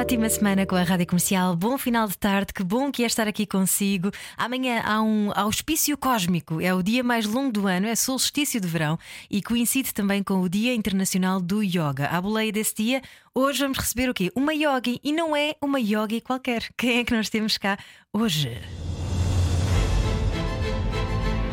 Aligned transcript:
Ótima 0.00 0.30
semana 0.30 0.64
com 0.64 0.76
a 0.76 0.82
Rádio 0.82 1.06
Comercial. 1.06 1.54
Bom 1.54 1.76
final 1.76 2.08
de 2.08 2.16
tarde. 2.16 2.54
Que 2.54 2.64
bom 2.64 2.90
que 2.90 3.02
é 3.02 3.06
estar 3.06 3.28
aqui 3.28 3.44
consigo. 3.44 4.10
Amanhã 4.34 4.80
há 4.82 5.02
um 5.02 5.30
auspício 5.34 5.94
cósmico. 5.98 6.58
É 6.58 6.72
o 6.72 6.82
dia 6.82 7.04
mais 7.04 7.26
longo 7.26 7.52
do 7.52 7.66
ano, 7.66 7.86
é 7.86 7.94
solstício 7.94 8.58
de 8.58 8.66
verão 8.66 8.98
e 9.30 9.42
coincide 9.42 9.92
também 9.92 10.22
com 10.22 10.40
o 10.40 10.48
Dia 10.48 10.74
Internacional 10.74 11.38
do 11.38 11.62
Yoga. 11.62 12.06
À 12.10 12.18
boleia 12.18 12.50
desse 12.50 12.76
dia, 12.76 13.02
hoje 13.34 13.60
vamos 13.60 13.76
receber 13.76 14.08
o 14.08 14.14
quê? 14.14 14.32
Uma 14.34 14.54
yogi 14.54 14.98
e 15.04 15.12
não 15.12 15.36
é 15.36 15.54
uma 15.60 15.78
yogi 15.78 16.22
qualquer. 16.22 16.70
Quem 16.78 17.00
é 17.00 17.04
que 17.04 17.14
nós 17.14 17.28
temos 17.28 17.58
cá 17.58 17.76
hoje? 18.10 18.58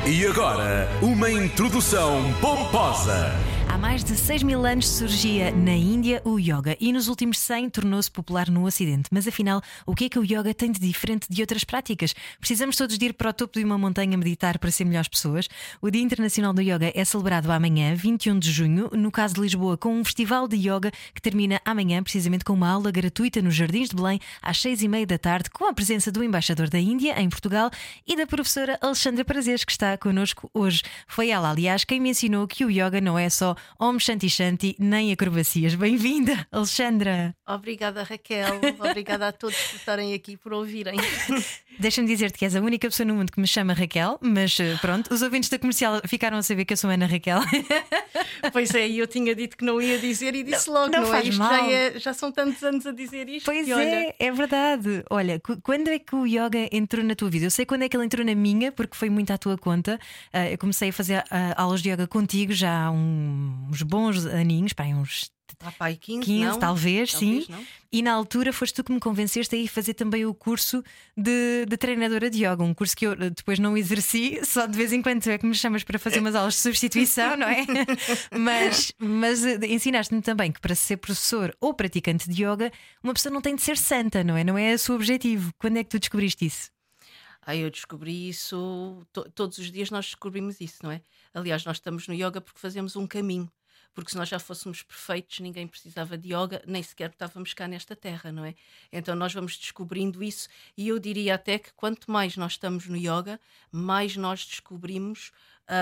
E 0.06 0.26
agora, 0.26 0.88
uma 1.02 1.30
introdução 1.30 2.34
pomposa. 2.40 3.57
Há 3.78 3.80
mais 3.80 4.04
de 4.04 4.16
6 4.16 4.42
mil 4.42 4.66
anos 4.66 4.88
surgia 4.90 5.52
na 5.52 5.74
Índia 5.74 6.20
o 6.26 6.40
yoga 6.40 6.76
e 6.80 6.92
nos 6.92 7.08
últimos 7.08 7.38
100 7.38 7.70
tornou-se 7.70 8.10
popular 8.10 8.50
no 8.50 8.66
Ocidente. 8.66 9.08
Mas 9.12 9.28
afinal, 9.28 9.62
o 9.86 9.94
que 9.94 10.06
é 10.06 10.10
que 10.10 10.18
o 10.18 10.24
yoga 10.24 10.52
tem 10.52 10.72
de 10.72 10.80
diferente 10.80 11.28
de 11.30 11.44
outras 11.44 11.64
práticas? 11.64 12.16
Precisamos 12.40 12.76
todos 12.76 12.98
de 12.98 13.06
ir 13.06 13.14
para 13.14 13.30
o 13.30 13.34
topo 13.34 13.60
de 13.60 13.64
uma 13.64 13.78
montanha 13.78 14.18
meditar 14.18 14.58
para 14.58 14.72
ser 14.72 14.84
melhores 14.84 15.08
pessoas? 15.08 15.48
O 15.80 15.92
Dia 15.92 16.02
Internacional 16.02 16.54
do 16.54 16.62
Yoga 16.62 16.92
é 16.96 17.06
celebrado 17.06 17.52
amanhã, 17.52 17.94
21 17.94 18.40
de 18.40 18.52
junho, 18.52 18.90
no 18.94 19.12
caso 19.12 19.36
de 19.36 19.42
Lisboa, 19.42 19.78
com 19.78 19.94
um 19.94 20.04
festival 20.04 20.48
de 20.48 20.56
yoga 20.56 20.92
que 21.14 21.22
termina 21.22 21.62
amanhã, 21.64 22.02
precisamente 22.02 22.44
com 22.44 22.54
uma 22.54 22.72
aula 22.72 22.90
gratuita 22.90 23.44
nos 23.44 23.54
Jardins 23.54 23.90
de 23.90 23.96
Belém, 23.96 24.20
às 24.42 24.60
6 24.60 24.82
e 24.82 24.88
meia 24.88 25.06
da 25.06 25.20
tarde, 25.20 25.52
com 25.52 25.66
a 25.66 25.74
presença 25.74 26.12
do 26.12 26.24
embaixador 26.24 26.68
da 26.68 26.80
Índia 26.80 27.22
em 27.22 27.30
Portugal 27.30 27.70
e 28.08 28.16
da 28.16 28.26
professora 28.26 28.80
Alexandra 28.82 29.24
Prazeres, 29.24 29.64
que 29.64 29.72
está 29.72 29.96
connosco 30.00 30.50
hoje. 30.52 30.82
Foi 31.08 31.30
ela, 31.30 31.52
aliás, 31.52 31.84
quem 31.84 32.00
me 32.00 32.10
ensinou 32.10 32.48
que 32.48 32.66
o 32.66 32.72
yoga 32.72 33.00
não 33.00 33.20
é 33.20 33.30
só 33.30 33.56
Om 33.80 34.00
Shanti 34.00 34.30
Shanti, 34.30 34.76
nem 34.80 35.12
acrobacias. 35.12 35.76
Bem-vinda, 35.76 36.48
Alexandra. 36.52 37.36
Obrigada, 37.46 38.04
Raquel. 38.04 38.60
Obrigada 38.80 39.28
a 39.28 39.32
todos 39.32 39.56
por 39.56 39.76
estarem 39.76 40.14
aqui, 40.14 40.38
por 40.38 40.54
ouvirem. 40.54 40.98
Deixa-me 41.80 42.08
dizer-te 42.08 42.38
que 42.38 42.46
és 42.46 42.56
a 42.56 42.60
única 42.62 42.88
pessoa 42.90 43.06
no 43.06 43.16
mundo 43.16 43.32
que 43.32 43.40
me 43.40 43.48
chama 43.48 43.74
Raquel, 43.74 44.18
mas 44.22 44.60
eh, 44.60 44.78
pronto, 44.82 45.14
os 45.14 45.22
ouvintes 45.22 45.50
da 45.50 45.60
comercial 45.60 46.02
ficaram 46.06 46.38
a 46.38 46.44
saber 46.44 46.66
que 46.66 46.74
eu 46.74 46.78
sou 46.78 46.90
Ana 46.90 47.06
Raquel. 47.06 47.40
Pois 48.54 48.74
é, 48.76 48.88
e 48.88 49.00
eu 49.00 49.08
tinha 49.08 49.34
dito 49.34 49.58
que 49.58 49.66
não 49.66 49.82
ia 49.82 49.98
dizer 49.98 50.36
e 50.36 50.44
disse 50.44 50.70
logo, 50.70 50.92
não 50.92 51.02
não, 51.02 51.08
faz 51.10 51.26
é? 51.26 51.30
Isto 51.30 51.40
mal. 51.40 51.50
já, 51.50 51.72
é- 51.72 52.00
já 52.00 52.14
são 52.14 52.32
tantos 52.32 52.64
anos 52.64 52.86
a 52.86 52.92
dizer 52.92 53.28
isto. 53.30 53.46
Pois 53.46 53.70
olha, 53.70 53.82
é, 54.10 54.16
é 54.20 54.32
verdade. 54.32 55.04
Olha, 55.10 55.42
quando 55.64 55.88
é 55.90 55.98
que 56.00 56.16
o 56.16 56.26
yoga 56.26 56.68
entrou 56.72 57.04
na 57.04 57.16
tua 57.16 57.30
vida? 57.30 57.46
Eu 57.46 57.52
sei 57.52 57.66
quando 57.66 57.84
é 57.84 57.90
que 57.90 57.98
ele 57.98 58.06
entrou 58.06 58.26
na 58.26 58.36
minha, 58.36 58.72
porque 58.72 58.96
foi 58.96 59.10
muito 59.10 59.32
à 59.32 59.38
tua 59.38 59.58
conta. 59.58 60.00
Ah, 60.32 60.50
eu 60.50 60.58
comecei 60.58 60.90
a 60.90 60.94
fazer 60.94 61.24
ah, 61.32 61.54
aulas 61.62 61.82
de 61.82 61.90
yoga 61.90 62.08
contigo 62.08 62.54
já 62.54 62.86
há 62.86 62.92
uns 62.92 63.82
bons 63.82 64.26
aninhos, 64.26 64.74
pá, 64.74 64.84
uns 64.84 65.32
Ah, 65.60 65.72
pai, 65.72 65.96
15, 65.96 66.26
15, 66.26 66.44
não? 66.46 66.60
talvez, 66.60 67.12
Talvez 67.12 67.46
sim. 67.46 67.52
não. 67.52 67.66
E 67.92 68.02
na 68.02 68.12
altura 68.14 68.52
foste 68.52 68.76
tu 68.76 68.84
que 68.84 68.92
me 68.92 69.00
convenceste 69.00 69.56
a 69.56 69.58
ir 69.58 69.68
fazer 69.68 69.94
também 69.94 70.26
o 70.26 70.34
curso 70.34 70.84
de, 71.16 71.66
de 71.68 71.78
treinadora 71.78 72.30
de 72.30 72.46
yoga, 72.46 72.64
um 72.64 72.74
curso 72.74 72.96
que 72.96 73.06
eu 73.08 73.14
eh, 73.14 73.30
depois 73.30 73.58
não 73.60 73.78
exerci, 73.78 74.40
só 74.46 74.66
de 74.66 74.78
vez 74.78 74.92
em 74.92 75.02
quando 75.02 75.26
é 75.28 75.38
que 75.38 75.46
me 75.46 75.56
chamas 75.56 75.84
para 75.84 75.98
fazer 75.98 76.20
umas 76.20 76.36
aulas 76.36 76.56
de 76.56 76.60
substituição, 76.60 77.38
não 77.38 77.48
é? 77.48 77.66
Mas, 78.38 78.92
mas 79.00 79.46
eh, 79.46 79.58
ensinaste-me 79.68 80.22
também 80.22 80.52
que 80.52 80.60
para 80.60 80.76
ser 80.76 80.98
professor 80.98 81.56
ou 81.62 81.74
praticante 81.74 82.30
de 82.30 82.44
yoga, 82.44 82.72
uma 83.04 83.14
pessoa 83.14 83.34
não 83.34 83.42
tem 83.42 83.56
de 83.56 83.62
ser 83.62 83.78
santa, 83.78 84.24
não 84.24 84.36
é? 84.36 84.44
Não 84.44 84.58
é 84.58 84.76
o 84.76 84.94
objetivo. 84.94 85.52
Quando 85.58 85.78
é 85.78 85.84
que 85.84 85.90
tu 85.90 86.00
descobriste 86.00 86.46
isso? 86.46 86.70
Ah, 87.42 87.56
eu 87.56 87.70
descobri 87.72 88.28
isso, 88.28 89.02
to- 89.14 89.30
todos 89.34 89.58
os 89.58 89.72
dias 89.72 89.90
nós 89.90 90.06
descobrimos 90.08 90.60
isso, 90.60 90.80
não 90.84 90.92
é? 90.92 91.02
Aliás, 91.34 91.64
nós 91.64 91.78
estamos 91.78 92.06
no 92.08 92.14
yoga 92.14 92.42
porque 92.42 92.60
fazemos 92.60 92.98
um 92.98 93.08
caminho. 93.08 93.50
Porque 93.98 94.12
se 94.12 94.18
nós 94.18 94.30
já 94.30 94.38
fôssemos 94.38 94.84
perfeitos, 94.84 95.40
ninguém 95.40 95.68
precisava 95.68 96.16
de 96.16 96.32
yoga, 96.32 96.62
nem 96.68 96.84
sequer 96.84 97.10
estávamos 97.10 97.52
cá 97.56 97.68
nesta 97.68 97.96
terra, 97.96 98.32
não 98.32 98.46
é? 98.46 98.54
Então 98.92 99.16
nós 99.16 99.34
vamos 99.34 99.58
descobrindo 99.58 100.24
isso, 100.24 100.48
e 100.78 100.90
eu 100.90 101.00
diria 101.00 101.34
até 101.34 101.58
que 101.58 101.74
quanto 101.74 102.12
mais 102.12 102.38
nós 102.38 102.52
estamos 102.52 102.86
no 102.88 102.96
yoga, 102.96 103.40
mais 103.72 104.16
nós 104.16 104.46
descobrimos 104.46 105.32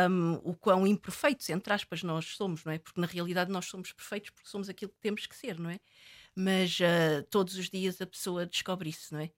hum, 0.10 0.40
o 0.46 0.56
quão 0.56 0.88
imperfeitos, 0.88 1.50
entre 1.50 1.74
aspas, 1.74 2.04
nós 2.04 2.38
somos, 2.38 2.64
não 2.64 2.72
é? 2.72 2.80
Porque 2.80 3.02
na 3.02 3.08
realidade 3.08 3.52
nós 3.52 3.66
somos 3.66 3.92
perfeitos 3.92 4.30
porque 4.30 4.48
somos 4.48 4.70
aquilo 4.70 4.92
que 4.94 5.02
temos 5.02 5.28
que 5.28 5.36
ser, 5.36 5.60
não 5.60 5.70
é? 5.70 5.78
Mas 6.34 6.80
ah, 6.82 7.22
todos 7.30 7.58
os 7.58 7.70
dias 7.70 8.00
a 8.00 8.08
pessoa 8.08 8.46
descobre 8.46 8.92
isso, 8.92 9.14
não 9.14 9.20
é? 9.20 9.30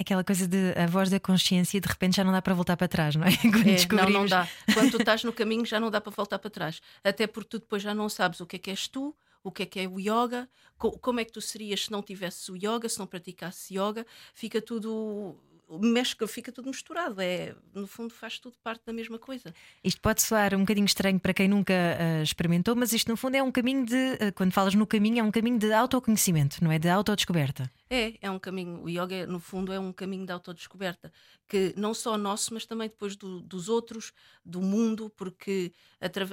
Aquela 0.00 0.22
coisa 0.22 0.46
de 0.46 0.72
a 0.76 0.86
voz 0.86 1.10
da 1.10 1.18
consciência, 1.18 1.80
de 1.80 1.88
repente 1.88 2.16
já 2.16 2.24
não 2.24 2.32
dá 2.32 2.40
para 2.40 2.54
voltar 2.54 2.76
para 2.76 2.86
trás, 2.88 3.16
não 3.16 3.24
é? 3.26 3.30
Quando 3.42 3.56
É, 3.56 3.64
não, 3.64 3.74
descobrimos. 3.74 4.12
não 4.12 4.26
dá. 4.26 4.48
Quando 4.74 4.90
tu 4.92 4.96
estás 5.02 5.24
no 5.24 5.32
caminho 5.32 5.64
já 5.66 5.80
não 5.80 5.90
dá 5.90 6.00
para 6.00 6.12
voltar 6.12 6.38
para 6.38 6.50
trás. 6.50 6.80
Até 7.02 7.26
porque 7.26 7.48
tu 7.50 7.58
depois 7.58 7.82
já 7.82 7.94
não 7.94 8.08
sabes 8.08 8.40
o 8.40 8.46
que 8.46 8.56
é 8.56 8.58
que 8.58 8.70
és 8.70 8.86
tu, 8.88 9.14
o 9.42 9.50
que 9.50 9.62
é 9.62 9.66
que 9.66 9.80
é 9.80 9.88
o 9.88 9.98
yoga, 9.98 10.48
co- 10.76 10.98
como 10.98 11.20
é 11.20 11.24
que 11.24 11.32
tu 11.32 11.40
serias 11.40 11.84
se 11.86 11.90
não 11.90 12.02
tivesses 12.02 12.48
o 12.48 12.56
yoga, 12.56 12.88
se 12.88 12.98
não 12.98 13.06
praticasses 13.06 13.70
yoga, 13.70 14.06
fica 14.34 14.60
tudo. 14.62 15.36
Mexe, 15.70 16.16
fica 16.28 16.50
tudo 16.50 16.68
misturado. 16.68 17.20
É, 17.20 17.54
no 17.74 17.86
fundo, 17.86 18.14
faz 18.14 18.38
tudo 18.38 18.56
parte 18.64 18.82
da 18.86 18.92
mesma 18.92 19.18
coisa. 19.18 19.52
Isto 19.84 20.00
pode 20.00 20.22
soar 20.22 20.54
um 20.54 20.60
bocadinho 20.60 20.86
estranho 20.86 21.20
para 21.20 21.34
quem 21.34 21.46
nunca 21.46 21.74
ah, 21.74 22.22
experimentou, 22.22 22.74
mas 22.74 22.90
isto 22.94 23.08
no 23.10 23.18
fundo 23.18 23.34
é 23.36 23.42
um 23.42 23.52
caminho 23.52 23.84
de, 23.84 23.94
ah, 24.18 24.32
quando 24.34 24.50
falas 24.52 24.74
no 24.74 24.86
caminho, 24.86 25.18
é 25.20 25.22
um 25.22 25.30
caminho 25.30 25.58
de 25.58 25.70
autoconhecimento, 25.70 26.64
não 26.64 26.72
é? 26.72 26.78
De 26.78 26.88
autodescoberta. 26.88 27.70
É, 27.90 28.18
é 28.20 28.30
um 28.30 28.38
caminho. 28.38 28.82
O 28.82 28.88
yoga, 28.90 29.26
no 29.26 29.40
fundo, 29.40 29.72
é 29.72 29.78
um 29.80 29.92
caminho 29.94 30.26
de 30.26 30.32
autodescoberta, 30.32 31.10
que 31.48 31.72
não 31.74 31.94
só 31.94 32.18
nosso, 32.18 32.52
mas 32.52 32.66
também 32.66 32.86
depois 32.88 33.16
do- 33.16 33.40
dos 33.40 33.70
outros, 33.70 34.12
do 34.44 34.60
mundo, 34.60 35.08
porque 35.16 35.72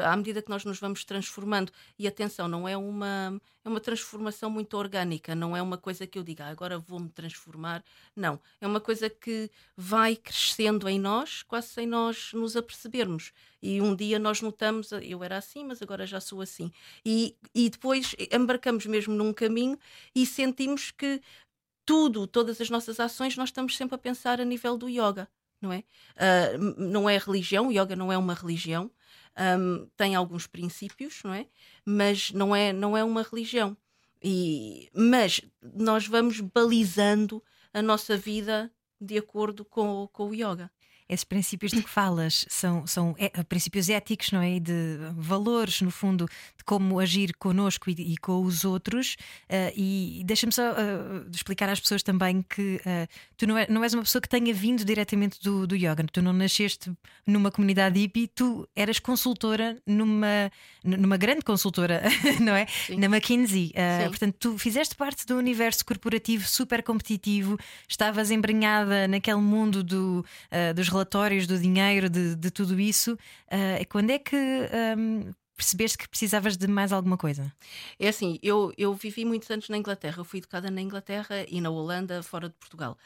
à 0.04 0.16
medida 0.18 0.42
que 0.42 0.50
nós 0.50 0.66
nos 0.66 0.80
vamos 0.80 1.06
transformando, 1.06 1.72
e 1.98 2.08
atenção, 2.08 2.48
não 2.50 2.68
é 2.68 2.76
uma, 2.76 3.42
é 3.64 3.70
uma 3.70 3.80
transformação 3.80 4.50
muito 4.50 4.76
orgânica, 4.78 5.34
não 5.34 5.56
é 5.56 5.62
uma 5.62 5.78
coisa 5.78 6.06
que 6.06 6.20
eu 6.20 6.24
diga 6.24 6.46
"Ah, 6.46 6.50
agora 6.50 6.78
vou-me 6.78 7.10
transformar. 7.10 7.84
Não, 8.16 8.40
é 8.60 8.68
uma 8.68 8.82
coisa 8.82 9.10
que 9.10 9.50
vai 9.78 10.16
crescendo 10.18 10.90
em 10.90 11.00
nós, 11.00 11.42
quase 11.42 11.70
sem 11.70 11.88
nós 11.88 12.32
nos 12.34 12.56
apercebermos. 12.58 13.32
E 13.62 13.82
um 13.82 13.96
dia 13.96 14.20
nós 14.20 14.42
notamos, 14.42 14.92
"Ah, 14.94 15.02
eu 15.02 15.24
era 15.24 15.38
assim, 15.38 15.64
mas 15.64 15.82
agora 15.82 16.06
já 16.06 16.20
sou 16.20 16.42
assim. 16.42 16.70
E, 17.06 17.36
e 17.54 17.70
depois 17.70 18.14
embarcamos 18.32 18.86
mesmo 18.86 19.14
num 19.16 19.34
caminho 19.34 19.80
e 20.14 20.26
sentimos 20.26 20.92
que 20.92 21.22
tudo, 21.86 22.28
todas 22.28 22.60
as 22.62 22.70
nossas 22.70 23.00
ações, 23.00 23.38
nós 23.38 23.50
estamos 23.50 23.76
sempre 23.78 23.96
a 23.96 23.98
pensar 23.98 24.42
a 24.42 24.46
nível 24.46 24.78
do 24.78 24.90
yoga, 24.90 25.28
não 25.62 25.72
é? 25.72 25.84
M- 26.58 26.76
não 26.78 27.10
é 27.10 27.18
religião, 27.18 27.72
yoga 27.72 27.96
não 27.96 28.12
é 28.12 28.18
uma 28.18 28.34
religião, 28.34 28.92
ahm, 29.36 29.88
tem 29.98 30.16
alguns 30.16 30.48
princípios, 30.48 31.22
não 31.24 31.34
é? 31.34 31.48
Mas 31.86 32.32
não 32.32 32.56
é, 32.56 32.74
não 32.74 32.98
é 32.98 33.04
uma 33.04 33.22
religião. 33.24 33.78
E, 34.24 34.90
mas 34.94 35.42
nós 35.62 36.08
vamos 36.08 36.40
balizando 36.40 37.44
a 37.74 37.82
nossa 37.82 38.18
vida 38.18 38.72
de 39.00 39.18
acordo 39.18 39.64
com, 39.66 40.08
com 40.12 40.30
o 40.30 40.34
yoga. 40.34 40.72
Esses 41.08 41.24
princípios 41.24 41.72
de 41.72 41.84
que 41.84 41.90
falas 41.90 42.46
são, 42.50 42.88
são 42.88 43.16
é, 43.20 43.30
princípios 43.44 43.90
éticos, 43.90 44.32
não 44.32 44.42
é? 44.42 44.56
E 44.56 44.60
de 44.60 44.98
valores, 45.16 45.82
no 45.82 45.92
fundo, 45.92 46.26
de 46.58 46.64
como 46.64 47.00
agir 47.00 47.36
connosco 47.38 47.90
e, 47.92 48.14
e 48.14 48.18
com 48.18 48.44
os 48.44 48.66
outros. 48.66 49.16
Ah, 49.48 49.72
e 49.76 50.24
deixa-me 50.26 50.52
só 50.52 50.64
ah, 50.72 51.26
explicar 51.32 51.70
às 51.70 51.80
pessoas 51.80 52.02
também 52.02 52.42
que 52.42 52.82
ah, 52.86 53.08
tu 53.38 53.46
não, 53.46 53.56
é- 53.58 53.68
não 53.70 53.84
és 53.84 53.94
uma 53.94 54.02
pessoa 54.02 54.20
que 54.22 54.28
tenha 54.28 54.52
vindo 54.54 54.84
diretamente 54.84 55.40
do, 55.44 55.68
do 55.68 55.76
yoga. 55.76 56.04
Tu 56.12 56.22
não 56.24 56.34
nasceste 56.34 56.92
numa 57.26 57.52
comunidade 57.52 58.00
hippie, 58.00 58.28
tu 58.28 58.68
eras 58.76 58.98
consultora 58.98 59.78
numa, 59.86 60.52
numa 60.84 61.18
grande 61.18 61.42
consultora, 61.44 62.02
não 62.42 62.56
é? 62.56 62.66
Sim. 62.66 62.98
Na 62.98 63.06
McKinsey. 63.06 63.74
Portanto, 64.08 64.36
tu 64.40 64.58
fizeste 64.58 64.96
parte 64.96 65.26
do 65.26 65.36
universo 65.36 65.86
corporativo 65.86 66.48
super 66.48 66.82
competitivo, 66.82 67.58
estavas 67.88 68.32
embrenhada 68.32 69.08
naquele 69.08 69.40
mundo 69.40 69.84
do, 69.84 70.26
dos 70.76 70.88
relatórios, 70.96 71.48
do 71.48 71.58
dinheiro, 71.60 72.10
de, 72.10 72.36
de 72.36 72.52
tudo 72.52 72.80
isso. 72.80 73.18
Ah, 73.50 73.84
quando 73.90 74.10
é 74.10 74.20
que 74.20 74.36
ahm, 74.36 75.32
percebeste 75.56 75.98
que 75.98 76.08
precisavas 76.08 76.58
de 76.58 76.68
mais 76.68 76.92
alguma 76.92 77.18
coisa? 77.18 77.52
É 78.00 78.08
assim, 78.08 78.38
eu, 78.44 78.74
eu 78.78 78.94
vivi 78.94 79.24
muitos 79.24 79.50
anos 79.50 79.70
na 79.70 79.78
Inglaterra, 79.78 80.20
eu 80.20 80.26
fui 80.26 80.40
educada 80.40 80.70
na 80.70 80.82
Inglaterra 80.82 81.46
e 81.48 81.62
na 81.62 81.70
Holanda, 81.70 82.22
fora 82.22 82.50
de 82.50 82.56
Portugal. 82.56 82.98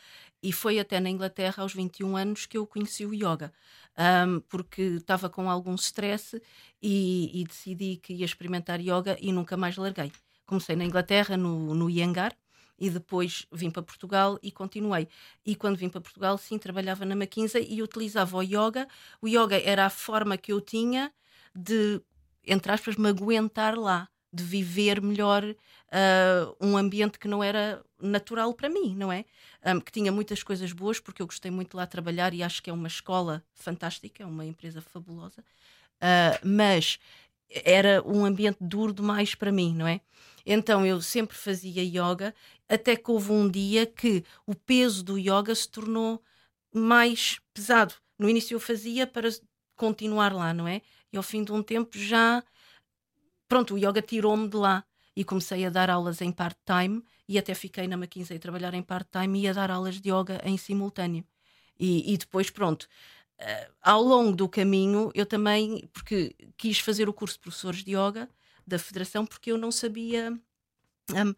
E 0.42 0.52
foi 0.52 0.80
até 0.80 1.00
na 1.00 1.10
Inglaterra, 1.10 1.62
aos 1.64 1.74
21 1.74 2.16
anos, 2.16 2.46
que 2.46 2.58
eu 2.58 2.66
conheci 2.66 3.06
o 3.06 3.14
yoga, 3.14 3.52
Ahm, 3.98 4.40
porque 4.48 4.82
estava 4.82 5.30
com 5.30 5.50
algum 5.50 5.76
stress 5.76 6.42
e, 6.82 7.42
e 7.42 7.44
decidi 7.44 7.98
que 7.98 8.14
ia 8.14 8.24
experimentar 8.26 8.80
yoga 8.80 9.18
e 9.20 9.34
nunca 9.34 9.58
mais 9.58 9.76
larguei. 9.76 10.10
Comecei 10.46 10.76
na 10.76 10.86
Inglaterra, 10.86 11.36
no, 11.36 11.76
no 11.76 11.90
Iyengar, 11.90 12.34
e 12.80 12.90
depois 12.90 13.46
vim 13.52 13.70
para 13.70 13.84
Portugal 13.84 14.40
e 14.42 14.52
continuei. 14.52 15.08
E 15.46 15.56
quando 15.56 15.78
vim 15.78 15.90
para 15.90 16.02
Portugal, 16.02 16.38
sim, 16.38 16.58
trabalhava 16.58 17.06
na 17.06 17.16
McKinsey 17.16 17.68
e 17.70 17.84
utilizava 17.84 18.38
o 18.38 18.42
yoga. 18.42 18.88
O 19.22 19.28
yoga 19.28 19.60
era 19.62 19.86
a 19.86 19.90
forma 19.90 20.38
que 20.38 20.54
eu 20.54 20.62
tinha 20.62 21.12
de, 21.54 22.02
entre 22.46 22.72
aspas, 22.72 22.96
me 22.96 23.10
aguentar 23.10 23.78
lá, 23.78 24.08
de 24.32 24.44
viver 24.44 25.02
melhor 25.02 25.44
uh, 25.44 26.56
um 26.62 26.78
ambiente 26.78 27.18
que 27.18 27.28
não 27.28 27.44
era 27.44 27.84
natural 28.00 28.54
para 28.54 28.70
mim, 28.70 28.96
não 28.96 29.12
é? 29.12 29.26
Um, 29.66 29.80
que 29.80 29.92
tinha 29.92 30.12
muitas 30.12 30.44
coisas 30.44 30.72
boas, 30.72 31.00
porque 31.00 31.22
eu 31.22 31.26
gostei 31.26 31.52
muito 31.52 31.72
de 31.72 31.78
lá 31.78 31.86
trabalhar 31.88 32.34
e 32.34 32.44
acho 32.44 32.62
que 32.62 32.70
é 32.70 32.74
uma 32.74 32.88
escola 32.88 33.44
fantástica, 33.54 34.24
é 34.24 34.26
uma 34.26 34.46
empresa 34.46 34.82
fabulosa, 34.82 35.42
uh, 35.42 36.48
mas 36.48 37.00
era 37.50 38.02
um 38.06 38.26
ambiente 38.26 38.58
duro 38.62 38.94
demais 38.94 39.36
para 39.36 39.52
mim, 39.52 39.74
não 39.76 39.88
é? 39.88 40.02
Então 40.46 40.86
eu 40.86 41.02
sempre 41.02 41.36
fazia 41.36 41.84
yoga, 41.84 42.34
até 42.68 42.96
que 42.96 43.12
houve 43.12 43.32
um 43.32 43.50
dia 43.50 43.86
que 43.86 44.24
o 44.46 44.56
peso 44.56 45.04
do 45.04 45.18
yoga 45.18 45.54
se 45.54 45.70
tornou 45.70 46.24
mais 46.74 47.40
pesado. 47.54 47.94
No 48.18 48.30
início 48.30 48.56
eu 48.56 48.60
fazia 48.60 49.06
para 49.08 49.30
continuar 49.76 50.34
lá, 50.34 50.54
não 50.54 50.68
é? 50.68 50.82
E 51.12 51.18
ao 51.18 51.24
fim 51.24 51.44
de 51.44 51.52
um 51.52 51.64
tempo 51.64 51.98
já. 51.98 52.44
Pronto, 53.48 53.74
o 53.74 53.78
yoga 53.78 54.02
tirou-me 54.02 54.48
de 54.48 54.58
lá 54.58 54.84
e 55.16 55.24
comecei 55.24 55.66
a 55.66 55.70
dar 55.70 55.90
aulas 55.90 56.22
em 56.22 56.32
part-time 56.32 57.04
e 57.28 57.38
até 57.38 57.54
fiquei 57.54 57.88
na 57.88 57.96
McKinsey 57.96 58.38
a 58.38 58.40
trabalhar 58.40 58.74
em 58.74 58.84
part-time 58.84 59.42
e 59.42 59.48
a 59.48 59.54
dar 59.54 59.72
aulas 59.72 60.00
de 60.00 60.10
yoga 60.12 60.42
em 60.44 60.58
simultâneo. 60.58 61.24
E, 61.80 62.14
e 62.14 62.18
depois, 62.18 62.50
pronto, 62.50 62.88
ao 63.82 64.02
longo 64.02 64.36
do 64.36 64.50
caminho, 64.50 65.12
eu 65.14 65.26
também, 65.26 65.88
porque 65.94 66.36
quis 66.58 66.80
fazer 66.80 67.08
o 67.08 67.14
curso 67.14 67.36
de 67.36 67.42
professores 67.42 67.84
de 67.84 67.96
yoga 67.96 68.30
da 68.68 68.78
Federação, 68.78 69.26
porque 69.26 69.52
eu 69.52 69.58
não 69.58 69.72
sabia. 69.72 70.38
Um, 71.12 71.34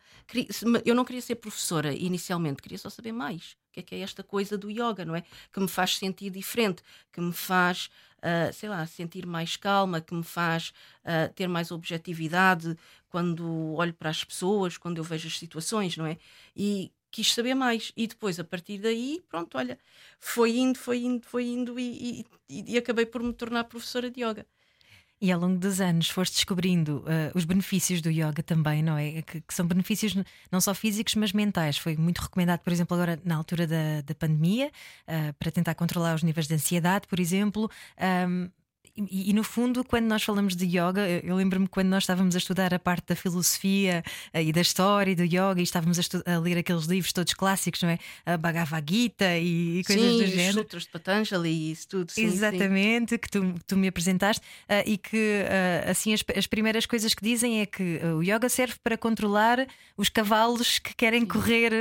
eu 0.84 0.94
não 0.94 1.06
queria 1.06 1.22
ser 1.22 1.36
professora 1.36 1.94
inicialmente, 1.94 2.62
queria 2.62 2.78
só 2.78 2.90
saber 2.90 3.14
mais. 3.14 3.56
O 3.70 3.74
que 3.74 3.80
é 3.80 3.84
que 3.84 3.96
é 3.96 4.00
esta 4.00 4.22
coisa 4.22 4.58
do 4.58 4.70
yoga, 4.70 5.06
não 5.06 5.16
é? 5.16 5.24
Que 5.52 5.62
me 5.62 5.68
faz 5.68 5.98
sentir 5.98 6.30
diferente, 6.30 6.84
que 7.10 7.22
me 7.22 7.32
faz, 7.32 7.90
uh, 8.18 8.52
sei 8.52 8.68
lá, 8.68 8.86
sentir 8.86 9.26
mais 9.26 9.56
calma, 9.56 10.02
que 10.02 10.14
me 10.14 10.24
faz 10.24 10.74
uh, 11.06 11.34
ter 11.34 11.48
mais 11.48 11.72
objetividade 11.72 12.78
quando 13.08 13.74
olho 13.76 13.94
para 13.94 14.10
as 14.10 14.26
pessoas, 14.26 14.78
quando 14.78 14.98
eu 14.98 15.06
vejo 15.06 15.30
as 15.30 15.40
situações, 15.40 15.96
não 15.96 16.06
é? 16.06 16.18
E 16.54 16.92
quis 17.12 17.34
saber 17.34 17.54
mais. 17.54 17.92
E 17.96 18.08
depois, 18.08 18.40
a 18.40 18.44
partir 18.44 18.78
daí, 18.80 19.22
pronto, 19.30 19.58
olha, 19.58 19.78
foi 20.20 20.58
indo, 20.58 20.78
foi 20.78 21.04
indo, 21.04 21.26
foi 21.26 21.46
indo 21.46 21.80
e, 21.80 22.26
e, 22.50 22.74
e 22.74 22.78
acabei 22.78 23.06
por 23.06 23.22
me 23.22 23.34
tornar 23.34 23.66
professora 23.66 24.10
de 24.10 24.24
yoga. 24.24 24.46
E 25.24 25.32
ao 25.32 25.40
longo 25.40 25.60
dos 25.60 25.80
anos 25.80 26.10
foste 26.10 26.34
descobrindo 26.34 27.02
uh, 27.02 27.38
os 27.38 27.46
benefícios 27.46 28.02
do 28.02 28.10
yoga 28.10 28.42
também, 28.42 28.82
não 28.82 28.98
é? 28.98 29.22
Que, 29.22 29.40
que, 29.42 29.54
são 29.54 29.68
benefícios 29.68 30.16
não 30.52 30.60
só 30.60 30.74
físicos, 30.74 31.14
mas 31.14 31.32
mentais. 31.32 31.78
Foi 31.78 31.96
muito 31.96 32.20
recomendado, 32.20 32.62
por 32.62 32.74
exemplo, 32.74 32.96
agora 32.96 33.22
na 33.24 33.36
altura 33.36 33.68
da, 33.68 34.02
da 34.02 34.16
pandemia, 34.16 34.72
uh, 35.08 35.32
para 35.38 35.52
tentar 35.52 35.76
controlar 35.76 36.16
os 36.16 36.24
níveis 36.24 36.48
de 36.48 36.56
ansiedade, 36.56 37.08
por 37.08 37.20
exemplo. 37.20 37.70
Um, 38.28 38.50
e, 38.96 39.30
e, 39.30 39.34
no 39.34 39.44
fundo, 39.44 39.84
quando 39.84 40.06
nós 40.06 40.24
falamos 40.24 40.56
de 40.56 40.66
yoga, 40.66 41.08
eu, 41.08 41.20
eu 41.20 41.36
lembro-me 41.36 41.68
quando 41.68 41.88
nós 41.88 42.04
estávamos 42.04 42.36
a 42.36 42.38
estudar 42.38 42.74
a 42.74 42.80
parte 42.80 43.08
da 43.08 43.16
filosofia 43.16 44.04
uh, 44.34 44.40
e 44.40 44.52
da 44.52 44.62
história 44.62 45.16
do 45.16 45.24
yoga 45.24 45.60
e 45.60 45.64
estávamos 45.64 45.98
a, 46.00 46.34
a, 46.34 46.40
ler 46.40 46.58
aqueles 46.58 46.86
livros 46.86 47.14
todos 47.14 47.34
clássicos, 47.34 47.82
não 47.82 47.90
é? 47.90 47.98
A 48.26 48.38
Bhagavad 48.38 48.86
Gita 48.88 49.38
e, 49.38 49.80
e 49.80 49.84
coisas 49.84 50.06
sim, 50.06 50.18
do 50.18 50.28
género. 50.28 50.50
Os 50.50 50.56
sutras 50.56 50.84
de 50.84 50.90
Patanjali 50.90 51.50
e 51.50 51.72
isso 51.72 51.88
tudo. 51.88 52.12
Sim, 52.12 52.26
Exatamente, 52.26 53.12
sim. 53.12 53.18
que 53.18 53.30
tu, 53.30 53.56
tu 53.66 53.78
me 53.78 53.88
apresentaste 53.88 54.42
uh, 54.42 54.84
e 54.86 54.98
que 54.98 55.18
uh, 55.18 55.90
assim 55.90 56.14
as, 56.14 56.24
as, 56.36 56.48
primeiras 56.48 56.86
coisas 56.86 57.14
que 57.14 57.24
dizem 57.24 57.62
é 57.62 57.66
que 57.66 58.02
o 58.18 58.22
yoga 58.22 58.50
serve 58.50 58.76
para 58.84 58.98
controlar 58.98 59.66
os 59.96 60.10
cavalos 60.10 60.80
que 60.80 60.94
querem 60.96 61.22
sim. 61.22 61.28
correr 61.28 61.72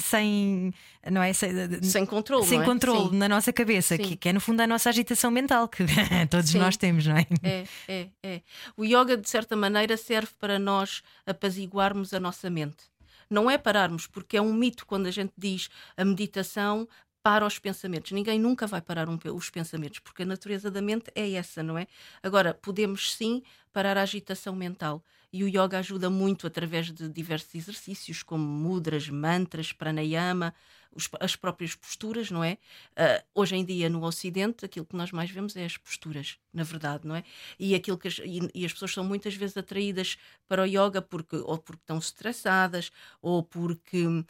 sem 0.00 0.72
não 1.10 1.22
é? 1.22 1.32
Sem, 1.32 1.50
sem 1.82 2.06
controle. 2.06 2.46
Sem 2.46 2.60
é? 2.60 2.64
controle 2.64 3.16
na 3.16 3.28
nossa 3.28 3.52
cabeça, 3.52 3.96
que, 3.96 4.16
que, 4.16 4.28
é 4.28 4.32
no 4.32 4.40
fundo 4.40 4.60
a 4.60 4.66
nossa 4.66 4.88
agitação 4.88 5.30
mental, 5.30 5.68
que 5.68 5.84
todos 6.38 6.50
Sim. 6.50 6.58
nós 6.58 6.76
temos, 6.76 7.06
não 7.06 7.16
é? 7.16 7.26
É, 7.42 7.66
é, 7.88 8.08
é. 8.22 8.42
O 8.76 8.84
yoga, 8.84 9.16
de 9.16 9.28
certa 9.28 9.56
maneira, 9.56 9.96
serve 9.96 10.30
para 10.38 10.58
nós 10.58 11.02
apaziguarmos 11.26 12.14
a 12.14 12.20
nossa 12.20 12.48
mente. 12.48 12.84
Não 13.28 13.50
é 13.50 13.58
pararmos, 13.58 14.06
porque 14.06 14.36
é 14.36 14.42
um 14.42 14.54
mito 14.54 14.86
quando 14.86 15.06
a 15.06 15.10
gente 15.10 15.32
diz 15.36 15.68
a 15.96 16.04
meditação 16.04 16.88
para 17.22 17.44
os 17.44 17.58
pensamentos. 17.58 18.12
Ninguém 18.12 18.38
nunca 18.38 18.66
vai 18.66 18.80
parar 18.80 19.08
um, 19.08 19.18
os 19.34 19.50
pensamentos, 19.50 19.98
porque 19.98 20.22
a 20.22 20.26
natureza 20.26 20.70
da 20.70 20.80
mente 20.80 21.10
é 21.14 21.32
essa, 21.32 21.62
não 21.62 21.76
é? 21.76 21.86
Agora, 22.22 22.54
podemos 22.54 23.14
sim 23.14 23.42
parar 23.72 23.98
a 23.98 24.02
agitação 24.02 24.54
mental. 24.54 25.02
E 25.30 25.44
o 25.44 25.48
yoga 25.48 25.78
ajuda 25.78 26.08
muito 26.08 26.46
através 26.46 26.90
de 26.90 27.06
diversos 27.08 27.54
exercícios, 27.54 28.22
como 28.22 28.44
mudras, 28.44 29.10
mantras, 29.10 29.72
pranayama, 29.72 30.54
os, 30.94 31.08
as 31.20 31.36
próprias 31.36 31.74
posturas, 31.74 32.30
não 32.30 32.42
é? 32.42 32.58
Uh, 32.92 33.24
hoje 33.34 33.56
em 33.56 33.64
dia, 33.64 33.88
no 33.88 34.02
Ocidente, 34.04 34.64
aquilo 34.64 34.86
que 34.86 34.96
nós 34.96 35.12
mais 35.12 35.30
vemos 35.30 35.56
é 35.56 35.64
as 35.64 35.76
posturas, 35.76 36.38
na 36.52 36.62
verdade, 36.62 37.06
não 37.06 37.14
é? 37.14 37.24
E, 37.58 37.74
aquilo 37.74 37.98
que 37.98 38.08
as, 38.08 38.18
e, 38.18 38.50
e 38.54 38.64
as 38.64 38.72
pessoas 38.72 38.92
são 38.92 39.04
muitas 39.04 39.34
vezes 39.34 39.56
atraídas 39.56 40.16
para 40.48 40.62
o 40.62 40.66
yoga 40.66 41.02
porque, 41.02 41.36
ou 41.36 41.58
porque 41.58 41.82
estão 41.82 41.98
estressadas, 41.98 42.90
ou 43.22 43.42
porque 43.42 44.06
uh, 44.06 44.24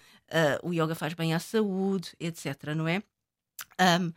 o 0.62 0.72
yoga 0.72 0.94
faz 0.94 1.14
bem 1.14 1.34
à 1.34 1.38
saúde, 1.38 2.12
etc., 2.20 2.75
não 2.76 2.88
é? 2.88 3.02
Um, 4.00 4.12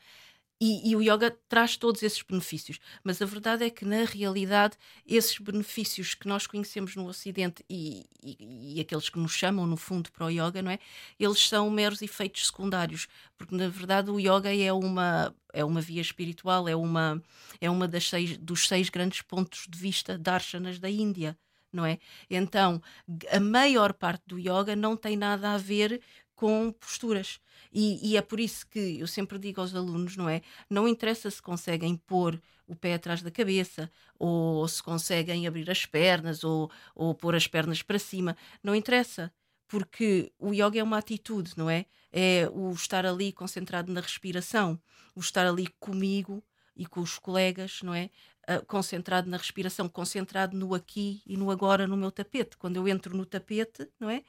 e, 0.61 0.91
e, 0.91 0.95
o 0.95 1.01
yoga 1.01 1.35
traz 1.49 1.75
todos 1.75 2.03
esses 2.03 2.21
benefícios. 2.21 2.79
Mas 3.03 3.19
a 3.19 3.25
verdade 3.25 3.65
é 3.65 3.69
que, 3.71 3.83
na 3.83 4.05
realidade, 4.05 4.77
esses 5.07 5.39
benefícios 5.39 6.13
que 6.13 6.27
nós 6.27 6.45
conhecemos 6.45 6.95
no 6.95 7.07
Ocidente 7.07 7.65
e, 7.67 8.05
e, 8.21 8.75
e, 8.75 8.79
aqueles 8.79 9.09
que 9.09 9.17
nos 9.17 9.31
chamam, 9.31 9.65
no 9.65 9.75
fundo, 9.75 10.11
para 10.11 10.27
o 10.27 10.29
yoga, 10.29 10.61
não 10.61 10.69
é? 10.69 10.77
Eles 11.19 11.49
são 11.49 11.67
meros 11.71 12.03
efeitos 12.03 12.45
secundários. 12.45 13.07
Porque, 13.35 13.55
na 13.55 13.69
verdade, 13.69 14.11
o 14.11 14.19
yoga 14.19 14.55
é 14.55 14.71
uma, 14.71 15.35
é 15.51 15.65
uma 15.65 15.81
via 15.81 16.01
espiritual, 16.01 16.69
é 16.69 16.75
uma, 16.75 17.19
é 17.59 17.67
uma 17.67 17.87
das 17.87 18.07
seis, 18.07 18.37
dos 18.37 18.67
seis 18.67 18.87
grandes 18.87 19.23
pontos 19.23 19.65
de 19.67 19.79
vista 19.79 20.15
darshanas 20.15 20.77
da 20.77 20.91
Índia. 20.91 21.35
Não 21.73 21.85
é? 21.85 21.97
Então, 22.29 22.83
a 23.31 23.39
maior 23.39 23.93
parte 23.93 24.23
do 24.27 24.37
yoga 24.37 24.75
não 24.75 24.95
tem 24.95 25.17
nada 25.17 25.53
a 25.53 25.57
ver 25.57 26.01
com 26.41 26.71
posturas. 26.71 27.39
E, 27.71 28.13
e, 28.13 28.17
é 28.17 28.21
por 28.23 28.39
isso 28.39 28.65
que 28.65 28.99
eu 28.99 29.05
sempre 29.05 29.37
digo 29.37 29.61
aos 29.61 29.75
alunos, 29.75 30.17
não 30.17 30.27
é? 30.27 30.41
Não 30.67 30.87
interessa 30.87 31.29
se 31.29 31.39
conseguem 31.39 31.95
pôr 31.95 32.41
o 32.65 32.75
pé 32.75 32.95
atrás 32.95 33.21
da 33.21 33.29
cabeça, 33.29 33.91
ou 34.17 34.67
se 34.67 34.81
conseguem 34.81 35.45
abrir 35.45 35.69
as 35.69 35.85
pernas, 35.85 36.43
ou, 36.43 36.71
ou 36.95 37.13
pôr 37.13 37.35
as 37.35 37.45
pernas 37.45 37.83
para 37.83 37.99
cima. 37.99 38.35
Não 38.63 38.73
interessa, 38.73 39.31
porque 39.67 40.31
o 40.39 40.51
yoga 40.51 40.79
é 40.79 40.83
uma 40.83 40.97
atitude, 40.97 41.53
não 41.55 41.69
é? 41.69 41.85
É 42.11 42.49
o 42.51 42.71
estar 42.71 43.05
ali 43.05 43.31
concentrado 43.31 43.93
na 43.93 44.01
respiração, 44.01 44.81
o 45.15 45.19
estar 45.19 45.45
ali 45.45 45.67
comigo 45.79 46.43
e 46.75 46.87
com 46.87 47.01
os 47.01 47.19
colegas, 47.19 47.81
não 47.83 47.93
é? 47.93 48.09
Uh, 48.49 48.65
concentrado 48.65 49.29
na 49.29 49.37
respiração, 49.37 49.87
concentrado 49.87 50.57
no 50.57 50.73
aqui 50.73 51.21
e 51.23 51.37
no 51.37 51.51
agora, 51.51 51.85
no 51.85 51.95
meu 51.95 52.09
tapete. 52.09 52.57
Quando 52.57 52.77
eu 52.77 52.87
entro 52.87 53.15
no 53.15 53.27
tapete, 53.27 53.87
não 53.99 54.09
é? 54.09 54.23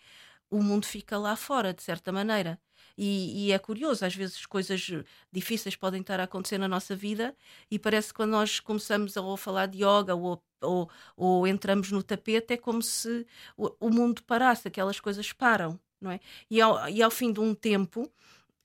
O 0.53 0.63
mundo 0.63 0.85
fica 0.85 1.19
lá 1.19 1.35
fora, 1.35 1.73
de 1.73 1.83
certa 1.83 2.13
maneira. 2.13 2.61
E, 2.97 3.47
e, 3.47 3.53
é 3.53 3.59
curioso, 3.59 4.05
às 4.05 4.15
vezes 4.15 4.45
coisas 4.45 4.87
difíceis 5.33 5.75
podem 5.75 6.03
estar 6.03 6.21
a 6.21 6.25
acontecer 6.25 6.59
na 6.59 6.69
nossa 6.69 6.95
vida 6.95 7.35
e 7.71 7.79
parece 7.79 8.09
que 8.09 8.15
quando 8.15 8.33
nós 8.33 8.61
começamos 8.61 9.17
a 9.17 9.37
falar 9.39 9.65
de 9.65 9.79
yoga 9.79 10.15
ou, 10.15 10.43
ou, 10.61 10.91
ou 11.17 11.47
entramos 11.47 11.91
no 11.91 12.03
tapete 12.03 12.53
é 12.53 12.57
como 12.59 12.83
se 12.83 13.27
o, 13.57 13.75
o, 13.81 13.89
mundo 13.89 14.23
parasse, 14.25 14.69
aquelas 14.69 15.01
coisas 15.01 15.33
param, 15.33 15.81
não 15.99 16.11
é? 16.11 16.21
E 16.51 16.61
ao, 16.61 16.87
e 16.91 17.03
ao 17.03 17.11
fim 17.11 17.33
de 17.33 17.41
um 17.41 17.55
tempo, 17.55 18.13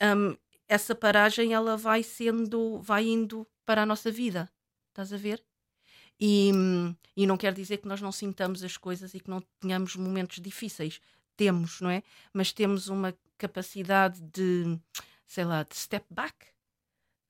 um, 0.03 0.35
essa 0.67 0.93
paragem 0.93 1.53
ela 1.53 1.77
vai 1.77 2.03
sendo, 2.03 2.79
vai 2.81 3.05
indo 3.05 3.47
para 3.65 3.83
a 3.83 3.85
nossa 3.85 4.11
vida, 4.11 4.49
estás 4.89 5.13
a 5.13 5.17
ver? 5.17 5.41
E, 6.19 6.51
e 7.15 7.25
não 7.25 7.37
quer 7.37 7.53
dizer 7.53 7.77
que 7.77 7.87
nós 7.87 8.01
não 8.01 8.11
sintamos 8.11 8.61
as 8.61 8.75
coisas 8.75 9.13
e 9.13 9.21
que 9.21 9.29
não 9.29 9.41
tenhamos 9.61 9.95
momentos 9.95 10.41
difíceis 10.41 10.99
temos, 11.37 11.79
não 11.79 11.89
é? 11.89 12.03
Mas 12.33 12.51
temos 12.51 12.89
uma 12.89 13.15
capacidade 13.37 14.19
de, 14.21 14.77
sei 15.25 15.45
lá, 15.45 15.63
de 15.63 15.75
step 15.77 16.05
back. 16.09 16.35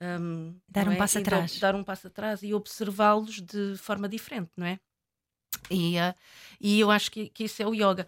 Um, 0.02 0.56
dar 0.68 0.88
um 0.88 0.94
é? 0.94 0.96
passo 0.96 1.20
atrás. 1.20 1.60
Dar 1.60 1.76
um 1.76 1.84
passo 1.84 2.08
atrás 2.08 2.42
e 2.42 2.54
observá-los 2.54 3.42
de 3.42 3.76
forma 3.78 4.08
diferente, 4.08 4.52
não 4.56 4.66
é? 4.66 4.80
E, 5.70 5.98
uh, 5.98 6.16
e 6.60 6.80
eu 6.80 6.90
acho 6.90 7.12
que, 7.12 7.30
que 7.30 7.44
isso 7.44 7.62
é 7.62 7.68
o 7.68 7.74
yoga. 7.74 8.08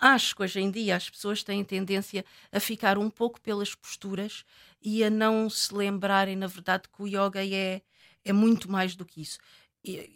Acho 0.00 0.36
que 0.36 0.42
hoje 0.42 0.60
em 0.60 0.70
dia 0.70 0.96
as 0.96 1.08
pessoas 1.08 1.42
têm 1.42 1.64
tendência 1.64 2.24
a 2.52 2.60
ficar 2.60 2.98
um 2.98 3.08
pouco 3.08 3.40
pelas 3.40 3.74
posturas 3.74 4.44
e 4.82 5.02
a 5.02 5.08
não 5.08 5.48
se 5.48 5.72
lembrarem, 5.72 6.36
na 6.36 6.46
verdade, 6.46 6.84
que 6.88 7.02
o 7.02 7.06
yoga 7.06 7.46
é, 7.46 7.80
é 8.24 8.32
muito 8.32 8.70
mais 8.70 8.94
do 8.94 9.06
que 9.06 9.22
isso 9.22 9.38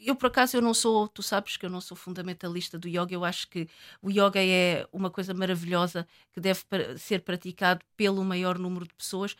eu 0.00 0.16
por 0.16 0.26
acaso 0.26 0.56
eu 0.56 0.62
não 0.62 0.74
sou, 0.74 1.08
tu 1.08 1.22
sabes 1.22 1.56
que 1.56 1.64
eu 1.66 1.70
não 1.70 1.80
sou 1.80 1.96
fundamentalista 1.96 2.78
do 2.78 2.88
yoga, 2.88 3.12
eu 3.14 3.24
acho 3.24 3.48
que 3.48 3.68
o 4.02 4.10
yoga 4.10 4.42
é 4.44 4.86
uma 4.92 5.10
coisa 5.10 5.32
maravilhosa 5.34 6.06
que 6.32 6.40
deve 6.40 6.62
ser 6.98 7.22
praticado 7.22 7.84
pelo 7.96 8.24
maior 8.24 8.58
número 8.58 8.86
de 8.86 8.94
pessoas 8.94 9.36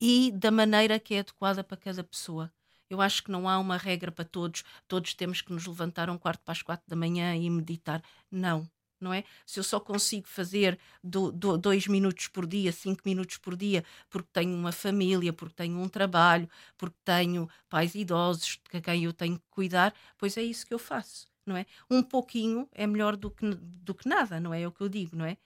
e 0.00 0.30
da 0.32 0.50
maneira 0.50 0.98
que 0.98 1.14
é 1.14 1.20
adequada 1.20 1.64
para 1.64 1.76
cada 1.76 2.04
pessoa. 2.04 2.52
Eu 2.90 3.00
acho 3.00 3.22
que 3.24 3.30
não 3.30 3.48
há 3.48 3.58
uma 3.58 3.76
regra 3.76 4.12
para 4.12 4.24
todos, 4.24 4.62
todos 4.86 5.14
temos 5.14 5.40
que 5.42 5.52
nos 5.52 5.66
levantar 5.66 6.10
um 6.10 6.18
quarto 6.18 6.42
para 6.44 6.52
as 6.52 6.62
quatro 6.62 6.84
da 6.88 6.96
manhã 6.96 7.34
e 7.36 7.48
meditar. 7.50 8.02
Não, 8.30 8.68
não 9.04 9.12
é? 9.12 9.22
Se 9.46 9.60
eu 9.60 9.64
só 9.64 9.78
consigo 9.78 10.26
fazer 10.26 10.78
do, 11.02 11.30
do, 11.30 11.58
dois 11.58 11.86
minutos 11.86 12.26
por 12.28 12.46
dia, 12.46 12.72
cinco 12.72 13.02
minutos 13.04 13.36
por 13.36 13.54
dia, 13.54 13.84
porque 14.08 14.28
tenho 14.32 14.54
uma 14.56 14.72
família, 14.72 15.32
porque 15.32 15.54
tenho 15.54 15.78
um 15.78 15.88
trabalho, 15.88 16.48
porque 16.76 16.96
tenho 17.04 17.48
pais 17.68 17.94
idosos 17.94 18.58
de 18.72 18.80
quem 18.80 19.04
eu 19.04 19.12
tenho 19.12 19.36
que 19.38 19.44
cuidar, 19.50 19.94
pois 20.16 20.36
é 20.36 20.42
isso 20.42 20.66
que 20.66 20.72
eu 20.72 20.78
faço, 20.78 21.26
não 21.44 21.56
é? 21.56 21.66
Um 21.90 22.02
pouquinho 22.02 22.66
é 22.72 22.86
melhor 22.86 23.16
do 23.16 23.30
que, 23.30 23.54
do 23.54 23.94
que 23.94 24.08
nada, 24.08 24.40
não 24.40 24.52
é? 24.54 24.62
É 24.62 24.66
o 24.66 24.72
que 24.72 24.80
eu 24.80 24.88
digo, 24.88 25.14
não 25.14 25.26
é? 25.26 25.36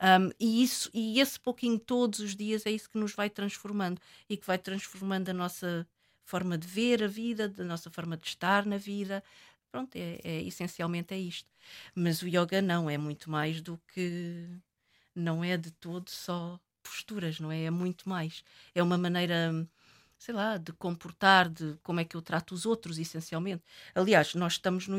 Um, 0.00 0.30
e, 0.38 0.62
isso, 0.62 0.88
e 0.94 1.18
esse 1.20 1.40
pouquinho 1.40 1.78
todos 1.78 2.20
os 2.20 2.36
dias 2.36 2.64
é 2.66 2.70
isso 2.70 2.88
que 2.88 2.98
nos 2.98 3.12
vai 3.14 3.28
transformando 3.28 4.00
e 4.28 4.36
que 4.36 4.46
vai 4.46 4.56
transformando 4.56 5.28
a 5.28 5.34
nossa 5.34 5.86
forma 6.28 6.58
de 6.58 6.68
ver 6.68 7.02
a 7.02 7.06
vida, 7.06 7.48
da 7.48 7.64
nossa 7.64 7.90
forma 7.90 8.16
de 8.16 8.28
estar 8.28 8.66
na 8.66 8.76
vida, 8.76 9.24
Pronto, 9.70 9.94
é, 9.96 10.18
é, 10.24 10.42
essencialmente 10.42 11.14
é 11.14 11.18
isto. 11.18 11.50
Mas 11.94 12.22
o 12.22 12.26
yoga 12.26 12.62
não, 12.62 12.88
é 12.88 12.96
muito 12.98 13.30
mais 13.30 13.60
do 13.60 13.78
que. 13.88 14.48
Não 15.14 15.44
é 15.44 15.56
de 15.56 15.70
todo 15.72 16.08
só 16.10 16.60
posturas, 16.82 17.40
não 17.40 17.52
é? 17.52 17.64
É 17.64 17.70
muito 17.70 18.08
mais. 18.08 18.44
É 18.74 18.82
uma 18.82 18.98
maneira, 18.98 19.52
sei 20.18 20.34
lá, 20.34 20.56
de 20.58 20.72
comportar, 20.72 21.48
de 21.50 21.76
como 21.82 22.00
é 22.00 22.04
que 22.04 22.16
eu 22.16 22.22
trato 22.22 22.54
os 22.54 22.66
outros, 22.66 22.98
essencialmente. 22.98 23.64
Aliás, 23.94 24.34
nós 24.34 24.54
estamos 24.54 24.88
no, 24.88 24.98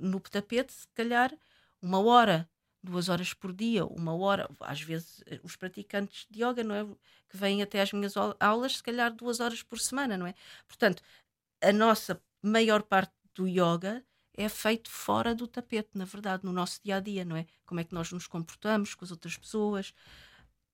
no 0.00 0.20
tapete, 0.20 0.72
se 0.72 0.88
calhar, 0.94 1.32
uma 1.80 2.00
hora, 2.00 2.48
duas 2.82 3.08
horas 3.08 3.32
por 3.34 3.52
dia, 3.52 3.84
uma 3.86 4.14
hora. 4.16 4.48
Às 4.60 4.82
vezes, 4.82 5.22
eh, 5.26 5.40
os 5.42 5.56
praticantes 5.56 6.26
de 6.30 6.44
yoga, 6.44 6.64
não 6.64 6.74
é? 6.74 6.84
Que 7.30 7.36
vêm 7.36 7.62
até 7.62 7.80
às 7.80 7.92
minhas 7.92 8.14
aulas, 8.40 8.76
se 8.78 8.82
calhar 8.82 9.12
duas 9.14 9.40
horas 9.40 9.62
por 9.62 9.78
semana, 9.80 10.16
não 10.18 10.26
é? 10.26 10.34
Portanto, 10.68 11.02
a 11.62 11.72
nossa 11.72 12.20
maior 12.42 12.82
parte 12.82 13.12
do 13.34 13.46
yoga 13.46 14.04
é 14.34 14.48
feito 14.48 14.90
fora 14.90 15.34
do 15.34 15.46
tapete, 15.46 15.90
na 15.94 16.04
verdade, 16.04 16.44
no 16.44 16.52
nosso 16.52 16.80
dia 16.82 16.96
a 16.96 17.00
dia, 17.00 17.24
não 17.24 17.36
é? 17.36 17.46
Como 17.66 17.80
é 17.80 17.84
que 17.84 17.94
nós 17.94 18.10
nos 18.12 18.26
comportamos 18.26 18.94
com 18.94 19.04
as 19.04 19.10
outras 19.10 19.36
pessoas. 19.36 19.92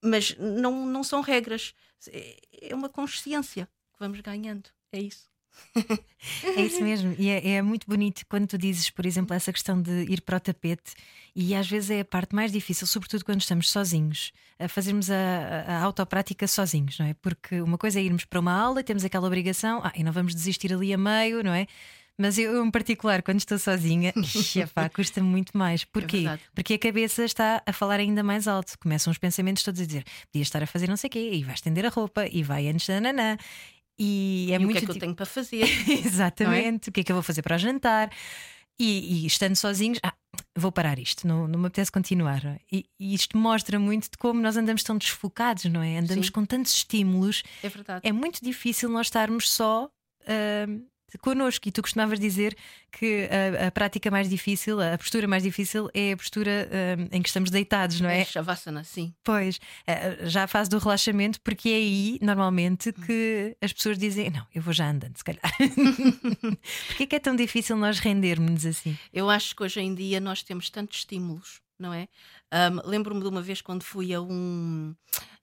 Mas 0.01 0.35
não, 0.37 0.85
não 0.85 1.03
são 1.03 1.21
regras, 1.21 1.73
é, 2.07 2.69
é 2.69 2.75
uma 2.75 2.87
consciência 2.87 3.65
que 3.93 3.99
vamos 3.99 4.21
ganhando. 4.21 4.69
É 4.91 4.99
isso. 4.99 5.29
é 6.55 6.61
isso 6.61 6.81
mesmo, 6.81 7.15
e 7.17 7.29
é, 7.29 7.55
é, 7.55 7.61
muito 7.61 7.87
bonito 7.87 8.23
quando 8.29 8.47
tu 8.47 8.57
dizes, 8.57 8.89
por 8.89 9.05
exemplo, 9.05 9.35
essa 9.35 9.51
questão 9.51 9.81
de 9.81 10.03
ir 10.03 10.21
para 10.21 10.37
o 10.37 10.39
tapete, 10.39 10.93
e 11.35 11.55
às 11.55 11.67
vezes 11.67 11.89
é 11.89 11.99
a 12.01 12.05
parte 12.05 12.35
mais 12.35 12.51
difícil, 12.51 12.85
sobretudo 12.85 13.25
quando 13.25 13.41
estamos 13.41 13.69
sozinhos, 13.69 14.31
a 14.57 14.67
fazermos 14.67 15.09
a, 15.09 15.15
a 15.67 15.81
autoprática 15.81 16.47
sozinhos, 16.47 16.99
não 16.99 17.07
é? 17.07 17.13
Porque 17.15 17.61
uma 17.61 17.77
coisa 17.77 17.99
é 17.99 18.03
irmos 18.03 18.25
para 18.25 18.39
uma 18.39 18.53
aula 18.53 18.79
e 18.79 18.83
temos 18.83 19.03
aquela 19.03 19.27
obrigação, 19.27 19.81
ah, 19.83 19.91
e 19.95 20.03
não 20.03 20.11
vamos 20.11 20.35
desistir 20.35 20.73
ali 20.73 20.93
a 20.93 20.97
meio, 20.97 21.43
não 21.43 21.53
é? 21.53 21.67
Mas 22.19 22.37
eu, 22.37 22.65
em 22.65 22.69
particular, 22.69 23.23
quando 23.23 23.39
estou 23.39 23.57
sozinha, 23.57 24.13
custa 24.93 25.23
muito 25.23 25.57
mais. 25.57 25.85
Porquê? 25.85 26.25
É 26.27 26.37
Porque 26.53 26.73
a 26.73 26.77
cabeça 26.77 27.23
está 27.23 27.63
a 27.65 27.71
falar 27.71 28.01
ainda 28.01 28.21
mais 28.21 28.45
alto. 28.45 28.77
Começam 28.77 29.09
os 29.09 29.17
pensamentos 29.17 29.63
todos 29.63 29.79
a 29.79 29.85
dizer: 29.85 30.03
podia 30.29 30.43
estar 30.43 30.61
a 30.61 30.67
fazer 30.67 30.89
não 30.89 30.97
sei 30.97 31.07
o 31.07 31.11
quê, 31.11 31.31
e 31.31 31.43
vai 31.43 31.55
estender 31.55 31.85
a 31.85 31.89
roupa, 31.89 32.27
e 32.27 32.43
vai 32.43 32.67
antes 32.67 32.87
da 32.87 32.99
nanã. 32.99 33.37
E 33.97 34.49
é 34.51 34.55
e 34.55 34.59
muito. 34.59 34.71
O 34.71 34.79
que 34.79 34.83
é 34.83 34.85
que 34.85 34.91
eu 34.91 34.99
tenho 34.99 35.15
para 35.15 35.25
fazer? 35.25 35.63
Exatamente. 36.05 36.89
É? 36.89 36.91
O 36.91 36.93
que 36.93 36.99
é 36.99 37.03
que 37.05 37.11
eu 37.11 37.15
vou 37.15 37.23
fazer 37.23 37.41
para 37.41 37.57
jantar? 37.57 38.11
E, 38.77 39.23
e 39.23 39.25
estando 39.25 39.55
sozinhos, 39.55 39.99
ah, 40.03 40.13
vou 40.57 40.71
parar 40.71 40.99
isto, 40.99 41.27
não, 41.27 41.47
não 41.47 41.59
me 41.59 41.67
apetece 41.67 41.91
continuar. 41.91 42.59
E, 42.71 42.85
e, 42.99 43.13
isto 43.13 43.37
mostra 43.37 43.79
muito 43.79 44.11
de 44.11 44.17
como 44.17 44.41
nós 44.41 44.57
andamos 44.57 44.83
tão 44.83 44.97
desfocados, 44.97 45.65
não 45.65 45.81
é? 45.81 45.97
Andamos 45.97 46.27
Sim. 46.27 46.31
com 46.31 46.45
tantos 46.45 46.73
estímulos. 46.73 47.43
É 47.63 47.69
verdade. 47.69 48.07
É 48.07 48.11
muito 48.11 48.43
difícil 48.43 48.89
nós 48.89 49.07
estarmos 49.07 49.49
só. 49.49 49.89
Uh, 50.21 50.85
connosco. 51.17 51.67
E 51.67 51.71
tu 51.71 51.81
costumavas 51.81 52.19
dizer 52.19 52.55
que 52.91 53.27
a, 53.61 53.67
a, 53.67 53.71
prática 53.71 54.11
mais 54.11 54.29
difícil, 54.29 54.79
a 54.81 54.97
postura 54.97 55.27
mais 55.27 55.43
difícil 55.43 55.89
é 55.93 56.13
a 56.13 56.17
postura 56.17 56.69
um, 56.97 57.17
em 57.17 57.21
que 57.21 57.29
estamos 57.29 57.49
deitados, 57.49 57.99
não 58.01 58.09
é? 58.09 58.21
É 58.21 58.25
Shavasana, 58.25 58.83
sim. 58.83 59.13
Pois, 59.23 59.59
eh, 59.87 60.19
já 60.23 60.43
a 60.43 60.47
fase 60.47 60.69
do 60.69 60.77
relaxamento, 60.77 61.39
porque 61.41 61.69
é 61.69 61.75
aí, 61.75 62.19
normalmente, 62.21 62.91
que 62.91 63.55
as 63.61 63.73
pessoas 63.73 63.97
dizem: 63.97 64.29
Não, 64.29 64.45
eu 64.53 64.61
vou 64.61 64.73
já 64.73 64.89
andando, 64.89 65.17
se 65.17 65.23
calhar. 65.23 65.41
Porquê 66.87 67.07
que 67.07 67.15
é 67.15 67.19
tão 67.19 67.35
difícil 67.35 67.75
nós 67.75 67.99
rendermos 67.99 68.65
assim? 68.65 68.97
Eu 69.13 69.29
acho 69.29 69.55
que 69.55 69.63
hoje 69.63 69.79
em 69.79 69.93
dia 69.93 70.19
nós 70.19 70.43
temos 70.43 70.69
tantos 70.69 70.99
estímulos, 70.99 71.61
não 71.77 71.93
é? 71.93 72.07
Um, 72.53 72.89
Lembro-me 72.89 73.21
de 73.21 73.27
uma 73.27 73.41
vez 73.41 73.61
quando 73.61 73.83
fui 73.83 74.13
a 74.13 74.21
um 74.21 74.95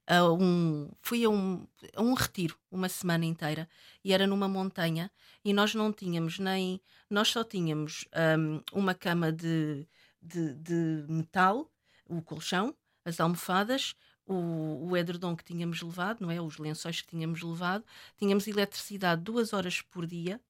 a 0.07 0.31
um, 0.33 0.89
fui 1.03 1.25
a 1.25 1.29
um, 1.31 1.67
a 1.95 2.03
um 2.03 2.15
retiro 2.15 2.57
uma 2.71 2.89
semana 2.89 3.25
inteira 3.25 3.69
e 4.05 4.13
era 4.13 4.27
numa 4.27 4.49
montanha 4.49 5.11
e 5.45 5.53
nós 5.53 5.75
não 5.75 5.93
tínhamos 5.93 6.39
nem 6.39 6.81
nós 7.09 7.29
só 7.29 7.45
tínhamos 7.45 8.05
um, 8.39 8.61
uma 8.73 8.95
cama 8.95 9.33
de, 9.33 9.87
de, 10.21 10.55
de, 10.55 11.05
metal, 11.09 11.71
o 12.09 12.21
colchão, 12.21 12.75
as 13.05 13.21
almofadas, 13.21 13.95
o, 14.27 14.89
o 14.89 14.97
edredom 14.97 15.37
que 15.37 15.45
tínhamos 15.45 15.81
levado, 15.83 16.21
não 16.21 16.31
é? 16.31 16.41
Os 16.41 16.59
lençóis 16.59 17.01
que 17.01 17.09
tínhamos 17.09 17.43
levado, 17.43 17.85
tínhamos 18.19 18.49
eletricidade 18.49 19.23
duas 19.23 19.53
horas 19.53 19.81
por 19.81 20.05
dia 20.05 20.41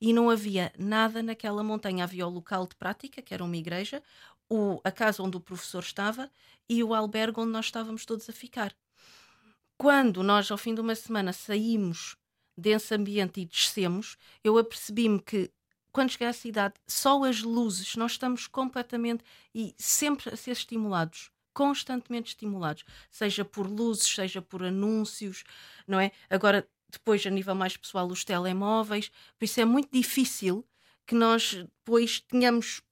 e 0.00 0.12
não 0.12 0.30
havia 0.30 0.72
nada 0.78 1.22
naquela 1.22 1.62
montanha. 1.64 2.04
Havia 2.04 2.26
o 2.26 2.30
local 2.30 2.66
de 2.66 2.76
prática, 2.76 3.20
que 3.20 3.34
era 3.34 3.44
uma 3.44 3.56
igreja, 3.56 4.02
o, 4.48 4.80
a 4.84 4.92
casa 4.92 5.22
onde 5.22 5.36
o 5.36 5.40
professor 5.40 5.82
estava 5.82 6.30
e 6.68 6.84
o 6.84 6.94
albergue 6.94 7.40
onde 7.40 7.50
nós 7.50 7.66
estávamos 7.66 8.04
todos 8.04 8.28
a 8.28 8.32
ficar. 8.32 8.72
Quando 9.78 10.22
nós, 10.22 10.50
ao 10.50 10.56
fim 10.56 10.74
de 10.74 10.80
uma 10.80 10.94
semana, 10.94 11.32
saímos 11.32 12.16
desse 12.56 12.94
ambiente 12.94 13.40
e 13.40 13.44
descemos, 13.44 14.16
eu 14.42 14.56
apercebi-me 14.56 15.20
que 15.20 15.50
quando 15.92 16.10
cheguei 16.10 16.28
à 16.28 16.32
cidade, 16.32 16.74
só 16.86 17.24
as 17.24 17.42
luzes, 17.42 17.96
nós 17.96 18.12
estamos 18.12 18.46
completamente 18.46 19.24
e 19.54 19.74
sempre 19.78 20.28
a 20.32 20.36
ser 20.36 20.50
estimulados, 20.50 21.30
constantemente 21.54 22.28
estimulados, 22.28 22.84
seja 23.10 23.44
por 23.44 23.66
luzes, 23.66 24.06
seja 24.06 24.42
por 24.42 24.62
anúncios, 24.62 25.42
não 25.86 25.98
é? 25.98 26.12
Agora, 26.28 26.68
depois, 26.90 27.26
a 27.26 27.30
nível 27.30 27.54
mais 27.54 27.76
pessoal, 27.76 28.06
os 28.08 28.24
telemóveis, 28.24 29.10
por 29.38 29.44
isso 29.44 29.60
é 29.60 29.64
muito 29.64 29.90
difícil 29.90 30.66
que 31.06 31.14
nós 31.14 31.54
depois 31.54 32.20
tenhamos 32.20 32.82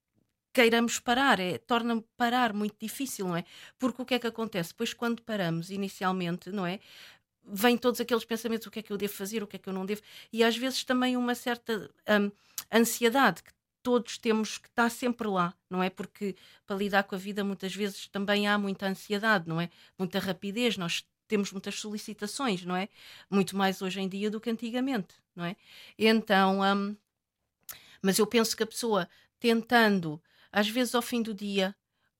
queiramos 0.54 1.00
parar, 1.00 1.40
é, 1.40 1.58
torna 1.58 2.02
parar 2.16 2.52
muito 2.54 2.76
difícil, 2.80 3.26
não 3.26 3.36
é? 3.36 3.44
Porque 3.78 4.00
o 4.00 4.04
que 4.06 4.14
é 4.14 4.18
que 4.18 4.26
acontece? 4.28 4.70
Depois, 4.70 4.94
quando 4.94 5.20
paramos 5.22 5.68
inicialmente, 5.70 6.50
não 6.50 6.64
é? 6.64 6.78
Vêm 7.44 7.76
todos 7.76 8.00
aqueles 8.00 8.24
pensamentos: 8.24 8.66
o 8.66 8.70
que 8.70 8.78
é 8.78 8.82
que 8.82 8.92
eu 8.92 8.96
devo 8.96 9.12
fazer, 9.12 9.42
o 9.42 9.46
que 9.46 9.56
é 9.56 9.58
que 9.58 9.68
eu 9.68 9.72
não 9.72 9.84
devo, 9.84 10.00
e 10.32 10.44
às 10.44 10.56
vezes 10.56 10.84
também 10.84 11.16
uma 11.16 11.34
certa 11.34 11.90
um, 12.08 12.30
ansiedade 12.72 13.42
que 13.42 13.52
todos 13.82 14.16
temos 14.16 14.56
que 14.56 14.68
estar 14.68 14.88
sempre 14.90 15.28
lá, 15.28 15.52
não 15.68 15.82
é? 15.82 15.90
Porque 15.90 16.36
para 16.64 16.76
lidar 16.76 17.02
com 17.02 17.16
a 17.16 17.18
vida 17.18 17.44
muitas 17.44 17.74
vezes 17.74 18.06
também 18.08 18.46
há 18.48 18.56
muita 18.56 18.86
ansiedade, 18.86 19.48
não 19.48 19.60
é? 19.60 19.68
Muita 19.98 20.20
rapidez, 20.20 20.78
nós 20.78 21.04
temos 21.26 21.52
muitas 21.52 21.74
solicitações, 21.80 22.64
não 22.64 22.76
é? 22.76 22.88
Muito 23.28 23.56
mais 23.56 23.82
hoje 23.82 24.00
em 24.00 24.08
dia 24.08 24.30
do 24.30 24.40
que 24.40 24.48
antigamente, 24.50 25.16
não 25.34 25.44
é? 25.44 25.56
Então, 25.98 26.60
um, 26.62 26.96
mas 28.00 28.18
eu 28.18 28.26
penso 28.26 28.56
que 28.56 28.62
a 28.62 28.66
pessoa 28.66 29.08
tentando 29.38 30.22
às 30.54 30.68
vezes 30.68 30.94
ao 30.94 31.02
fim 31.02 31.20
do 31.20 31.34
dia, 31.34 31.74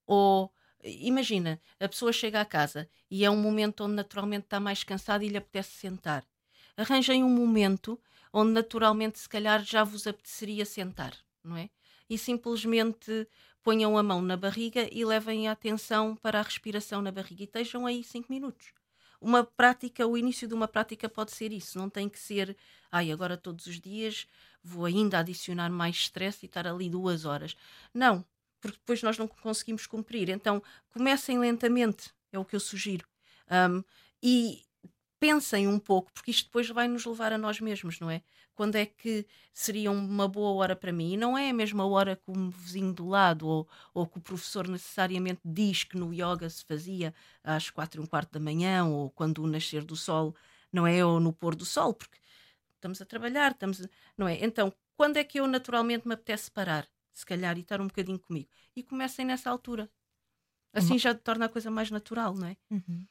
ou 0.05 0.53
imagina, 0.83 1.63
a 1.79 1.89
pessoa 1.89 2.13
chega 2.13 2.41
à 2.41 2.45
casa 2.45 2.91
e 3.09 3.25
é 3.25 3.31
um 3.31 3.41
momento 3.41 3.85
onde 3.85 3.95
naturalmente 3.95 4.47
está 4.47 4.59
mais 4.59 4.83
cansada 4.83 5.25
e 5.25 5.29
lhe 5.29 5.37
apetece 5.37 5.71
sentar. 5.71 6.27
Arranjem 6.77 7.23
um 7.23 7.31
momento 7.31 7.97
onde 8.33 8.51
naturalmente 8.51 9.21
se 9.21 9.29
calhar 9.29 9.65
já 9.65 9.85
vos 9.85 10.09
apeteceria 10.09 10.67
sentar, 10.67 11.17
não 11.45 11.57
é? 11.57 11.71
E 12.11 12.19
simplesmente 12.19 13.29
ponham 13.63 13.97
a 13.97 14.03
mão 14.03 14.21
na 14.21 14.37
barriga 14.37 14.89
e 14.91 15.05
levem 15.05 15.47
a 15.47 15.53
atenção 15.53 16.17
para 16.17 16.41
a 16.41 16.43
respiração 16.43 17.01
na 17.01 17.13
barriga 17.13 17.43
e 17.43 17.45
estejam 17.45 17.87
aí 17.87 18.03
cinco 18.03 18.33
minutos. 18.33 18.73
Uma 19.21 19.45
prática, 19.45 20.07
o 20.07 20.19
início 20.19 20.49
de 20.49 20.55
uma 20.55 20.67
prática 20.67 21.09
pode 21.09 21.31
ser 21.31 21.53
isso, 21.53 21.79
não 21.79 21.89
tem 21.89 22.09
que 22.09 22.19
ser, 22.19 22.57
ai, 22.91 23.13
agora 23.13 23.37
todos 23.37 23.67
os 23.67 23.81
dias 23.81 24.27
vou 24.65 24.87
ainda 24.87 25.19
adicionar 25.19 25.71
mais 25.71 25.97
stress 25.97 26.39
e 26.43 26.47
estar 26.47 26.67
ali 26.67 26.89
duas 26.89 27.25
horas. 27.27 27.55
Não, 27.93 28.25
porque 28.61 28.79
depois 28.79 29.03
nós 29.03 29.19
não 29.19 29.29
conseguimos 29.29 29.87
cumprir. 29.87 30.31
Então 30.31 30.63
comecem 30.93 31.39
lentamente, 31.39 32.11
é 32.33 32.39
o 32.39 32.45
que 32.45 32.57
eu 32.57 32.61
sugiro. 32.61 33.07
Um, 33.51 33.85
e 34.23 34.63
pensem 35.21 35.69
um 35.69 35.79
pouco, 35.79 36.11
porque 36.13 36.31
isto 36.31 36.47
depois 36.47 36.69
vai 36.69 36.89
nos 36.89 37.05
levar 37.05 37.33
a 37.33 37.39
nós 37.39 37.61
mesmos, 37.61 38.01
não 38.01 38.11
é? 38.11 38.23
Quando 38.55 38.77
é 38.77 38.87
que 38.87 39.27
seria 39.53 39.91
uma 39.91 40.29
boa 40.29 40.53
hora 40.53 40.77
para 40.77 40.93
mim? 40.93 41.15
E 41.15 41.17
não 41.17 41.37
é 41.37 41.51
a 41.51 41.55
mesma 41.55 41.87
hora 41.87 42.17
que 42.17 42.31
o 42.31 42.51
vizinho 42.51 42.93
do 42.93 43.09
lado 43.09 43.47
ou, 43.47 43.69
ou 43.93 44.07
que 44.07 44.19
o 44.19 44.21
professor 44.21 44.69
necessariamente 44.69 45.41
diz 45.45 45.85
que 45.85 45.97
no 45.97 46.13
yoga 46.13 46.49
se 46.49 46.65
fazia 46.65 47.13
às 47.43 47.69
quatro 47.69 48.01
e 48.01 48.05
um 48.05 48.07
quarto 48.07 48.33
da 48.33 48.41
manhã 48.41 48.85
ou 48.85 49.11
quando 49.11 49.43
o 49.43 49.47
nascer 49.47 49.85
do 49.85 49.97
sol, 49.97 50.35
não 50.73 50.87
é? 50.87 51.05
Ou 51.05 51.19
no 51.19 51.33
pôr 51.33 51.55
do 51.55 51.65
sol, 51.65 51.93
porque 51.95 52.19
estamos 52.85 53.01
a 53.01 53.07
trabalhar, 53.07 53.53
estamos, 53.53 53.89
não 54.17 54.29
é? 54.29 54.45
Então, 54.45 54.73
quando 54.97 55.17
é 55.17 55.25
que 55.25 55.41
eu 55.41 55.47
naturalmente 55.47 56.07
me 56.07 56.15
apetece 56.15 56.51
parar, 56.51 56.87
se 57.13 57.25
calhar, 57.25 57.57
e 57.57 57.63
estar 57.63 57.81
um 57.81 57.87
bocadinho 57.87 58.19
comigo? 58.19 58.51
E 58.77 58.83
comecem 58.83 59.25
nessa 59.25 59.49
altura. 59.51 59.89
Assim 60.75 60.99
já 60.99 61.15
torna 61.15 61.47
a 61.47 61.49
coisa 61.49 61.71
mais 61.71 61.91
natural, 61.91 62.35
não 62.35 62.49
é? 62.49 62.57
Uhum. 62.71 63.05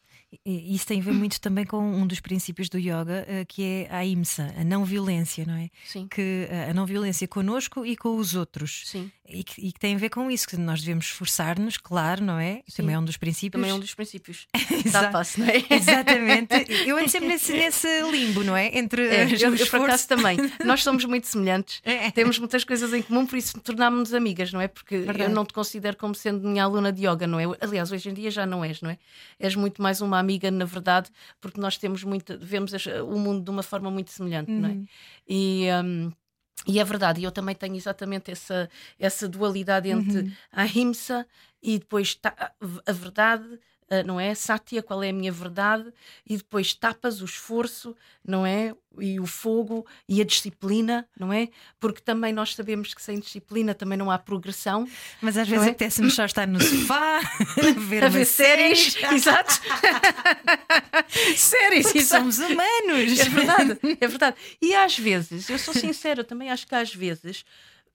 E 0.46 0.74
isso 0.76 0.88
tem 0.88 1.00
a 1.00 1.04
ver 1.04 1.12
muito 1.14 1.40
também 1.40 1.64
com 1.66 1.78
um 1.80 2.08
dos 2.08 2.20
princípios 2.20 2.68
do 2.68 2.78
yoga, 2.80 3.24
eh, 3.28 3.46
que 3.46 3.64
é 3.64 3.88
a 3.92 4.04
IMSA, 4.04 4.52
a 4.58 4.64
não 4.64 4.84
violência, 4.84 5.46
não 5.46 5.54
é? 5.56 5.70
Sim. 5.86 6.08
Que 6.08 6.48
eh, 6.50 6.70
a 6.72 6.74
não 6.74 6.86
violência 6.88 7.28
conosco 7.28 7.86
e 7.86 7.96
com 7.96 8.16
os 8.18 8.34
outros. 8.36 8.82
Sim. 8.86 9.12
E 9.30 9.44
que, 9.44 9.62
e 9.68 9.72
que 9.72 9.80
tem 9.80 9.96
a 9.96 9.98
ver 9.98 10.10
com 10.10 10.30
isso, 10.32 10.48
que 10.48 10.58
nós 10.58 10.82
devemos 10.82 11.06
esforçar-nos, 11.06 11.78
claro, 11.78 12.24
não 12.24 12.40
é? 12.40 12.62
Sim. 12.68 12.78
Também 12.78 12.96
é 12.96 13.00
um 13.00 13.06
dos 13.06 13.16
princípios. 13.18 13.60
Também 13.62 13.72
é 13.72 13.74
um 13.76 13.80
dos 13.80 13.94
princípios. 13.94 14.48
Dá 14.92 15.10
passo, 15.12 15.40
não 15.40 15.48
é? 15.48 15.64
Exatamente. 15.70 16.54
Eu 16.88 16.98
ando 16.98 17.10
sempre 17.10 17.28
nesse, 17.30 17.52
nesse 17.54 17.88
limbo, 18.12 18.44
não 18.44 18.58
é? 18.58 18.76
Entre 18.78 19.08
É, 19.08 19.26
os- 19.26 19.42
eu, 19.42 19.56
eu 19.56 19.68
por 19.68 19.82
acaso 19.82 20.08
também. 20.08 20.38
Nós 20.66 20.84
somos 20.84 21.06
muito 21.06 21.28
semelhantes. 21.28 21.80
É. 21.84 22.10
Temos 22.12 22.38
muitas 22.40 22.64
coisas 22.64 22.92
em 22.94 23.02
comum, 23.02 23.26
por 23.26 23.38
isso 23.38 23.60
tornámos-nos 23.62 24.14
amigas, 24.14 24.52
não 24.52 24.60
é? 24.60 24.68
Porque 24.68 24.96
eu 24.96 25.06
Verdade. 25.06 25.34
não 25.34 25.46
te 25.46 25.54
considero 25.54 25.96
como 25.98 26.14
sendo 26.16 26.48
minha 26.48 26.64
aluna 26.64 26.92
de 26.92 27.06
yoga, 27.08 27.26
não 27.28 27.40
é? 27.40 27.44
Aliás, 27.62 27.92
hoje 27.92 28.10
em 28.10 28.14
dia 28.14 28.30
já 28.32 28.46
não 28.46 28.64
és, 28.64 28.82
não 28.82 28.90
é? 28.90 28.98
És 29.40 29.56
muito 29.56 29.82
mais 29.82 30.02
uma 30.02 30.20
amiga, 30.20 30.50
na 30.52 30.66
verdade, 30.66 31.10
porque 31.42 31.60
nós 31.60 31.78
temos 31.78 32.04
muito, 32.04 32.38
vemos 32.40 32.72
o 33.08 33.18
mundo 33.20 33.44
de 33.44 33.50
uma 33.50 33.64
forma 33.64 33.90
muito 33.92 34.12
semelhante, 34.12 34.52
não 34.52 34.70
é? 34.70 34.74
E. 35.28 35.68
hum, 35.84 36.12
e 36.66 36.80
é 36.80 36.84
verdade, 36.84 37.20
e 37.20 37.26
eu 37.26 37.32
também 37.32 37.54
tenho 37.56 37.76
exatamente 37.76 38.32
essa, 38.32 38.70
essa 38.98 39.28
dualidade 39.28 39.90
entre 39.90 40.22
a 40.52 40.62
ahimsa 40.62 41.28
e 41.62 41.78
depois 41.80 42.16
ta- 42.16 42.54
a 42.86 42.92
verdade, 42.94 43.60
não 44.02 44.20
é? 44.20 44.34
Satya, 44.34 44.82
qual 44.82 45.04
é 45.04 45.10
a 45.10 45.14
minha 45.14 45.32
verdade, 45.32 45.92
e 46.26 46.38
depois 46.38 46.74
tapas, 46.74 47.22
o 47.22 47.26
esforço, 47.26 47.96
não 48.26 48.46
é? 48.46 48.74
E 49.00 49.20
o 49.20 49.26
fogo 49.26 49.86
e 50.08 50.22
a 50.22 50.24
disciplina, 50.24 51.08
não 51.20 51.34
é? 51.34 51.50
Porque 51.80 52.00
também 52.02 52.32
nós 52.32 52.56
sabemos 52.56 52.94
que 52.94 53.02
sem 53.02 53.20
disciplina 53.20 53.74
também 53.76 53.98
não 53.98 54.10
há 54.10 54.18
progressão. 54.18 54.88
Mas 55.22 55.38
às 55.38 55.48
vezes 55.48 55.68
é? 55.68 55.70
apetece-me 55.72 56.10
só 56.10 56.24
estar 56.26 56.48
no 56.48 56.62
sofá, 56.62 57.20
a 57.68 57.80
ver, 57.80 58.04
A 58.06 58.10
ver 58.10 58.26
séries, 58.26 58.94
série. 58.94 59.16
exato. 59.16 59.54
séries, 61.36 61.84
Porque 61.84 62.00
exato. 62.00 62.32
somos 62.32 62.38
humanos. 62.40 63.20
É 63.20 63.30
verdade, 63.30 63.80
é 64.00 64.08
verdade. 64.08 64.38
E 64.62 64.74
às 64.76 64.98
vezes, 64.98 65.50
eu 65.50 65.60
sou 65.60 65.74
sincera, 65.74 66.24
também 66.24 66.50
acho 66.50 66.66
que 66.66 66.76
às 66.76 66.94
vezes 66.94 67.44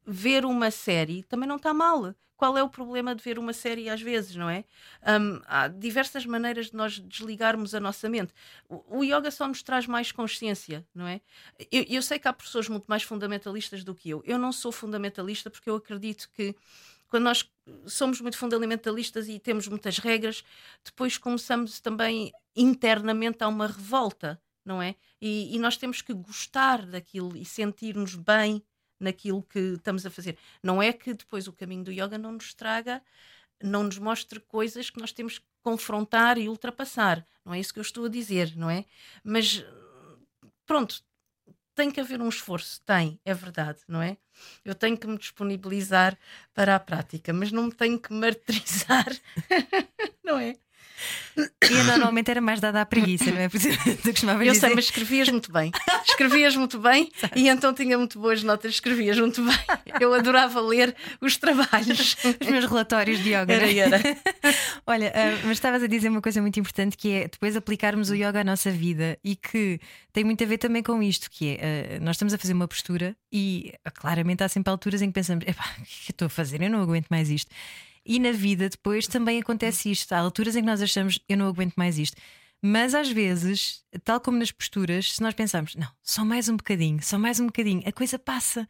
ver 0.06 0.44
uma 0.44 0.70
série 0.70 1.22
também 1.24 1.48
não 1.48 1.56
está 1.56 1.72
mal. 1.72 2.14
Qual 2.38 2.56
é 2.56 2.62
o 2.62 2.68
problema 2.68 3.16
de 3.16 3.22
ver 3.22 3.36
uma 3.36 3.52
série 3.52 3.90
às 3.90 4.00
vezes, 4.00 4.36
não 4.36 4.48
é? 4.48 4.64
Hum, 5.20 5.40
há 5.44 5.66
diversas 5.66 6.24
maneiras 6.24 6.66
de 6.66 6.76
nós 6.76 7.00
desligarmos 7.00 7.74
a 7.74 7.80
nossa 7.80 8.08
mente. 8.08 8.32
O, 8.68 9.00
o 9.00 9.04
yoga 9.04 9.28
só 9.32 9.48
nos 9.48 9.60
traz 9.60 9.88
mais 9.88 10.12
consciência, 10.12 10.86
não 10.94 11.08
é? 11.08 11.20
Eu, 11.70 11.84
eu 11.88 12.00
sei 12.00 12.16
que 12.16 12.28
há 12.28 12.32
pessoas 12.32 12.68
muito 12.68 12.84
mais 12.86 13.02
fundamentalistas 13.02 13.82
do 13.82 13.92
que 13.92 14.10
eu. 14.10 14.22
Eu 14.24 14.38
não 14.38 14.52
sou 14.52 14.70
fundamentalista 14.70 15.50
porque 15.50 15.68
eu 15.68 15.74
acredito 15.74 16.30
que 16.32 16.54
quando 17.08 17.24
nós 17.24 17.50
somos 17.86 18.20
muito 18.20 18.38
fundamentalistas 18.38 19.28
e 19.28 19.40
temos 19.40 19.66
muitas 19.66 19.98
regras, 19.98 20.44
depois 20.84 21.18
começamos 21.18 21.80
também 21.80 22.32
internamente 22.54 23.42
a 23.42 23.48
uma 23.48 23.66
revolta, 23.66 24.40
não 24.64 24.80
é? 24.80 24.94
E, 25.20 25.56
e 25.56 25.58
nós 25.58 25.76
temos 25.76 26.02
que 26.02 26.14
gostar 26.14 26.86
daquilo 26.86 27.36
e 27.36 27.44
sentir-nos 27.44 28.14
bem 28.14 28.62
naquilo 28.98 29.42
que 29.42 29.58
estamos 29.58 30.04
a 30.04 30.10
fazer. 30.10 30.36
Não 30.62 30.82
é 30.82 30.92
que 30.92 31.14
depois 31.14 31.46
o 31.46 31.52
caminho 31.52 31.84
do 31.84 31.92
yoga 31.92 32.18
não 32.18 32.32
nos 32.32 32.54
traga, 32.54 33.02
não 33.62 33.84
nos 33.84 33.98
mostre 33.98 34.40
coisas 34.40 34.90
que 34.90 35.00
nós 35.00 35.12
temos 35.12 35.38
que 35.38 35.44
confrontar 35.62 36.38
e 36.38 36.48
ultrapassar. 36.48 37.24
Não 37.44 37.54
é 37.54 37.60
isso 37.60 37.72
que 37.72 37.78
eu 37.78 37.82
estou 37.82 38.06
a 38.06 38.08
dizer, 38.08 38.56
não 38.56 38.70
é? 38.70 38.84
Mas 39.24 39.64
pronto, 40.66 41.02
tem 41.74 41.90
que 41.90 42.00
haver 42.00 42.20
um 42.20 42.28
esforço, 42.28 42.80
tem, 42.84 43.20
é 43.24 43.32
verdade, 43.32 43.80
não 43.86 44.02
é? 44.02 44.16
Eu 44.64 44.74
tenho 44.74 44.98
que 44.98 45.06
me 45.06 45.16
disponibilizar 45.16 46.18
para 46.52 46.74
a 46.74 46.80
prática, 46.80 47.32
mas 47.32 47.52
não 47.52 47.64
me 47.64 47.72
tenho 47.72 47.98
que 48.00 48.12
martirizar, 48.12 49.06
não 50.24 50.38
é? 50.38 50.56
E 51.36 51.82
normalmente 51.84 52.30
era 52.30 52.40
mais 52.40 52.60
dada 52.60 52.80
à 52.80 52.86
preguiça, 52.86 53.30
não 53.30 53.40
é? 53.40 53.48
Porque 53.48 53.68
tu 54.02 54.10
costumavas 54.10 54.46
Eu 54.46 54.52
dizer. 54.52 54.66
sei, 54.66 54.74
mas 54.74 54.84
escrevias 54.86 55.28
muito 55.28 55.52
bem. 55.52 55.70
Escrevias 56.08 56.56
muito 56.56 56.78
bem 56.80 57.10
e 57.36 57.48
então 57.48 57.72
tinha 57.72 57.96
muito 57.96 58.18
boas 58.18 58.42
notas, 58.42 58.72
escrevias 58.74 59.18
muito 59.18 59.44
bem. 59.44 59.58
Eu 60.00 60.12
adorava 60.14 60.60
ler 60.60 60.96
os 61.20 61.36
trabalhos. 61.36 62.16
Os 62.40 62.48
meus 62.48 62.64
relatórios 62.64 63.22
de 63.22 63.30
yoga. 63.30 63.52
Era, 63.52 63.70
é? 63.70 63.78
era. 63.78 64.00
Olha, 64.86 65.12
ah, 65.14 65.40
mas 65.44 65.52
estavas 65.52 65.82
a 65.82 65.86
dizer 65.86 66.08
uma 66.08 66.20
coisa 66.22 66.40
muito 66.40 66.58
importante 66.58 66.96
que 66.96 67.12
é 67.12 67.28
depois 67.28 67.56
aplicarmos 67.56 68.10
o 68.10 68.14
yoga 68.14 68.40
à 68.40 68.44
nossa 68.44 68.70
vida 68.70 69.18
e 69.22 69.36
que 69.36 69.80
tem 70.12 70.24
muito 70.24 70.42
a 70.42 70.46
ver 70.46 70.58
também 70.58 70.82
com 70.82 71.02
isto, 71.02 71.30
que 71.30 71.56
é 71.60 71.96
ah, 71.96 72.00
nós 72.00 72.16
estamos 72.16 72.34
a 72.34 72.38
fazer 72.38 72.52
uma 72.52 72.66
postura 72.66 73.16
e 73.30 73.72
ah, 73.84 73.90
claramente 73.90 74.42
há 74.42 74.48
sempre 74.48 74.70
alturas 74.70 75.02
em 75.02 75.08
que 75.08 75.14
pensamos, 75.14 75.44
epá, 75.46 75.64
o 75.78 75.82
que 75.82 75.82
é 75.82 75.84
que 75.84 76.10
eu 76.10 76.14
estou 76.14 76.26
a 76.26 76.30
fazer? 76.30 76.60
Eu 76.62 76.70
não 76.70 76.80
aguento 76.80 77.06
mais 77.08 77.30
isto. 77.30 77.50
E 78.08 78.18
na 78.18 78.32
vida 78.32 78.70
depois 78.70 79.06
também 79.06 79.38
acontece 79.38 79.90
isto. 79.90 80.14
Há 80.14 80.18
alturas 80.18 80.56
em 80.56 80.60
que 80.60 80.66
nós 80.66 80.80
achamos, 80.80 81.20
eu 81.28 81.36
não 81.36 81.46
aguento 81.46 81.74
mais 81.76 81.98
isto. 81.98 82.16
Mas 82.62 82.94
às 82.94 83.10
vezes, 83.10 83.84
tal 84.02 84.18
como 84.18 84.38
nas 84.38 84.50
posturas, 84.50 85.12
se 85.12 85.22
nós 85.22 85.34
pensarmos, 85.34 85.76
não, 85.76 85.86
só 86.02 86.24
mais 86.24 86.48
um 86.48 86.56
bocadinho, 86.56 87.02
só 87.02 87.18
mais 87.18 87.38
um 87.38 87.46
bocadinho, 87.46 87.82
a 87.86 87.92
coisa 87.92 88.18
passa. 88.18 88.66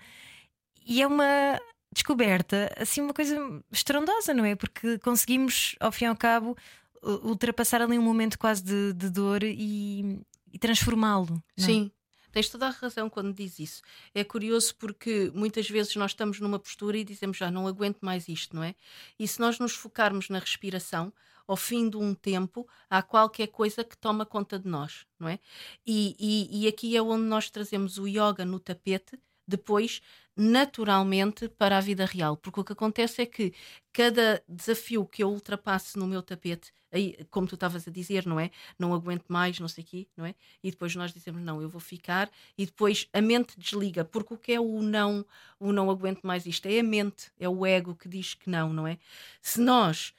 E 0.85 1.01
é 1.01 1.07
uma 1.07 1.59
descoberta, 1.95 2.75
assim, 2.77 3.01
uma 3.01 3.15
coisa 3.15 3.39
estrondosa, 3.71 4.35
não 4.35 4.45
é? 4.45 4.57
Porque 4.57 4.99
conseguimos, 4.99 5.77
ao 5.79 5.93
fim 5.93 6.05
e 6.05 6.09
ao 6.09 6.17
cabo, 6.17 6.57
ultrapassar 7.03 7.81
ali 7.81 7.97
um 7.97 8.03
momento 8.03 8.39
quase 8.39 8.63
de, 8.63 8.93
de 8.93 9.09
dor 9.09 9.45
e, 9.45 10.21
e 10.53 10.59
transformá-lo. 10.59 11.43
é? 11.57 11.63
Sim. 11.63 11.93
Tens 12.33 12.49
toda 12.49 12.67
a 12.67 12.71
razão 12.71 13.09
quando 13.09 13.33
diz 13.33 13.59
isso. 13.59 13.83
É 14.15 14.23
curioso 14.23 14.75
porque 14.77 15.31
muitas 15.35 15.69
vezes 15.69 15.95
nós 15.97 16.13
estamos 16.13 16.41
numa 16.41 16.59
postura 16.59 16.99
e 16.99 17.05
dizemos 17.05 17.37
já 17.37 17.51
não 17.51 17.67
aguento 17.67 18.01
mais 18.01 18.29
isto, 18.29 18.55
não 18.55 18.63
é? 18.63 18.75
E 19.19 19.27
se 19.27 19.41
nós 19.41 19.59
nos 19.59 19.73
focarmos 19.73 20.29
na 20.29 20.39
respiração, 20.39 21.13
ao 21.47 21.57
fim 21.57 21.89
de 21.89 21.97
um 21.97 22.15
tempo, 22.15 22.69
há 22.91 23.03
qualquer 23.03 23.47
coisa 23.47 23.83
que 23.83 23.97
toma 23.97 24.27
conta 24.27 24.59
de 24.59 24.69
nós, 24.69 25.07
não 25.19 25.29
é? 25.29 25.39
E, 25.87 26.15
e, 26.19 26.65
e 26.65 26.69
aqui 26.69 26.95
é 26.95 27.01
onde 27.01 27.25
nós 27.25 27.49
trazemos 27.49 27.97
o 27.97 28.07
yoga 28.07 28.45
no 28.45 28.61
tapete, 28.61 29.19
depois, 29.49 30.03
naturalmente, 30.37 31.49
para 31.49 31.79
a 31.79 31.81
vida 31.81 32.05
real. 32.05 32.37
Porque 32.37 32.61
o 32.61 32.65
que 32.65 32.73
acontece 32.73 33.23
é 33.23 33.27
que 33.27 33.55
cada 33.93 34.43
desafio 34.47 35.07
que 35.07 35.23
eu 35.25 35.31
ultrapasse 35.31 35.99
no 35.99 36.07
meu 36.07 36.23
tapete, 36.23 36.71
aí, 36.93 37.17
como 37.31 37.47
tu 37.47 37.55
estavas 37.55 37.89
a 37.89 37.91
dizer, 37.91 38.27
não 38.27 38.39
é? 38.39 38.51
Não 38.79 38.95
aguento 38.95 39.25
mais, 39.29 39.59
não 39.59 39.67
sei 39.67 39.83
quê, 39.83 40.07
não 40.17 40.27
é? 40.27 40.35
E 40.63 40.71
depois 40.71 40.95
nós 40.95 41.13
dizemos, 41.13 41.43
não, 41.43 41.63
eu 41.63 41.69
vou 41.69 41.81
ficar, 41.81 42.31
e 42.57 42.67
depois 42.67 43.09
a 43.13 43.21
mente 43.23 43.59
desliga, 43.59 44.05
porque 44.05 44.35
o 44.35 44.37
que 44.37 44.53
é 44.53 44.61
o 44.61 44.83
não, 44.83 45.25
o 45.59 45.73
não 45.73 45.91
aguento 45.91 46.23
mais 46.23 46.47
isto? 46.47 46.67
É 46.67 46.79
a 46.79 46.85
mente, 46.85 47.33
é 47.41 47.49
o 47.49 47.65
ego 47.65 47.97
que 47.97 48.09
diz 48.09 48.35
que 48.35 48.51
não, 48.51 48.73
não 48.73 48.87
é? 48.87 48.99
Se 49.41 49.61
nós 49.61 50.15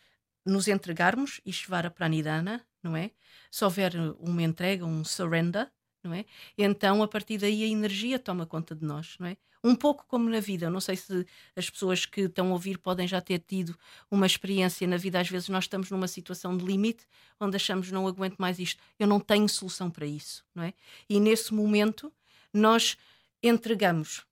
nos 0.46 0.68
entregarmos, 0.68 1.40
Ishvara 1.46 1.92
Pranidhana, 1.92 2.66
não 2.82 2.96
é? 2.96 3.12
Se 3.52 3.64
houver 3.64 3.94
uma 4.20 4.42
entrega, 4.42 4.86
um 4.86 5.04
surrender, 5.04 5.72
não 6.04 6.14
é? 6.14 6.26
Então, 6.58 7.04
a 7.04 7.08
partir 7.08 7.38
daí, 7.38 7.64
a 7.64 7.68
energia 7.68 8.20
toma 8.20 8.46
conta 8.46 8.76
de 8.76 8.86
nós, 8.86 9.16
não 9.20 9.28
é? 9.28 9.38
Um 9.64 9.76
pouco 9.76 10.06
como 10.08 10.30
na 10.30 10.40
vida. 10.40 10.68
Eu 10.68 10.72
não 10.72 10.80
sei 10.80 10.96
se 10.96 11.26
as 11.56 11.70
pessoas 11.70 12.06
que 12.06 12.22
estão 12.22 12.50
a 12.50 12.54
ouvir 12.54 12.78
podem 12.78 13.08
já 13.08 13.20
ter 13.20 13.40
tido 13.40 13.78
uma 14.10 14.26
experiência 14.26 14.88
na 14.88 14.96
vida. 14.96 15.20
Às 15.20 15.30
vezes 15.30 15.50
nós 15.50 15.66
estamos 15.66 15.92
numa 15.92 16.08
situação 16.08 16.56
de 16.56 16.64
limite, 16.66 17.06
onde 17.40 17.58
achamos 17.58 17.92
não 17.92 18.08
aguento 18.08 18.38
mais 18.38 18.58
isto. 18.58 18.82
Eu 18.98 19.08
não 19.08 19.20
tenho 19.20 19.50
solução 19.50 19.92
para 19.92 20.06
isso, 20.06 20.46
não 20.56 20.64
é? 20.64 20.74
E 21.10 21.20
nesse 21.20 21.54
momento 21.54 22.12
nós 22.54 22.98
entregamos. 23.44 24.26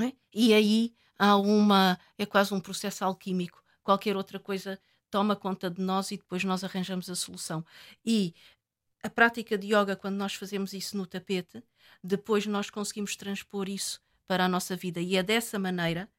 é? 0.00 0.12
E 0.32 0.52
aí 0.52 0.94
há 1.18 1.36
uma. 1.36 1.98
É 2.18 2.26
quase 2.26 2.52
um 2.52 2.60
processo 2.60 3.04
alquímico. 3.04 3.62
Qualquer 3.82 4.16
outra 4.16 4.38
coisa 4.38 4.78
toma 5.10 5.36
conta 5.36 5.70
de 5.70 5.80
nós 5.80 6.10
e 6.10 6.16
depois 6.16 6.42
nós 6.44 6.64
arranjamos 6.64 7.08
a 7.08 7.14
solução. 7.14 7.64
E 8.04 8.34
a 9.04 9.10
prática 9.10 9.58
de 9.58 9.66
yoga, 9.68 9.94
quando 9.94 10.16
nós 10.16 10.34
fazemos 10.34 10.72
isso 10.72 10.96
no 10.96 11.06
tapete, 11.06 11.62
depois 12.02 12.46
nós 12.46 12.70
conseguimos 12.70 13.14
transpor 13.16 13.68
isso 13.68 14.00
para 14.26 14.46
a 14.46 14.48
nossa 14.48 14.74
vida. 14.74 15.00
E 15.00 15.16
é 15.16 15.22
dessa 15.22 15.58
maneira 15.58 16.10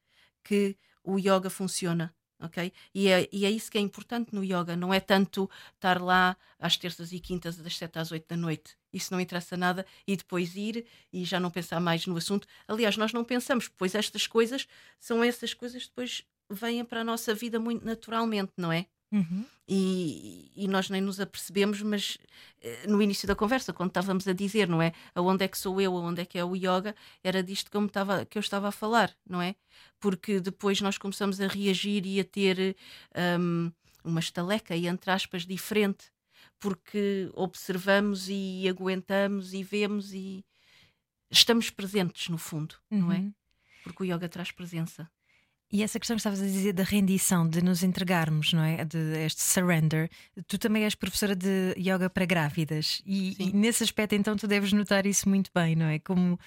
que 0.44 0.76
o 1.02 1.18
yoga 1.18 1.50
funciona. 1.50 2.14
ok? 2.38 2.72
E, 2.94 3.08
é, 3.08 3.28
e 3.32 3.44
é 3.44 3.50
isso 3.50 3.70
que 3.70 3.78
é 3.78 3.80
importante 3.80 4.32
no 4.32 4.44
yoga, 4.44 4.76
não 4.76 4.94
é 4.94 5.00
tanto 5.00 5.50
estar 5.74 6.00
lá 6.00 6.36
às 6.60 6.76
terças 6.76 7.12
e 7.12 7.18
quintas, 7.18 7.56
das 7.56 7.76
sete 7.76 7.98
às 7.98 8.12
oito 8.12 8.28
da 8.28 8.36
noite. 8.36 8.76
Isso 8.92 9.12
não 9.12 9.20
interessa 9.20 9.56
nada 9.56 9.84
e 10.06 10.16
depois 10.16 10.54
ir 10.54 10.86
e 11.12 11.24
já 11.24 11.40
não 11.40 11.50
pensar 11.50 11.80
mais 11.80 12.06
no 12.06 12.16
assunto. 12.16 12.46
Aliás, 12.68 12.96
nós 12.96 13.12
não 13.12 13.24
pensamos, 13.24 13.68
pois 13.68 13.94
estas 13.96 14.26
coisas 14.28 14.68
são 15.00 15.24
essas 15.24 15.52
coisas 15.54 15.82
que 15.84 15.88
depois 15.88 16.24
vêm 16.48 16.84
para 16.84 17.00
a 17.00 17.04
nossa 17.04 17.34
vida 17.34 17.58
muito 17.58 17.84
naturalmente, 17.84 18.52
não 18.56 18.70
é? 18.72 18.86
Uhum. 19.12 19.44
E, 19.68 20.50
e 20.54 20.68
nós 20.68 20.90
nem 20.90 21.00
nos 21.00 21.20
apercebemos, 21.20 21.82
mas 21.82 22.18
eh, 22.62 22.86
no 22.86 23.00
início 23.00 23.26
da 23.26 23.34
conversa, 23.34 23.72
quando 23.72 23.90
estávamos 23.90 24.26
a 24.28 24.32
dizer, 24.32 24.68
não 24.68 24.80
é? 24.82 24.92
Aonde 25.14 25.44
é 25.44 25.48
que 25.48 25.58
sou 25.58 25.80
eu, 25.80 25.96
aonde 25.96 26.22
é 26.22 26.24
que 26.24 26.38
é 26.38 26.44
o 26.44 26.54
yoga, 26.54 26.94
era 27.22 27.42
disto 27.42 27.70
que 27.70 27.76
eu, 27.76 27.84
estava, 27.86 28.24
que 28.24 28.38
eu 28.38 28.40
estava 28.40 28.68
a 28.68 28.72
falar, 28.72 29.16
não 29.28 29.40
é? 29.40 29.54
Porque 30.00 30.40
depois 30.40 30.80
nós 30.80 30.98
começamos 30.98 31.40
a 31.40 31.46
reagir 31.46 32.06
e 32.06 32.20
a 32.20 32.24
ter 32.24 32.76
hum, 33.40 33.72
uma 34.04 34.20
estaleca, 34.20 34.74
e 34.76 34.86
entre 34.86 35.10
aspas, 35.10 35.46
diferente, 35.46 36.12
porque 36.60 37.30
observamos 37.34 38.28
e 38.28 38.68
aguentamos 38.68 39.52
e 39.52 39.62
vemos 39.62 40.12
e 40.12 40.44
estamos 41.30 41.70
presentes, 41.70 42.28
no 42.28 42.38
fundo, 42.38 42.76
não 42.90 43.12
é? 43.12 43.18
Uhum. 43.18 43.34
Porque 43.82 44.02
o 44.02 44.06
yoga 44.06 44.28
traz 44.28 44.50
presença. 44.50 45.08
E 45.72 45.82
essa 45.82 45.98
questão 45.98 46.14
que 46.16 46.20
estavas 46.20 46.40
a 46.40 46.44
dizer 46.44 46.72
da 46.72 46.84
rendição, 46.84 47.48
de 47.48 47.62
nos 47.62 47.82
entregarmos, 47.82 48.52
não 48.52 48.62
é? 48.62 48.84
De 48.84 48.98
este 49.24 49.42
surrender. 49.42 50.08
Tu 50.46 50.58
também 50.58 50.84
és 50.84 50.94
professora 50.94 51.34
de 51.34 51.74
yoga 51.76 52.08
para 52.08 52.24
grávidas 52.24 53.02
e, 53.04 53.34
e 53.38 53.52
nesse 53.52 53.82
aspecto, 53.82 54.14
então, 54.14 54.36
tu 54.36 54.46
deves 54.46 54.72
notar 54.72 55.06
isso 55.06 55.28
muito 55.28 55.50
bem, 55.52 55.74
não 55.74 55.86
é? 55.86 55.98
Como, 55.98 56.38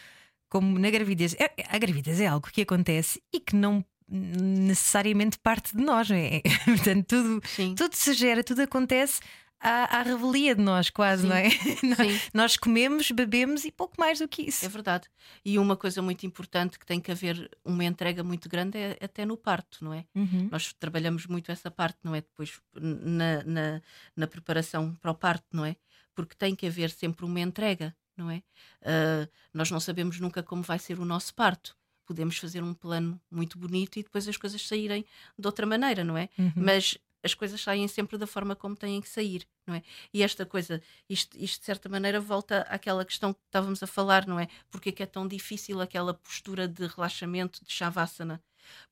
como 0.48 0.80
na 0.80 0.90
gravidez. 0.90 1.36
É, 1.38 1.52
a 1.68 1.78
gravidez 1.78 2.22
é 2.22 2.28
algo 2.28 2.50
que 2.50 2.62
acontece 2.62 3.22
e 3.34 3.40
que 3.42 3.56
não 3.56 3.84
necessariamente 4.10 5.38
parte 5.38 5.76
de 5.76 5.84
nós, 5.84 6.10
não 6.10 6.18
é? 6.18 6.42
Portanto, 6.66 7.06
tudo, 7.08 7.42
tudo 7.76 7.96
se 7.96 8.14
gera, 8.14 8.44
tudo 8.44 8.62
acontece 8.62 9.20
à, 9.60 10.00
à 10.00 10.02
revelia 10.02 10.56
de 10.56 10.62
nós, 10.62 10.90
quase, 10.90 11.24
Sim. 11.24 11.28
não 11.28 11.36
é? 11.36 11.50
Sim. 11.52 12.20
nós 12.34 12.56
comemos, 12.56 13.12
bebemos 13.12 13.66
e 13.66 13.72
pouco 13.72 13.96
mais 14.00 14.20
do 14.20 14.28
que 14.28 14.44
isso. 14.44 14.66
É 14.66 14.70
verdade. 14.70 15.08
E 15.44 15.60
uma 15.60 15.76
coisa 15.76 16.02
muito 16.02 16.26
importante 16.26 16.80
que 16.80 16.86
tem 16.86 17.00
que 17.00 17.12
haver 17.12 17.50
uma 17.64 17.84
entrega 17.84 18.24
muito 18.24 18.48
grande 18.48 18.78
é 18.78 18.98
até 19.02 19.26
no 19.26 19.36
parto, 19.36 19.84
não 19.84 19.94
é? 19.94 20.06
Uhum. 20.16 20.50
Nós 20.52 20.74
trabalhamos 20.74 21.26
muito 21.26 21.52
essa 21.52 21.70
parte, 21.70 22.00
não 22.04 22.16
é? 22.16 22.22
Depois 22.22 22.60
na, 22.74 23.44
na, 23.44 23.82
na, 24.16 24.28
preparação 24.28 24.96
para 24.96 25.12
o 25.12 25.16
parto, 25.16 25.48
não 25.52 25.66
é? 25.66 25.76
Porque 26.16 26.36
tem 26.36 26.56
que 26.56 26.68
haver 26.68 26.90
sempre 26.90 27.26
uma 27.26 27.40
entrega, 27.40 27.96
não 28.16 28.32
é? 28.32 28.38
Uh, 28.82 29.30
nós 29.54 29.70
não 29.70 29.80
sabemos 29.80 30.20
nunca 30.20 30.42
como 30.42 30.64
vai 30.64 30.80
ser 30.80 31.00
o 31.00 31.06
nosso 31.06 31.34
parto 31.34 31.78
podemos 32.10 32.38
fazer 32.40 32.64
um 32.64 32.74
plano 32.74 33.22
muito 33.30 33.56
bonito 33.60 34.00
e 34.00 34.04
depois 34.04 34.28
as 34.28 34.36
coisas 34.36 34.68
saírem 34.68 35.06
de 35.38 35.46
outra 35.46 35.64
maneira, 35.68 36.04
não 36.04 36.18
é? 36.18 36.28
Uhum. 36.40 36.52
Mas 36.56 36.98
as 37.24 37.34
coisas 37.34 37.62
saem 37.62 37.88
sempre 37.88 38.18
da 38.18 38.26
forma 38.26 38.56
como 38.56 38.76
têm 38.76 39.02
que 39.02 39.10
sair, 39.10 39.48
não 39.68 39.76
é? 39.76 39.84
E 40.14 40.24
esta 40.24 40.46
coisa, 40.46 40.82
isto, 41.10 41.38
isto 41.38 41.60
de 41.60 41.66
certa 41.66 41.90
maneira 41.90 42.20
volta 42.20 42.62
àquela 42.62 43.04
questão 43.04 43.34
que 43.34 43.40
estávamos 43.46 43.84
a 43.84 43.88
falar, 43.88 44.26
não 44.26 44.40
é? 44.40 44.48
Porque 44.70 44.90
é 44.90 44.92
que 44.92 45.04
é 45.04 45.06
tão 45.06 45.28
difícil 45.28 45.82
aquela 45.82 46.14
postura 46.14 46.68
de 46.68 46.88
relaxamento 46.88 47.64
de 47.64 47.72
Shavasana? 47.72 48.42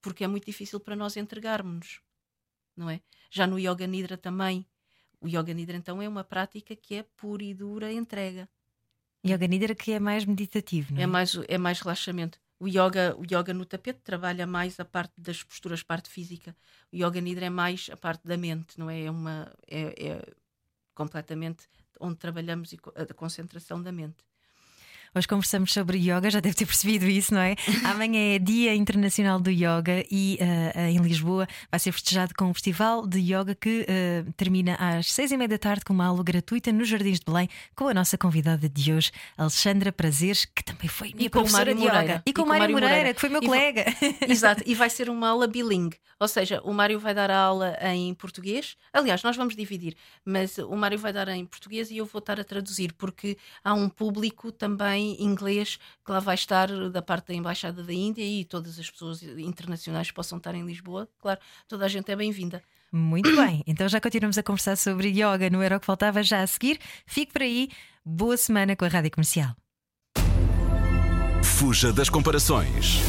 Porque 0.02 0.24
é 0.24 0.28
muito 0.28 0.46
difícil 0.46 0.80
para 0.80 0.96
nós 0.96 1.16
entregarmos-nos, 1.16 2.02
não 2.76 2.90
é? 2.90 3.02
Já 3.30 3.48
no 3.48 3.60
Yoga 3.60 3.88
Nidra 3.88 4.18
também. 4.18 4.66
O 5.20 5.28
Yoga 5.28 5.54
Nidra 5.54 5.78
então 5.78 6.02
é 6.02 6.08
uma 6.08 6.24
prática 6.24 6.76
que 6.76 6.96
é 6.96 7.04
pura 7.04 7.44
e 7.44 7.54
dura 7.54 7.92
entrega. 7.92 8.50
Yoga 9.26 9.48
Nidra 9.48 9.74
que 9.76 9.92
é 9.92 10.00
mais 10.00 10.26
meditativo, 10.26 10.94
não 10.94 11.00
é? 11.00 11.04
É 11.04 11.08
mais, 11.08 11.36
é 11.48 11.58
mais 11.58 11.80
relaxamento. 11.80 12.40
O 12.60 12.68
yoga, 12.68 13.16
o 13.16 13.24
yoga 13.24 13.54
no 13.54 13.66
tapete 13.66 14.02
trabalha 14.02 14.48
mais 14.48 14.80
a 14.80 14.86
parte 14.86 15.14
das 15.22 15.44
posturas, 15.44 15.84
parte 15.84 16.10
física. 16.10 16.56
O 16.92 16.96
yoga 16.96 17.22
nidra 17.22 17.46
é 17.46 17.50
mais 17.50 17.90
a 17.92 17.98
parte 17.98 18.28
da 18.28 18.38
mente, 18.38 18.80
não 18.80 18.90
é? 18.90 19.04
É, 19.04 19.12
uma, 19.12 19.54
é, 19.68 20.08
é 20.08 20.34
completamente 20.96 21.68
onde 22.00 22.18
trabalhamos 22.18 22.74
a 22.96 23.14
concentração 23.14 23.82
da 23.82 23.92
mente. 23.92 24.24
Hoje 25.18 25.28
conversamos 25.28 25.74
sobre 25.74 25.98
yoga, 25.98 26.30
já 26.30 26.40
deve 26.40 26.54
ter 26.54 26.66
percebido 26.68 27.08
isso, 27.08 27.34
não 27.34 27.42
é? 27.42 27.56
Amanhã 27.84 28.36
é 28.36 28.38
Dia 28.38 28.76
Internacional 28.76 29.40
do 29.40 29.50
Yoga 29.50 30.06
e 30.12 30.38
uh, 30.40 30.80
em 30.80 31.00
Lisboa 31.00 31.48
vai 31.72 31.80
ser 31.80 31.92
festejado 31.92 32.36
com 32.38 32.46
um 32.46 32.54
festival 32.54 33.08
de 33.08 33.18
yoga 33.20 33.56
que 33.56 33.82
uh, 33.82 34.32
termina 34.34 34.76
às 34.76 35.12
seis 35.12 35.32
e 35.32 35.38
meia 35.38 35.48
da 35.48 35.58
tarde 35.58 35.84
com 35.84 35.92
uma 35.92 36.06
aula 36.06 36.24
gratuita 36.24 36.72
nos 36.72 36.88
Jardins 36.88 37.20
de 37.20 37.26
Belém 37.26 37.50
com 37.76 37.88
a 37.88 37.96
nossa 37.96 38.16
convidada 38.16 38.70
de 38.70 38.94
hoje, 38.94 39.12
Alexandra 39.36 39.92
Prazeres, 39.92 40.46
que 40.46 40.64
também 40.64 40.88
foi 40.88 41.08
minha 41.08 41.26
e 41.26 41.30
com 41.30 41.40
professora 41.40 41.74
de 41.74 41.82
yoga. 41.82 42.22
E, 42.24 42.30
e 42.30 42.34
com, 42.34 42.44
com 42.44 42.50
Mário 42.50 42.72
Moreira, 42.72 42.96
Moreira, 42.96 43.14
que 43.16 43.20
foi 43.20 43.30
meu 43.30 43.42
e 43.42 43.46
colega. 43.48 43.86
Exato, 44.28 44.62
e 44.68 44.76
vai 44.76 44.92
ser 44.92 45.10
uma 45.10 45.30
aula 45.30 45.48
bilingue, 45.48 45.98
ou 46.20 46.28
seja, 46.28 46.62
o 46.64 46.72
Mário 46.72 47.00
vai 47.00 47.16
dar 47.16 47.32
a 47.32 47.40
aula 47.40 47.76
em 47.82 48.14
português. 48.14 48.78
Aliás, 48.94 49.24
nós 49.24 49.36
vamos 49.36 49.56
dividir, 49.56 49.96
mas 50.24 50.60
o 50.60 50.76
Mário 50.76 51.00
vai 51.00 51.12
dar 51.12 51.28
em 51.30 51.44
português 51.44 51.90
e 51.90 51.98
eu 51.98 52.06
vou 52.06 52.20
estar 52.20 52.40
a 52.40 52.44
traduzir, 52.44 52.94
porque 52.94 53.36
há 53.64 53.74
um 53.74 53.90
público 53.90 54.52
também 54.52 55.07
inglês 55.20 55.80
que 56.06 56.12
lá 56.12 56.20
vai 56.20 56.36
estar 56.36 56.68
da 56.90 57.02
parte 57.02 57.28
da 57.28 57.34
Embaixada 57.34 57.84
da 57.84 57.94
Índia 57.94 58.24
e 58.24 58.44
todas 58.44 58.80
as 58.80 58.90
pessoas 58.90 59.24
internacionais 59.24 60.08
que 60.08 60.14
possam 60.14 60.38
estar 60.38 60.54
em 60.56 60.66
Lisboa. 60.66 61.08
Claro, 61.20 61.40
toda 61.68 61.86
a 61.86 61.88
gente 61.88 62.12
é 62.12 62.16
bem-vinda. 62.16 62.62
Muito 62.92 63.36
bem, 63.36 63.64
então 63.68 63.88
já 63.90 64.00
continuamos 64.00 64.38
a 64.38 64.44
conversar 64.44 64.78
sobre 64.78 65.10
yoga 65.10 65.50
no 65.50 65.62
Era 65.62 65.78
o 65.78 65.80
que 65.80 65.86
Faltava 65.86 66.24
já 66.24 66.42
a 66.42 66.48
seguir. 66.48 66.80
Fique 67.06 67.34
por 67.34 67.42
aí, 67.42 67.70
boa 68.04 68.38
semana 68.38 68.76
com 68.76 68.86
a 68.86 68.88
Rádio 68.88 69.12
Comercial. 69.12 69.56
Fuja 71.44 71.92
das 71.92 72.10
comparações. 72.10 73.02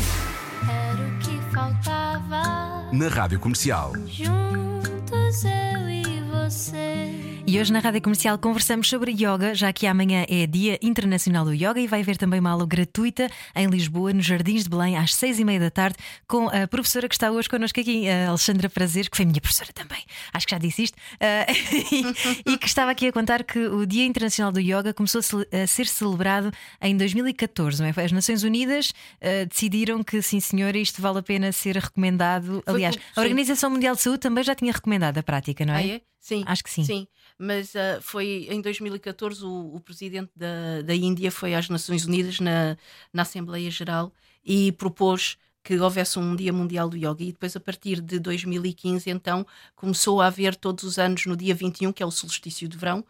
Era 0.68 1.06
o 1.06 1.18
que 1.18 1.54
faltava. 1.54 2.90
Na 2.92 3.08
Rádio 3.08 3.38
Comercial. 3.38 3.92
Juntos 4.06 5.44
eu 5.44 5.88
e 5.88 6.22
você. 6.32 7.27
E 7.48 7.58
hoje 7.58 7.72
na 7.72 7.78
Rádio 7.78 8.02
Comercial 8.02 8.36
conversamos 8.36 8.90
sobre 8.90 9.10
yoga, 9.10 9.54
já 9.54 9.72
que 9.72 9.86
amanhã 9.86 10.26
é 10.28 10.46
Dia 10.46 10.78
Internacional 10.82 11.46
do 11.46 11.54
Yoga 11.54 11.80
e 11.80 11.86
vai 11.86 12.02
haver 12.02 12.18
também 12.18 12.40
uma 12.40 12.50
aula 12.50 12.66
gratuita 12.66 13.30
em 13.56 13.66
Lisboa, 13.68 14.12
nos 14.12 14.26
Jardins 14.26 14.64
de 14.64 14.68
Belém, 14.68 14.98
às 14.98 15.14
seis 15.14 15.38
e 15.38 15.44
meia 15.46 15.58
da 15.58 15.70
tarde, 15.70 15.96
com 16.26 16.50
a 16.50 16.68
professora 16.68 17.08
que 17.08 17.14
está 17.14 17.30
hoje 17.30 17.48
connosco 17.48 17.80
aqui, 17.80 18.06
a 18.06 18.28
Alexandra 18.28 18.68
Prazer, 18.68 19.08
que 19.08 19.16
foi 19.16 19.24
minha 19.24 19.40
professora 19.40 19.72
também, 19.72 20.04
acho 20.30 20.46
que 20.46 20.50
já 20.50 20.58
disse 20.58 20.82
isto, 20.82 20.94
uh, 20.94 22.44
e, 22.46 22.52
e, 22.52 22.58
que 22.58 22.66
estava 22.66 22.90
aqui 22.90 23.06
a 23.06 23.12
contar 23.14 23.42
que 23.42 23.60
o 23.60 23.86
Dia 23.86 24.04
Internacional 24.04 24.52
do 24.52 24.60
Yoga 24.60 24.92
começou 24.92 25.22
a 25.50 25.66
ser 25.66 25.86
celebrado 25.86 26.52
em 26.82 26.94
2014, 26.98 27.80
não 27.80 27.88
é? 27.88 28.04
As 28.04 28.12
Nações 28.12 28.42
Unidas 28.42 28.90
uh, 28.90 29.46
decidiram 29.48 30.04
que, 30.04 30.20
sim 30.20 30.38
senhora, 30.38 30.76
isto 30.76 31.00
vale 31.00 31.20
a 31.20 31.22
pena 31.22 31.50
ser 31.50 31.78
recomendado. 31.78 32.62
Aliás, 32.66 32.98
a 33.16 33.22
Organização 33.22 33.70
Mundial 33.70 33.94
de 33.94 34.02
Saúde 34.02 34.18
também 34.18 34.44
já 34.44 34.54
tinha 34.54 34.70
recomendado 34.70 35.16
a 35.16 35.22
prática, 35.22 35.64
não 35.64 35.72
é? 35.72 35.78
Ah, 35.78 35.86
é? 35.86 36.00
Sim. 36.18 36.44
Acho 36.46 36.64
que 36.64 36.70
sim. 36.70 36.84
Sim 36.84 37.08
mas 37.38 37.74
uh, 37.74 38.02
foi 38.02 38.48
em 38.50 38.60
2014 38.60 39.44
o, 39.44 39.76
o 39.76 39.80
presidente 39.80 40.32
da, 40.34 40.82
da 40.84 40.94
Índia 40.94 41.30
foi 41.30 41.54
às 41.54 41.68
Nações 41.68 42.04
Unidas 42.04 42.40
na, 42.40 42.76
na 43.12 43.22
Assembleia 43.22 43.70
Geral 43.70 44.12
e 44.44 44.72
propôs 44.72 45.38
que 45.62 45.78
houvesse 45.78 46.18
um 46.18 46.34
Dia 46.34 46.52
Mundial 46.52 46.88
do 46.88 46.96
Yoga. 46.96 47.22
E 47.22 47.32
depois, 47.32 47.54
a 47.54 47.60
partir 47.60 48.00
de 48.00 48.18
2015, 48.18 49.10
então, 49.10 49.46
começou 49.76 50.20
a 50.20 50.26
haver 50.26 50.56
todos 50.56 50.82
os 50.82 50.98
anos, 50.98 51.26
no 51.26 51.36
dia 51.36 51.54
21, 51.54 51.92
que 51.92 52.02
é 52.02 52.06
o 52.06 52.10
solstício 52.10 52.66
de 52.66 52.76
verão, 52.76 53.04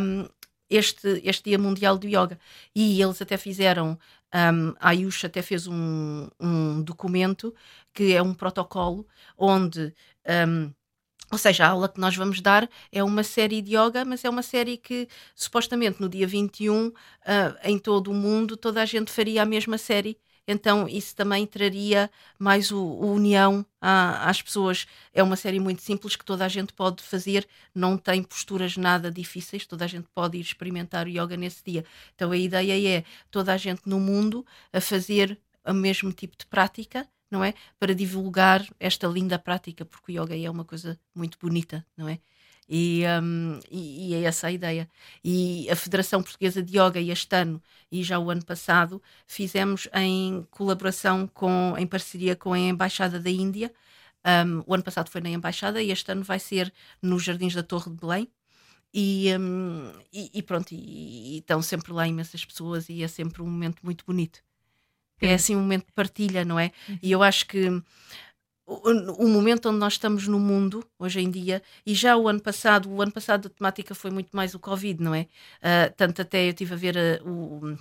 um, 0.00 0.26
este, 0.70 1.20
este 1.22 1.50
Dia 1.50 1.58
Mundial 1.58 1.98
do 1.98 2.06
Yoga. 2.06 2.38
E 2.74 3.00
eles 3.00 3.20
até 3.20 3.36
fizeram. 3.36 3.98
Um, 4.34 4.74
a 4.80 4.88
Ayush 4.88 5.26
até 5.26 5.42
fez 5.42 5.66
um, 5.66 6.26
um 6.40 6.80
documento 6.82 7.54
que 7.92 8.14
é 8.14 8.22
um 8.22 8.32
protocolo 8.32 9.06
onde. 9.36 9.94
Um, 10.48 10.72
ou 11.32 11.38
seja, 11.38 11.64
a 11.64 11.70
aula 11.70 11.88
que 11.88 11.98
nós 11.98 12.14
vamos 12.14 12.42
dar 12.42 12.68
é 12.92 13.02
uma 13.02 13.22
série 13.24 13.62
de 13.62 13.74
yoga, 13.74 14.04
mas 14.04 14.22
é 14.22 14.28
uma 14.28 14.42
série 14.42 14.76
que 14.76 15.08
supostamente 15.34 15.98
no 15.98 16.06
dia 16.06 16.26
21, 16.26 16.88
uh, 16.88 16.92
ah, 17.24 17.56
em 17.64 17.78
todo 17.78 18.10
o 18.10 18.14
mundo, 18.14 18.54
toda 18.54 18.82
a 18.82 18.84
gente 18.84 19.10
faria 19.10 19.42
a 19.42 19.46
mesma 19.46 19.78
série. 19.78 20.18
Então 20.46 20.86
isso 20.86 21.16
também 21.16 21.46
traria 21.46 22.10
mais 22.38 22.70
o, 22.70 22.78
o 22.78 23.12
união 23.12 23.64
às 23.80 24.42
pessoas. 24.42 24.86
É 25.14 25.22
uma 25.22 25.36
série 25.36 25.58
muito 25.58 25.80
simples 25.80 26.16
que 26.16 26.24
toda 26.24 26.44
a 26.44 26.48
gente 26.48 26.74
pode 26.74 27.02
fazer, 27.02 27.48
não 27.74 27.96
tem 27.96 28.22
posturas 28.22 28.76
nada 28.76 29.10
difíceis, 29.10 29.66
toda 29.66 29.86
a 29.86 29.88
gente 29.88 30.08
pode 30.14 30.36
ir 30.36 30.42
experimentar 30.42 31.06
o 31.06 31.08
yoga 31.08 31.36
nesse 31.36 31.62
dia. 31.64 31.84
Então 32.14 32.30
a 32.30 32.36
ideia 32.36 32.98
é 32.98 33.04
toda 33.30 33.54
a 33.54 33.56
gente 33.56 33.82
no 33.86 33.98
mundo 33.98 34.44
a 34.70 34.82
fazer 34.82 35.38
o 35.64 35.72
mesmo 35.72 36.12
tipo 36.12 36.36
de 36.36 36.44
prática 36.44 37.08
não 37.32 37.42
é? 37.42 37.54
Para 37.80 37.94
divulgar 37.94 38.62
esta 38.78 39.06
linda 39.06 39.38
prática, 39.38 39.86
porque 39.86 40.12
o 40.12 40.22
yoga 40.22 40.36
é 40.36 40.50
uma 40.50 40.66
coisa 40.66 41.00
muito 41.14 41.38
bonita, 41.40 41.84
não 41.96 42.06
é? 42.06 42.20
E, 42.68 43.02
um, 43.22 43.58
e, 43.70 44.10
e, 44.10 44.14
é 44.14 44.22
essa 44.24 44.46
a 44.48 44.52
ideia. 44.52 44.88
E 45.24 45.68
a 45.70 45.76
Federação 45.76 46.22
Portuguesa 46.22 46.62
de 46.62 46.78
Yoga, 46.78 47.00
este 47.00 47.34
ano 47.34 47.62
e 47.90 48.02
já 48.02 48.18
o 48.18 48.30
ano 48.30 48.44
passado, 48.44 49.02
fizemos 49.26 49.88
em 49.94 50.46
colaboração 50.50 51.26
com, 51.26 51.74
em 51.78 51.86
parceria 51.86 52.36
com 52.36 52.52
a 52.52 52.58
Embaixada 52.58 53.18
da 53.18 53.30
Índia. 53.30 53.72
Um, 54.46 54.62
o 54.66 54.74
ano 54.74 54.84
passado 54.84 55.10
foi 55.10 55.20
na 55.20 55.30
Embaixada 55.30 55.82
e 55.82 55.90
este 55.90 56.12
ano 56.12 56.22
vai 56.22 56.38
ser 56.38 56.72
nos 57.00 57.24
Jardins 57.24 57.54
da 57.54 57.62
Torre 57.62 57.90
de 57.90 57.96
Belém. 57.96 58.28
E, 58.94 59.28
um, 59.38 59.92
e, 60.12 60.30
e 60.34 60.42
pronto, 60.42 60.72
e, 60.72 61.36
e 61.36 61.38
estão 61.38 61.62
sempre 61.62 61.92
lá 61.92 62.06
imensas 62.06 62.44
pessoas 62.44 62.88
e 62.88 63.02
é 63.02 63.08
sempre 63.08 63.42
um 63.42 63.46
momento 63.46 63.80
muito 63.82 64.04
bonito. 64.04 64.42
É 65.22 65.34
assim 65.34 65.56
um 65.56 65.60
momento 65.60 65.86
de 65.86 65.92
partilha, 65.92 66.44
não 66.44 66.58
é? 66.58 66.70
Uhum. 66.88 66.98
E 67.02 67.12
eu 67.12 67.22
acho 67.22 67.46
que 67.46 67.68
o, 68.66 69.24
o, 69.24 69.28
momento 69.28 69.68
onde 69.68 69.78
nós 69.78 69.94
estamos 69.94 70.26
no 70.26 70.38
mundo 70.38 70.84
hoje 70.98 71.20
em 71.20 71.30
dia 71.30 71.62
e 71.84 71.94
já 71.94 72.16
o 72.16 72.28
ano 72.28 72.40
passado 72.40 72.88
o 72.90 73.02
ano 73.02 73.12
passado 73.12 73.46
a 73.46 73.50
temática 73.50 73.94
foi 73.94 74.10
muito 74.10 74.30
mais 74.34 74.54
o 74.54 74.58
covid 74.58 75.02
não 75.02 75.14
é 75.14 75.22
uh, 75.22 75.92
tanto 75.96 76.22
até 76.22 76.48
eu 76.48 76.52
tive 76.52 76.72
a 76.72 76.76
ver 76.76 76.96
uh, 76.96 77.28
o 77.28 77.76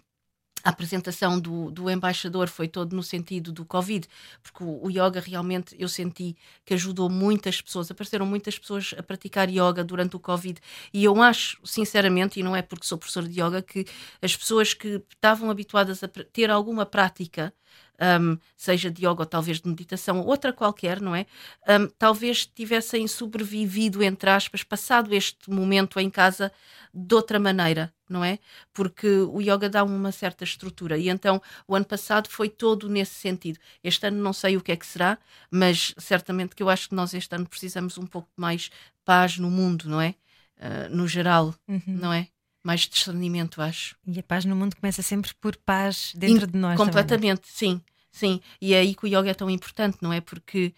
a 0.63 0.69
apresentação 0.69 1.39
do, 1.39 1.71
do 1.71 1.89
embaixador 1.89 2.47
foi 2.47 2.67
todo 2.67 2.95
no 2.95 3.03
sentido 3.03 3.51
do 3.51 3.65
Covid, 3.65 4.07
porque 4.41 4.63
o, 4.63 4.85
o, 4.85 4.89
yoga 4.89 5.19
realmente 5.19 5.75
eu 5.77 5.87
senti 5.87 6.35
que 6.65 6.73
ajudou 6.73 7.09
muitas 7.09 7.61
pessoas, 7.61 7.89
apareceram 7.89 8.25
muitas 8.25 8.57
pessoas 8.57 8.93
a 8.97 9.03
praticar 9.03 9.49
yoga 9.49 9.83
durante 9.83 10.15
o 10.15 10.19
Covid 10.19 10.59
e 10.93 11.03
eu 11.03 11.21
acho, 11.21 11.59
sinceramente, 11.63 12.39
e 12.39 12.43
não 12.43 12.55
é 12.55 12.61
porque 12.61 12.85
sou 12.85 12.97
professor 12.97 13.27
de 13.27 13.41
yoga, 13.41 13.61
que 13.61 13.85
as 14.21 14.35
pessoas 14.35 14.73
que 14.73 15.01
estavam 15.13 15.49
habituadas 15.49 16.03
a 16.03 16.07
ter 16.07 16.49
alguma 16.49 16.85
prática 16.85 17.53
um, 18.01 18.37
seja 18.57 18.89
de 18.89 19.05
yoga 19.05 19.21
ou 19.21 19.25
talvez 19.25 19.61
de 19.61 19.69
meditação, 19.69 20.21
outra 20.21 20.51
qualquer, 20.51 20.99
não 20.99 21.15
é? 21.15 21.25
Um, 21.67 21.87
talvez 21.99 22.45
tivessem 22.45 23.07
sobrevivido, 23.07 24.01
entre 24.01 24.29
aspas, 24.29 24.63
passado 24.63 25.13
este 25.13 25.49
momento 25.49 25.99
em 25.99 26.09
casa 26.09 26.51
de 26.93 27.13
outra 27.13 27.39
maneira, 27.39 27.93
não 28.11 28.23
é? 28.23 28.39
Porque 28.73 29.07
o 29.07 29.41
yoga 29.41 29.69
dá 29.69 29.83
uma 29.83 30.11
certa 30.11 30.43
estrutura. 30.43 30.97
E 30.97 31.09
então 31.09 31.41
o 31.67 31.75
ano 31.75 31.85
passado 31.85 32.29
foi 32.29 32.49
todo 32.49 32.89
nesse 32.89 33.15
sentido. 33.15 33.59
Este 33.83 34.07
ano 34.07 34.21
não 34.21 34.33
sei 34.33 34.57
o 34.57 34.61
que 34.61 34.71
é 34.71 34.75
que 34.75 34.85
será, 34.85 35.17
mas 35.49 35.93
certamente 35.97 36.55
que 36.55 36.61
eu 36.61 36.69
acho 36.69 36.89
que 36.89 36.95
nós 36.95 37.13
este 37.13 37.33
ano 37.35 37.47
precisamos 37.47 37.97
um 37.97 38.05
pouco 38.05 38.29
mais 38.35 38.69
paz 39.05 39.37
no 39.37 39.49
mundo, 39.49 39.89
não 39.89 40.01
é? 40.01 40.15
Uh, 40.57 40.95
no 40.95 41.07
geral, 41.07 41.55
uhum. 41.67 41.81
não 41.87 42.13
é? 42.13 42.27
Mais 42.63 42.81
discernimento, 42.81 43.61
acho. 43.61 43.95
E 44.05 44.19
a 44.19 44.23
paz 44.23 44.45
no 44.45 44.55
mundo 44.55 44.75
começa 44.75 45.01
sempre 45.01 45.33
por 45.41 45.55
paz 45.57 46.13
dentro 46.15 46.45
In 46.45 46.51
de 46.51 46.57
nós. 46.57 46.77
Completamente, 46.77 47.41
também, 47.41 47.79
sim, 47.79 47.81
sim. 48.11 48.41
E 48.61 48.73
é 48.73 48.79
aí 48.79 48.93
que 48.93 49.05
o 49.05 49.07
yoga 49.07 49.31
é 49.31 49.33
tão 49.33 49.49
importante, 49.49 49.97
não 50.01 50.13
é? 50.13 50.21
Porque 50.21 50.73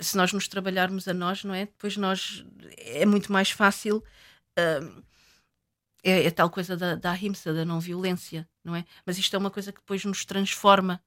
se 0.00 0.16
nós 0.16 0.32
nos 0.32 0.48
trabalharmos 0.48 1.08
a 1.08 1.14
nós, 1.14 1.44
não 1.44 1.54
é? 1.54 1.66
Depois 1.66 1.96
nós 1.96 2.44
é 2.78 3.04
muito 3.04 3.32
mais 3.32 3.50
fácil. 3.50 4.02
Uh, 4.58 5.02
é, 6.04 6.26
é 6.26 6.30
tal 6.30 6.50
coisa 6.50 6.76
da, 6.76 6.94
da 6.94 7.10
ahimsa, 7.10 7.52
da 7.52 7.64
não 7.64 7.80
violência, 7.80 8.46
não 8.62 8.76
é? 8.76 8.84
Mas 9.06 9.18
isto 9.18 9.34
é 9.34 9.38
uma 9.38 9.50
coisa 9.50 9.72
que 9.72 9.80
depois 9.80 10.04
nos 10.04 10.24
transforma 10.24 11.00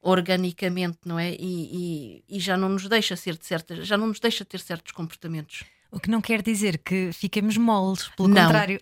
organicamente, 0.00 0.98
não 1.04 1.18
é? 1.18 1.32
E, 1.32 2.22
e, 2.28 2.36
e, 2.36 2.40
já 2.40 2.56
não 2.56 2.68
nos 2.68 2.88
deixa 2.88 3.16
ser 3.16 3.36
de 3.36 3.44
certas, 3.44 3.86
já 3.86 3.96
não 3.96 4.06
nos 4.06 4.20
deixa 4.20 4.44
ter 4.44 4.60
certos 4.60 4.92
comportamentos. 4.92 5.64
O 5.90 5.98
que 5.98 6.10
não 6.10 6.20
quer 6.20 6.42
dizer 6.42 6.78
que 6.78 7.10
fiquemos 7.12 7.56
moles, 7.56 8.08
pelo 8.16 8.28
não. 8.28 8.42
contrário. 8.42 8.80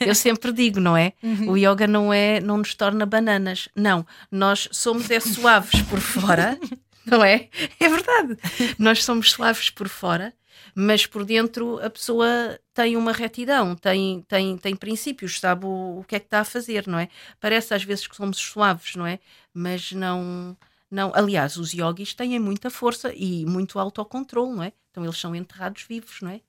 Eu 0.00 0.14
sempre 0.14 0.52
digo, 0.52 0.80
não 0.80 0.96
é? 0.96 1.12
Uhum. 1.22 1.50
O 1.50 1.56
yoga 1.58 1.86
não 1.86 2.12
é, 2.12 2.40
não 2.40 2.58
nos 2.58 2.74
torna 2.74 3.04
bananas. 3.04 3.68
Não, 3.74 4.06
nós 4.30 4.68
somos 4.70 5.10
é 5.10 5.18
suaves 5.18 5.82
por 5.82 5.98
fora, 5.98 6.58
não 7.04 7.22
é? 7.22 7.48
É 7.80 7.88
verdade. 7.88 8.38
Nós 8.78 9.04
somos 9.04 9.32
suaves 9.32 9.70
por 9.70 9.88
fora 9.88 10.32
mas 10.74 11.06
por 11.06 11.24
dentro 11.24 11.78
a 11.84 11.90
pessoa 11.90 12.58
tem 12.74 12.96
uma 12.96 13.12
retidão, 13.12 13.74
tem, 13.74 14.22
tem, 14.28 14.56
tem 14.58 14.76
princípios, 14.76 15.40
sabe 15.40 15.66
o, 15.66 16.00
o 16.00 16.04
que 16.04 16.16
é 16.16 16.20
que 16.20 16.26
está 16.26 16.40
a 16.40 16.44
fazer, 16.44 16.86
não 16.86 16.98
é? 16.98 17.08
Parece 17.40 17.74
às 17.74 17.82
vezes 17.82 18.06
que 18.06 18.16
somos 18.16 18.38
suaves, 18.38 18.94
não 18.96 19.06
é? 19.06 19.18
Mas 19.52 19.92
não. 19.92 20.56
não 20.90 21.12
Aliás, 21.14 21.56
os 21.56 21.72
yogis 21.72 22.14
têm 22.14 22.38
muita 22.38 22.70
força 22.70 23.12
e 23.14 23.46
muito 23.46 23.78
autocontrole, 23.78 24.56
não 24.56 24.62
é? 24.62 24.72
Então 24.90 25.04
eles 25.04 25.18
são 25.18 25.34
enterrados 25.34 25.82
vivos, 25.82 26.20
não 26.20 26.30
é? 26.30 26.40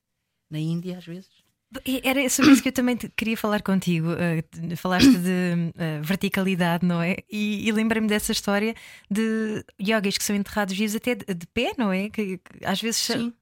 Na 0.50 0.58
Índia, 0.58 0.98
às 0.98 1.04
vezes. 1.04 1.48
Era 2.02 2.26
sobre 2.30 2.52
isso 2.52 2.62
que 2.62 2.68
eu 2.68 2.72
também 2.72 2.96
queria 2.96 3.36
falar 3.36 3.62
contigo. 3.62 4.08
Uh, 4.12 4.76
falaste 4.76 5.10
de 5.18 5.52
uh, 5.74 6.02
verticalidade, 6.02 6.84
não 6.86 7.02
é? 7.02 7.16
E, 7.30 7.68
e 7.68 7.72
lembrei-me 7.72 8.08
dessa 8.08 8.32
história 8.32 8.74
de 9.10 9.62
yogis 9.80 10.16
que 10.16 10.24
são 10.24 10.34
enterrados 10.34 10.76
vivos 10.76 10.96
até 10.96 11.14
de, 11.14 11.26
de 11.26 11.46
pé, 11.48 11.72
não 11.76 11.92
é? 11.92 12.08
Que, 12.08 12.38
que 12.38 12.64
às 12.64 12.80
vezes 12.80 13.00
Sim. 13.00 13.34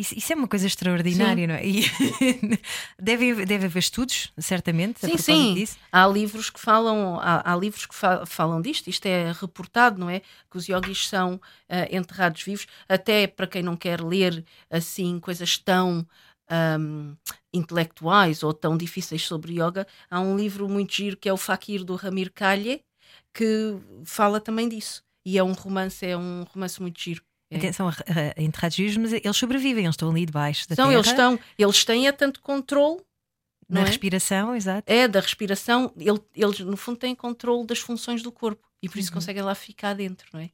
Isso, 0.00 0.16
isso, 0.16 0.32
é 0.32 0.36
uma 0.36 0.48
coisa 0.48 0.66
extraordinária, 0.66 1.42
sim. 1.42 1.46
não 1.46 1.54
é? 1.54 1.66
E 1.66 1.84
deve, 2.98 3.44
deve 3.44 3.66
haver 3.66 3.78
estudos, 3.78 4.32
certamente, 4.38 5.00
sim, 5.00 5.18
sim. 5.18 5.54
Disso. 5.54 5.76
Há 5.92 6.06
livros 6.06 6.48
que 6.48 6.58
falam, 6.58 7.20
há, 7.20 7.52
há 7.52 7.54
livros 7.54 7.84
que 7.84 7.94
fa 7.94 8.24
falam 8.24 8.62
disto, 8.62 8.88
isto 8.88 9.04
é 9.04 9.30
reportado, 9.32 10.00
não 10.00 10.08
é? 10.08 10.20
Que 10.50 10.56
os 10.56 10.68
yogis 10.68 11.06
são 11.06 11.34
uh, 11.34 11.40
enterrados 11.94 12.42
vivos, 12.42 12.66
até 12.88 13.26
para 13.26 13.46
quem 13.46 13.62
não 13.62 13.76
quer 13.76 14.00
ler 14.00 14.42
assim 14.70 15.20
coisas 15.20 15.58
tão 15.58 16.06
um, 16.50 17.14
intelectuais 17.52 18.42
ou 18.42 18.54
tão 18.54 18.76
difíceis 18.76 19.26
sobre 19.26 19.52
yoga, 19.52 19.86
há 20.10 20.18
um 20.18 20.34
livro 20.36 20.66
muito 20.68 20.94
giro 20.94 21.16
que 21.16 21.28
é 21.28 21.32
o 21.32 21.36
Fakir 21.36 21.84
do 21.84 21.94
Ramir 21.94 22.32
Kalye, 22.32 22.82
que 23.34 23.76
fala 24.04 24.40
também 24.40 24.66
disso. 24.66 25.02
E 25.24 25.38
é 25.38 25.44
um 25.44 25.52
romance, 25.52 26.04
é 26.06 26.16
um 26.16 26.44
romance 26.44 26.80
muito 26.80 27.00
giro. 27.00 27.22
É. 27.50 27.56
Atenção, 27.56 27.88
a, 27.88 27.92
a 27.92 29.00
mas 29.00 29.12
eles 29.12 29.36
sobrevivem, 29.36 29.84
eles 29.84 29.94
estão 29.94 30.10
ali 30.10 30.24
debaixo 30.24 30.68
da 30.68 30.76
São, 30.76 30.86
terra. 30.86 30.96
Eles, 30.96 31.06
estão, 31.08 31.38
eles 31.58 31.84
têm 31.84 32.06
é 32.06 32.12
tanto 32.12 32.40
controle 32.40 33.02
na 33.68 33.80
é? 33.80 33.84
respiração, 33.84 34.54
exato. 34.54 34.90
É, 34.90 35.08
da 35.08 35.20
respiração, 35.20 35.92
eles 35.96 36.60
no 36.60 36.76
fundo 36.76 36.98
têm 36.98 37.14
controle 37.14 37.66
das 37.66 37.80
funções 37.80 38.22
do 38.22 38.30
corpo 38.30 38.68
e 38.80 38.88
por 38.88 38.98
isso 38.98 39.10
uhum. 39.10 39.14
conseguem 39.14 39.42
lá 39.42 39.54
ficar 39.54 39.94
dentro, 39.94 40.28
não 40.32 40.40
é? 40.40 40.50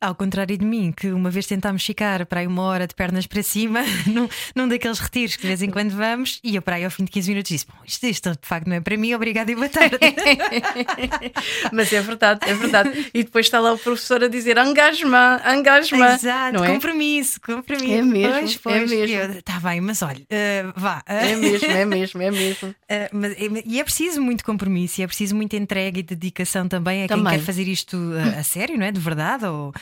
Ao 0.00 0.14
contrário 0.14 0.56
de 0.56 0.64
mim, 0.64 0.92
que 0.92 1.08
uma 1.08 1.30
vez 1.30 1.46
tentámos 1.46 1.84
ficar 1.84 2.24
para 2.26 2.40
aí 2.40 2.46
uma 2.46 2.62
hora 2.62 2.86
de 2.86 2.94
pernas 2.94 3.26
para 3.26 3.42
cima, 3.42 3.80
num, 4.06 4.28
num 4.54 4.68
daqueles 4.68 4.98
retiros 4.98 5.34
que 5.34 5.42
de 5.42 5.48
vez 5.48 5.62
em 5.62 5.70
quando 5.70 5.90
vamos, 5.90 6.38
e 6.44 6.54
eu 6.54 6.62
para 6.62 6.76
aí 6.76 6.84
ao 6.84 6.90
fim 6.90 7.04
de 7.04 7.10
15 7.10 7.30
minutos 7.30 7.48
disse: 7.48 7.66
Bom, 7.66 7.78
isto, 7.84 8.06
isto 8.06 8.30
de 8.30 8.38
facto 8.42 8.68
não 8.68 8.76
é 8.76 8.80
para 8.80 8.96
mim, 8.96 9.12
obrigado 9.14 9.50
e 9.50 9.54
boa 9.56 9.68
tarde. 9.68 9.98
Mas 11.72 11.92
é 11.92 12.00
verdade, 12.00 12.40
é 12.48 12.54
verdade. 12.54 13.10
E 13.12 13.24
depois 13.24 13.46
está 13.46 13.58
lá 13.58 13.72
o 13.72 13.78
professor 13.78 14.22
a 14.22 14.28
dizer: 14.28 14.56
engagement, 14.56 15.40
engagement. 15.46 16.14
Exato, 16.14 16.58
não 16.58 16.64
é? 16.64 16.72
compromisso, 16.72 17.40
compromisso. 17.40 17.92
É 17.92 18.02
mesmo, 18.02 18.60
pois, 18.62 18.76
é 18.76 18.78
pois. 18.78 18.92
é 18.92 19.06
mesmo. 19.06 19.38
Está 19.38 19.60
bem, 19.60 19.80
mas 19.80 20.02
olha, 20.02 20.20
uh, 20.20 20.72
vá. 20.76 21.02
É 21.06 21.34
mesmo, 21.34 21.66
é 21.66 21.84
mesmo, 21.84 22.22
é 22.22 22.30
mesmo. 22.30 22.68
Uh, 22.68 22.74
mas, 23.12 23.34
e 23.66 23.80
é 23.80 23.84
preciso 23.84 24.20
muito 24.20 24.44
compromisso, 24.44 25.00
e 25.00 25.04
é 25.04 25.06
preciso 25.06 25.34
muita 25.34 25.56
entrega 25.56 25.98
e 25.98 26.02
dedicação 26.02 26.68
também 26.68 27.04
a 27.04 27.08
também. 27.08 27.24
quem 27.24 27.38
quer 27.38 27.44
fazer 27.44 27.66
isto 27.66 27.96
a, 28.36 28.40
a 28.40 28.44
sério, 28.44 28.78
não 28.78 28.86
é? 28.86 28.92
De 28.92 29.00
verdade, 29.00 29.44
ou 29.46 29.72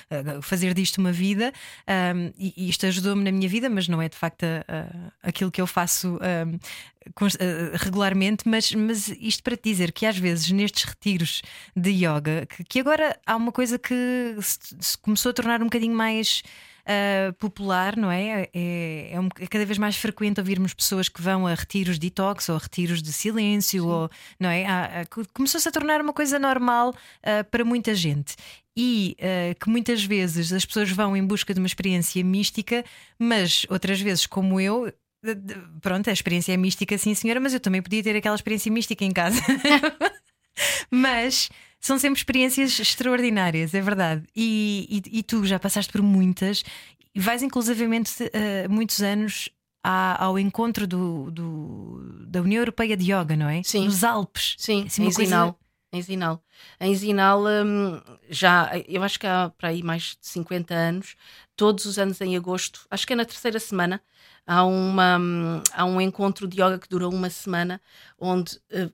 fazer 0.42 0.72
disto 0.74 0.96
isto 0.96 0.98
uma 0.98 1.12
vida 1.12 1.52
um, 2.14 2.32
e, 2.38 2.68
isto 2.68 2.86
ajudou-me 2.86 3.22
na 3.22 3.32
minha 3.32 3.48
vida, 3.48 3.68
mas 3.68 3.88
não 3.88 4.00
é 4.00 4.08
de 4.08 4.16
facto 4.16 4.44
uh, 4.44 5.12
aquilo 5.22 5.50
que 5.50 5.60
eu 5.60 5.66
faço 5.66 6.18
um, 6.18 6.58
regularmente. 7.74 8.48
Mas, 8.48 8.72
mas 8.72 9.08
isto 9.08 9.42
para 9.42 9.56
te 9.56 9.64
dizer 9.70 9.92
que 9.92 10.06
às 10.06 10.18
vezes 10.18 10.50
nestes 10.50 10.84
retiros 10.84 11.42
de 11.74 11.90
yoga, 11.90 12.46
que, 12.46 12.64
que 12.64 12.80
agora 12.80 13.18
há 13.26 13.36
uma 13.36 13.52
coisa 13.52 13.78
que 13.78 13.94
se, 14.40 14.58
se 14.80 14.98
começou 14.98 15.30
a 15.30 15.34
tornar 15.34 15.60
um 15.60 15.66
bocadinho 15.66 15.94
mais. 15.94 16.42
Uh, 16.88 17.32
popular, 17.40 17.96
não 17.96 18.12
é? 18.12 18.48
É, 18.54 19.10
é, 19.10 19.20
um, 19.20 19.26
é, 19.40 19.46
cada 19.48 19.66
vez 19.66 19.76
mais 19.76 19.96
frequente 19.96 20.38
ouvirmos 20.38 20.72
pessoas 20.72 21.08
que 21.08 21.20
vão 21.20 21.44
a 21.44 21.52
retiros 21.52 21.98
de 21.98 22.08
detox 22.08 22.48
ou 22.48 22.54
a 22.54 22.58
retiros 22.60 23.02
de 23.02 23.12
silêncio, 23.12 23.84
ou, 23.88 24.08
não 24.38 24.48
é? 24.48 24.64
Começou-se 25.34 25.68
a 25.68 25.72
tornar 25.72 26.00
uma 26.00 26.12
coisa 26.12 26.38
normal 26.38 26.90
uh, 26.90 27.44
para 27.50 27.64
muita 27.64 27.92
gente 27.92 28.36
e 28.76 29.16
uh, 29.18 29.58
que 29.58 29.70
muitas 29.70 30.04
vezes 30.04 30.52
as 30.52 30.64
pessoas 30.64 30.90
vão 30.90 31.16
em 31.16 31.24
busca 31.24 31.54
de 31.54 31.60
uma 31.60 31.66
experiência 31.66 32.22
mística, 32.22 32.84
mas 33.18 33.64
outras 33.70 34.00
vezes, 34.00 34.26
como 34.26 34.60
eu, 34.60 34.92
pronto, 35.80 36.10
a 36.10 36.12
experiência 36.12 36.52
é 36.52 36.56
mística, 36.56 36.98
sim, 36.98 37.14
senhora, 37.14 37.40
mas 37.40 37.54
eu 37.54 37.60
também 37.60 37.80
podia 37.80 38.02
ter 38.02 38.14
aquela 38.16 38.36
experiência 38.36 38.70
mística 38.70 39.04
em 39.04 39.12
casa. 39.12 39.40
mas 40.90 41.48
são 41.80 41.98
sempre 41.98 42.18
experiências 42.18 42.78
extraordinárias, 42.78 43.72
é 43.72 43.80
verdade. 43.80 44.24
E, 44.34 45.02
e, 45.06 45.18
e 45.18 45.22
tu 45.22 45.44
já 45.46 45.58
passaste 45.58 45.90
por 45.90 46.02
muitas, 46.02 46.62
e 47.14 47.20
vais 47.20 47.42
inclusivamente 47.42 48.24
uh, 48.24 48.70
muitos 48.70 49.00
anos 49.02 49.48
ao 50.18 50.36
encontro 50.36 50.84
do, 50.84 51.30
do, 51.30 52.26
da 52.26 52.42
União 52.42 52.60
Europeia 52.60 52.96
de 52.96 53.12
Yoga, 53.12 53.36
não 53.36 53.48
é? 53.48 53.62
Sim. 53.62 53.84
Nos 53.84 54.02
Alpes. 54.02 54.56
Sim, 54.58 54.84
assim, 54.86 55.04
em 55.04 55.10
Zinal. 55.12 55.58
Em 55.92 56.02
Zinal. 56.02 56.42
Em 56.80 56.94
Zinal, 56.94 57.44
hum, 57.44 58.00
já, 58.28 58.70
eu 58.88 59.02
acho 59.02 59.18
que 59.18 59.26
há 59.26 59.50
para 59.50 59.68
aí 59.68 59.82
mais 59.82 60.16
de 60.20 60.26
50 60.26 60.74
anos, 60.74 61.16
todos 61.56 61.84
os 61.84 61.98
anos 61.98 62.20
em 62.20 62.36
agosto, 62.36 62.86
acho 62.90 63.06
que 63.06 63.12
é 63.12 63.16
na 63.16 63.24
terceira 63.24 63.58
semana, 63.58 64.00
há, 64.46 64.64
uma, 64.64 65.18
há 65.72 65.84
um 65.84 66.00
encontro 66.00 66.46
de 66.46 66.60
yoga 66.60 66.78
que 66.78 66.88
dura 66.88 67.08
uma 67.08 67.30
semana, 67.30 67.80
onde 68.18 68.56
uh, 68.72 68.92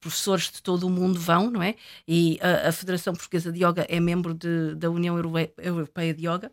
professores 0.00 0.50
de 0.50 0.62
todo 0.62 0.86
o 0.86 0.90
mundo 0.90 1.18
vão, 1.18 1.50
não 1.50 1.62
é? 1.62 1.74
E 2.08 2.38
a, 2.40 2.68
a 2.68 2.72
Federação 2.72 3.14
Portuguesa 3.14 3.52
de 3.52 3.64
Yoga 3.64 3.86
é 3.88 4.00
membro 4.00 4.34
de, 4.34 4.74
da 4.74 4.90
União 4.90 5.16
Europeia 5.16 6.14
de 6.14 6.26
Yoga. 6.26 6.50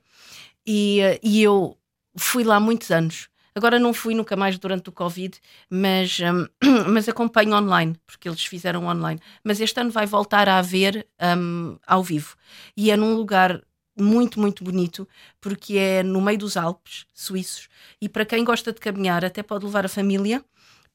E, 0.66 1.00
uh, 1.02 1.20
e 1.24 1.42
eu 1.42 1.78
fui 2.16 2.44
lá 2.44 2.60
muitos 2.60 2.92
anos. 2.92 3.30
Agora 3.58 3.80
não 3.80 3.92
fui 3.92 4.14
nunca 4.14 4.36
mais 4.36 4.60
durante 4.60 4.90
o 4.90 4.92
Covid, 4.92 5.36
mas, 5.68 6.20
um, 6.20 6.46
mas 6.94 7.10
acompanho 7.10 7.56
online, 7.56 7.96
porque 8.06 8.30
eles 8.30 8.46
fizeram 8.46 8.86
online. 8.86 9.20
Mas 9.44 9.60
este 9.60 9.82
ano 9.82 9.90
vai 9.90 10.06
voltar 10.06 10.48
a 10.48 10.60
haver 10.60 11.08
um, 11.36 11.76
ao 11.88 12.04
vivo. 12.04 12.36
E 12.78 12.92
é 12.92 12.96
num 12.96 13.16
lugar 13.16 13.60
muito, 14.00 14.40
muito 14.40 14.64
bonito, 14.64 15.08
porque 15.42 15.76
é 15.76 16.04
no 16.04 16.22
meio 16.22 16.38
dos 16.38 16.56
Alpes 16.56 17.08
suíços. 17.16 17.68
E 18.00 18.08
para 18.08 18.26
quem 18.26 18.44
gosta 18.44 18.72
de 18.72 18.80
caminhar, 18.80 19.26
até 19.26 19.42
pode 19.42 19.66
levar 19.66 19.88
a 19.88 19.90
família 19.90 20.46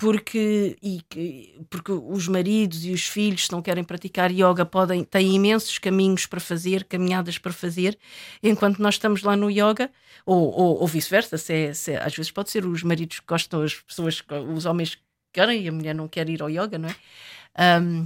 porque, 0.03 0.77
e, 0.83 1.01
porque 1.71 1.93
os 1.93 2.27
maridos 2.27 2.85
e 2.85 2.91
os 2.91 3.07
filhos, 3.07 3.47
se 3.47 3.53
não 3.53 3.62
querem 3.62 3.85
praticar 3.85 4.33
yoga, 4.33 4.67
podem, 4.67 5.05
têm 5.05 5.37
imensos 5.37 5.79
caminhos 5.79 6.27
para 6.27 6.41
fazer, 6.41 6.83
caminhadas 6.83 7.38
para 7.38 7.53
fazer, 7.53 7.97
enquanto 8.43 8.81
nós 8.81 8.97
estamos 8.97 9.23
lá 9.23 9.37
no 9.37 9.49
yoga, 9.49 9.93
ou, 10.27 10.51
ou, 10.51 10.81
ou 10.81 10.88
vice-versa, 10.88 11.38
se 11.38 11.55
é, 11.55 11.73
se 11.73 11.93
é, 11.93 12.05
às 12.05 12.12
vezes 12.17 12.33
pode 12.33 12.51
ser 12.51 12.67
os 12.67 12.83
maridos 12.83 13.21
que 13.21 13.27
gostam, 13.29 13.62
as 13.62 13.77
pessoas, 13.77 14.21
os 14.53 14.67
homens 14.67 14.97
que 14.97 15.03
querem 15.33 15.62
e 15.62 15.69
a 15.69 15.73
mulher 15.73 15.95
não 15.95 16.09
quer 16.09 16.29
ir 16.29 16.43
ao 16.43 16.51
yoga, 16.51 16.79
não 16.79 16.88
é? 16.88 17.81
Um, 17.81 18.05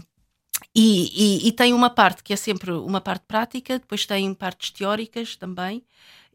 e, 0.74 1.44
e, 1.44 1.48
e, 1.48 1.52
tem 1.52 1.72
uma 1.72 1.90
parte 1.90 2.22
que 2.22 2.32
é 2.32 2.36
sempre 2.36 2.70
uma 2.72 3.00
parte 3.00 3.24
prática, 3.26 3.78
depois 3.78 4.06
tem 4.06 4.32
partes 4.34 4.70
teóricas 4.70 5.36
também, 5.36 5.82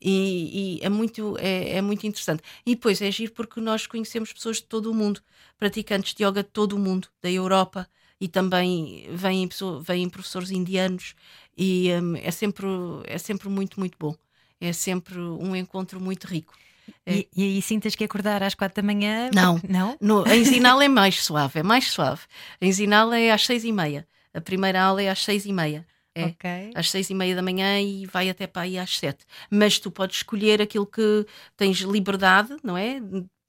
e, 0.01 0.79
e, 0.79 0.85
é, 0.85 0.89
muito, 0.89 1.37
é, 1.39 1.77
é, 1.77 1.81
muito 1.81 2.05
interessante. 2.07 2.43
E 2.65 2.75
depois 2.75 3.01
é 3.01 3.11
giro 3.11 3.33
porque 3.33 3.59
nós 3.61 3.85
conhecemos 3.87 4.33
pessoas 4.33 4.57
de 4.57 4.63
todo 4.63 4.91
o 4.91 4.95
mundo, 4.95 5.21
praticantes 5.57 6.13
de 6.15 6.23
yoga 6.25 6.43
de 6.43 6.49
todo 6.49 6.73
o 6.73 6.79
mundo, 6.79 7.07
da 7.21 7.31
Europa, 7.31 7.87
e 8.19 8.27
também 8.27 9.07
vêm, 9.11 9.47
vêm 9.83 10.09
professores 10.09 10.51
indianos, 10.51 11.15
e 11.57 11.89
um, 12.01 12.15
é, 12.17 12.31
sempre, 12.31 12.67
é 13.05 13.17
sempre 13.17 13.49
muito, 13.49 13.79
muito 13.79 13.97
bom. 13.99 14.15
É 14.59 14.73
sempre 14.73 15.19
um 15.19 15.55
encontro 15.55 15.99
muito 15.99 16.25
rico. 16.27 16.53
É. 17.05 17.17
E, 17.17 17.27
e 17.35 17.43
aí 17.43 17.61
sim 17.61 17.79
tens 17.79 17.95
que 17.95 18.03
acordar 18.03 18.43
às 18.43 18.55
quatro 18.55 18.81
da 18.81 18.85
manhã? 18.85 19.29
Não. 19.33 19.59
Não? 19.67 19.97
No, 19.99 20.23
em 20.31 20.83
é 20.83 20.87
mais 20.87 21.23
suave, 21.23 21.59
é 21.59 21.63
mais 21.63 21.91
suave. 21.91 22.21
Em 22.59 22.71
Zinal 22.71 23.13
é 23.13 23.31
às 23.31 23.45
seis 23.45 23.63
e 23.63 23.71
meia. 23.71 24.07
A 24.33 24.41
primeira 24.41 24.81
aula 24.81 25.01
é 25.01 25.09
às 25.09 25.23
seis 25.23 25.45
e 25.45 25.53
meia. 25.53 25.85
É. 26.13 26.25
Ok. 26.25 26.71
Às 26.75 26.89
seis 26.89 27.09
e 27.09 27.13
meia 27.13 27.35
da 27.35 27.41
manhã 27.41 27.79
e 27.81 28.05
vai 28.05 28.29
até 28.29 28.45
para 28.45 28.63
aí 28.63 28.77
às 28.77 28.97
sete. 28.97 29.25
Mas 29.49 29.79
tu 29.79 29.89
podes 29.89 30.17
escolher 30.17 30.61
aquilo 30.61 30.85
que 30.85 31.25
tens 31.55 31.79
liberdade, 31.79 32.55
não 32.63 32.77
é? 32.77 33.01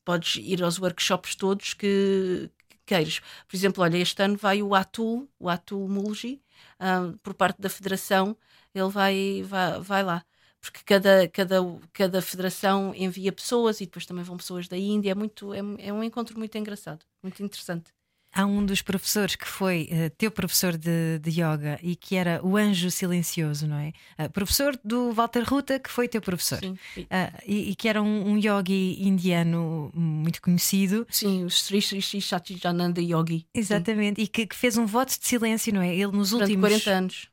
Podes 0.05 0.37
ir 0.37 0.63
aos 0.63 0.79
workshops 0.79 1.35
todos 1.35 1.75
que, 1.75 2.51
que 2.69 2.79
queiras. 2.87 3.21
Por 3.49 3.57
exemplo, 3.57 3.83
olha, 3.83 3.97
este 3.97 4.23
ano 4.23 4.37
vai 4.37 4.63
o 4.63 4.75
Atul, 4.75 5.29
o 5.39 5.49
Atul 5.49 5.89
Mulji, 5.89 6.41
ah, 6.79 7.13
por 7.23 7.35
parte 7.35 7.61
da 7.61 7.69
Federação, 7.69 8.37
ele 8.75 8.89
vai, 8.89 9.43
vai, 9.45 9.81
vai 9.81 10.03
lá. 10.03 10.25
Porque 10.63 10.81
cada, 10.85 11.29
cada, 11.29 11.57
cada 11.93 12.23
federação 12.23 12.95
envia 12.95 13.33
pessoas 13.33 13.81
e 13.81 13.85
depois 13.85 14.07
também 14.07 14.23
vão 14.25 14.37
pessoas 14.37 14.69
da 14.69 14.77
Índia. 14.79 15.11
É, 15.11 15.15
muito, 15.15 15.53
é, 15.53 15.59
é 15.79 15.93
um 15.93 16.03
encontro 16.05 16.39
muito 16.39 16.57
engraçado, 16.57 17.05
muito 17.23 17.43
interessante. 17.43 17.91
Há 18.35 18.47
um 18.47 18.65
dos 18.65 18.81
professores 18.81 19.37
que 19.37 19.47
foi 19.47 19.89
eh, 19.91 20.09
teu 20.09 20.31
professor 20.31 20.75
de, 20.79 21.19
de 21.19 21.31
yoga 21.33 21.79
e 21.83 21.95
que 21.95 22.17
era 22.17 22.41
o 22.43 22.57
anjo 22.57 22.91
silencioso, 22.91 23.67
não 23.67 23.77
é? 23.77 23.93
Ah, 24.17 24.27
professor 24.27 24.75
do 24.83 25.13
Walter 25.13 25.43
Ruta, 25.45 25.79
que 25.79 25.91
foi 25.91 26.09
teu 26.09 26.23
professor. 26.23 26.59
Sim, 26.59 26.79
Ah, 27.11 27.31
e, 27.47 27.73
e 27.73 27.75
que 27.75 27.87
era 27.87 28.01
um, 28.01 28.31
um 28.31 28.39
yogi 28.39 28.97
indiano 29.03 29.91
muito 29.95 30.41
conhecido. 30.41 31.07
sim 31.11 31.45
o 31.45 31.51
Sri 31.51 31.83
Sri 31.83 32.01
Sri 32.01 32.23
Satchidananda 32.23 33.03
Yogi. 33.03 33.47
Exatamente, 33.53 34.23
e 34.23 34.27
que, 34.27 34.47
que 34.47 34.57
fez 34.57 34.79
um 34.79 34.87
voto 34.87 35.11
de 35.21 35.27
silêncio, 35.27 35.71
não 35.75 35.83
é? 35.83 35.95
Ele 35.95 36.13
nos 36.13 36.31
Durante 36.31 36.53
últimos 36.53 36.71
40 36.71 36.91
anos. 36.91 37.29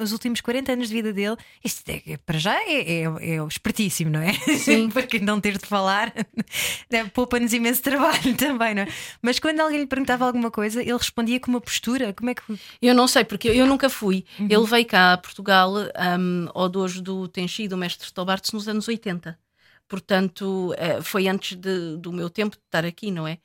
Os 0.00 0.12
últimos 0.12 0.40
40 0.40 0.72
anos 0.72 0.88
de 0.88 0.94
vida 0.94 1.12
dele, 1.12 1.36
isto 1.62 1.86
é, 1.90 2.02
é- 2.06 2.16
para 2.16 2.38
já 2.38 2.54
é, 2.62 3.02
é, 3.02 3.02
é 3.04 3.46
espertíssimo, 3.46 4.10
não 4.10 4.20
é? 4.20 4.32
Sim. 4.32 4.88
Porque 4.90 5.18
não 5.18 5.40
ter 5.40 5.58
de 5.58 5.66
falar 5.66 6.12
é, 6.90 7.04
poupa-nos 7.04 7.52
imenso 7.52 7.82
trabalho 7.82 8.34
também, 8.38 8.74
não 8.74 8.82
é? 8.82 8.88
Mas 9.20 9.38
quando 9.38 9.60
alguém 9.60 9.80
lhe 9.80 9.86
perguntava 9.86 10.24
alguma 10.24 10.50
coisa, 10.50 10.80
ele 10.80 10.92
respondia 10.96 11.38
com 11.38 11.50
uma 11.50 11.60
postura. 11.60 12.12
Como 12.14 12.30
é 12.30 12.34
que. 12.34 12.42
Eu 12.80 12.94
não 12.94 13.06
sei, 13.06 13.24
porque 13.24 13.48
eu 13.48 13.66
nunca 13.66 13.90
fui. 13.90 14.24
Uhum. 14.38 14.48
Ele 14.50 14.64
veio 14.66 14.86
cá 14.86 15.12
a 15.12 15.18
Portugal 15.18 15.72
um, 15.74 16.48
ao 16.54 16.68
dojo 16.68 17.02
do 17.02 17.28
Tenchi, 17.28 17.68
do 17.68 17.76
mestre 17.76 18.10
Tobartes, 18.12 18.52
nos 18.52 18.66
anos 18.68 18.88
80. 18.88 19.38
Portanto, 19.88 20.74
eh, 20.76 21.00
foi 21.00 21.28
antes 21.28 21.56
de- 21.56 21.96
do 21.98 22.12
meu 22.12 22.28
tempo 22.28 22.56
de 22.56 22.62
estar 22.64 22.84
aqui, 22.84 23.10
não 23.12 23.24
é? 23.26 23.38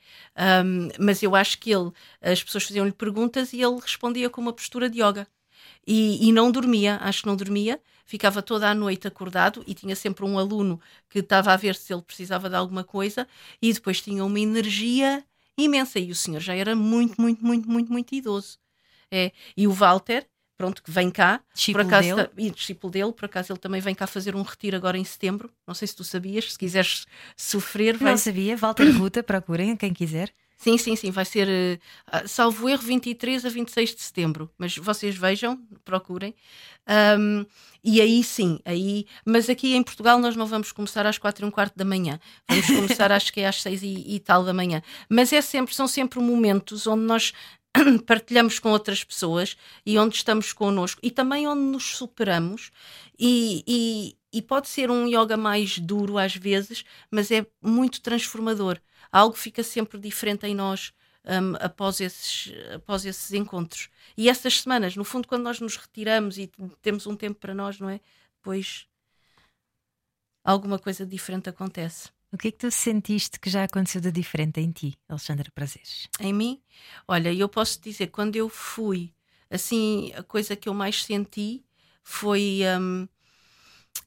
Um, 0.65 0.89
mas 0.99 1.21
eu 1.21 1.35
acho 1.35 1.59
que 1.59 1.71
ele, 1.71 1.91
as 2.19 2.43
pessoas 2.43 2.63
faziam-lhe 2.63 2.91
perguntas 2.91 3.53
e 3.53 3.61
ele 3.61 3.79
respondia 3.79 4.27
com 4.27 4.41
uma 4.41 4.51
postura 4.51 4.89
de 4.89 5.03
yoga. 5.03 5.27
E, 5.85 6.27
e 6.27 6.31
não 6.31 6.51
dormia, 6.51 6.97
acho 7.01 7.21
que 7.21 7.27
não 7.27 7.35
dormia, 7.35 7.79
ficava 8.05 8.41
toda 8.41 8.69
a 8.69 8.75
noite 8.75 9.07
acordado 9.07 9.63
e 9.65 9.73
tinha 9.73 9.95
sempre 9.95 10.23
um 10.25 10.37
aluno 10.37 10.79
que 11.09 11.19
estava 11.19 11.51
a 11.53 11.57
ver 11.57 11.75
se 11.75 11.93
ele 11.93 12.01
precisava 12.03 12.49
de 12.49 12.55
alguma 12.55 12.83
coisa 12.83 13.27
e 13.61 13.73
depois 13.73 14.01
tinha 14.01 14.23
uma 14.23 14.39
energia 14.39 15.23
imensa. 15.57 15.99
E 15.99 16.11
o 16.11 16.15
senhor 16.15 16.39
já 16.39 16.55
era 16.55 16.75
muito, 16.75 17.19
muito, 17.19 17.43
muito, 17.43 17.69
muito, 17.69 17.91
muito 17.91 18.13
idoso. 18.15 18.59
É. 19.09 19.31
E 19.57 19.67
o 19.67 19.71
Walter, 19.71 20.27
pronto, 20.57 20.83
que 20.83 20.91
vem 20.91 21.09
cá, 21.09 21.41
Discípulo 21.53 21.83
por 21.83 21.93
acaso, 21.93 22.15
dele. 22.15 22.29
e 22.37 22.51
discípulo 22.51 22.91
dele, 22.91 23.11
por 23.11 23.25
acaso 23.25 23.51
ele 23.51 23.59
também 23.59 23.81
vem 23.81 23.95
cá 23.95 24.05
fazer 24.07 24.35
um 24.35 24.41
retiro 24.41 24.77
agora 24.77 24.97
em 24.97 25.03
setembro. 25.03 25.51
Não 25.67 25.73
sei 25.73 25.87
se 25.87 25.95
tu 25.95 26.03
sabias, 26.03 26.53
se 26.53 26.57
quiseres 26.59 27.05
sofrer, 27.35 27.97
vai. 27.97 28.11
Não 28.11 28.17
sabia, 28.17 28.55
Walter 28.55 28.89
Ruta, 28.97 29.23
procurem, 29.23 29.75
quem 29.75 29.93
quiser. 29.93 30.31
Sim, 30.61 30.77
sim, 30.77 30.95
sim, 30.95 31.09
vai 31.09 31.25
ser, 31.25 31.47
eh, 31.49 31.79
ah, 32.05 32.27
salvo 32.27 32.69
erro, 32.69 32.83
23 32.83 33.43
a 33.45 33.49
26 33.49 33.95
de 33.95 34.01
setembro. 34.01 34.47
Mas 34.59 34.77
vocês 34.77 35.15
vejam, 35.15 35.57
procurem. 35.83 36.35
Ahm, 36.87 37.45
e 37.83 37.99
aí 37.99 38.23
sim, 38.23 38.59
aí, 38.63 39.07
mas 39.25 39.49
aqui 39.49 39.73
em 39.75 39.81
Portugal 39.81 40.19
nós 40.19 40.35
não 40.35 40.45
vamos 40.45 40.71
começar 40.71 41.05
às 41.07 41.17
quatro 41.17 41.43
e 41.45 41.47
um 41.47 41.51
quarto 41.51 41.75
da 41.75 41.83
manhã. 41.85 42.19
Vamos 42.47 42.67
começar 42.69 43.11
acho 43.11 43.33
que 43.33 43.41
é 43.41 43.47
às 43.47 43.59
seis 43.61 43.81
e, 43.81 44.03
e 44.15 44.19
tal 44.19 44.43
da 44.43 44.53
manhã. 44.53 44.83
Mas 45.09 45.33
é 45.33 45.41
sempre, 45.41 45.73
são 45.73 45.87
sempre 45.87 46.19
momentos 46.19 46.85
onde 46.85 47.03
nós 47.05 47.33
partilhamos 48.05 48.59
com 48.59 48.69
outras 48.69 49.03
pessoas 49.03 49.57
e 49.83 49.97
onde 49.97 50.15
estamos 50.17 50.53
connosco 50.53 50.99
e 51.01 51.09
também 51.09 51.47
onde 51.47 51.61
nos 51.61 51.95
superamos 51.97 52.69
e, 53.17 53.63
e, 53.67 54.15
e 54.37 54.41
pode 54.43 54.69
ser 54.69 54.91
um 54.91 55.07
yoga 55.07 55.35
mais 55.37 55.79
duro 55.79 56.19
às 56.19 56.35
vezes, 56.35 56.83
mas 57.09 57.31
é 57.31 57.47
muito 57.63 57.99
transformador. 58.01 58.79
Algo 59.11 59.35
fica 59.35 59.63
sempre 59.63 59.99
diferente 59.99 60.45
em 60.45 60.55
nós 60.55 60.93
hum, 61.25 61.55
após, 61.59 61.99
esses, 61.99 62.53
após 62.73 63.05
esses 63.05 63.31
encontros. 63.33 63.89
E 64.17 64.29
essas 64.29 64.61
semanas, 64.61 64.95
no 64.95 65.03
fundo, 65.03 65.27
quando 65.27 65.43
nós 65.43 65.59
nos 65.59 65.75
retiramos 65.77 66.37
e 66.37 66.51
temos 66.81 67.07
um 67.07 67.15
tempo 67.15 67.39
para 67.39 67.53
nós, 67.53 67.79
não 67.79 67.89
é? 67.89 67.99
Depois 68.37 68.87
alguma 70.43 70.79
coisa 70.79 71.05
diferente 71.05 71.49
acontece. 71.49 72.09
O 72.31 72.37
que 72.37 72.47
é 72.47 72.51
que 72.51 72.57
tu 72.59 72.71
sentiste 72.71 73.39
que 73.39 73.49
já 73.49 73.65
aconteceu 73.65 73.99
de 73.99 74.09
diferente 74.09 74.61
em 74.61 74.71
ti, 74.71 74.97
Alexandra 75.09 75.51
Prazeres? 75.53 76.07
Em 76.19 76.33
mim, 76.33 76.61
olha, 77.05 77.33
eu 77.33 77.49
posso 77.49 77.81
dizer, 77.81 78.07
quando 78.07 78.37
eu 78.37 78.47
fui, 78.47 79.13
assim, 79.49 80.13
a 80.15 80.23
coisa 80.23 80.55
que 80.55 80.69
eu 80.69 80.73
mais 80.73 81.03
senti 81.03 81.61
foi 82.03 82.61
hum, 82.79 83.05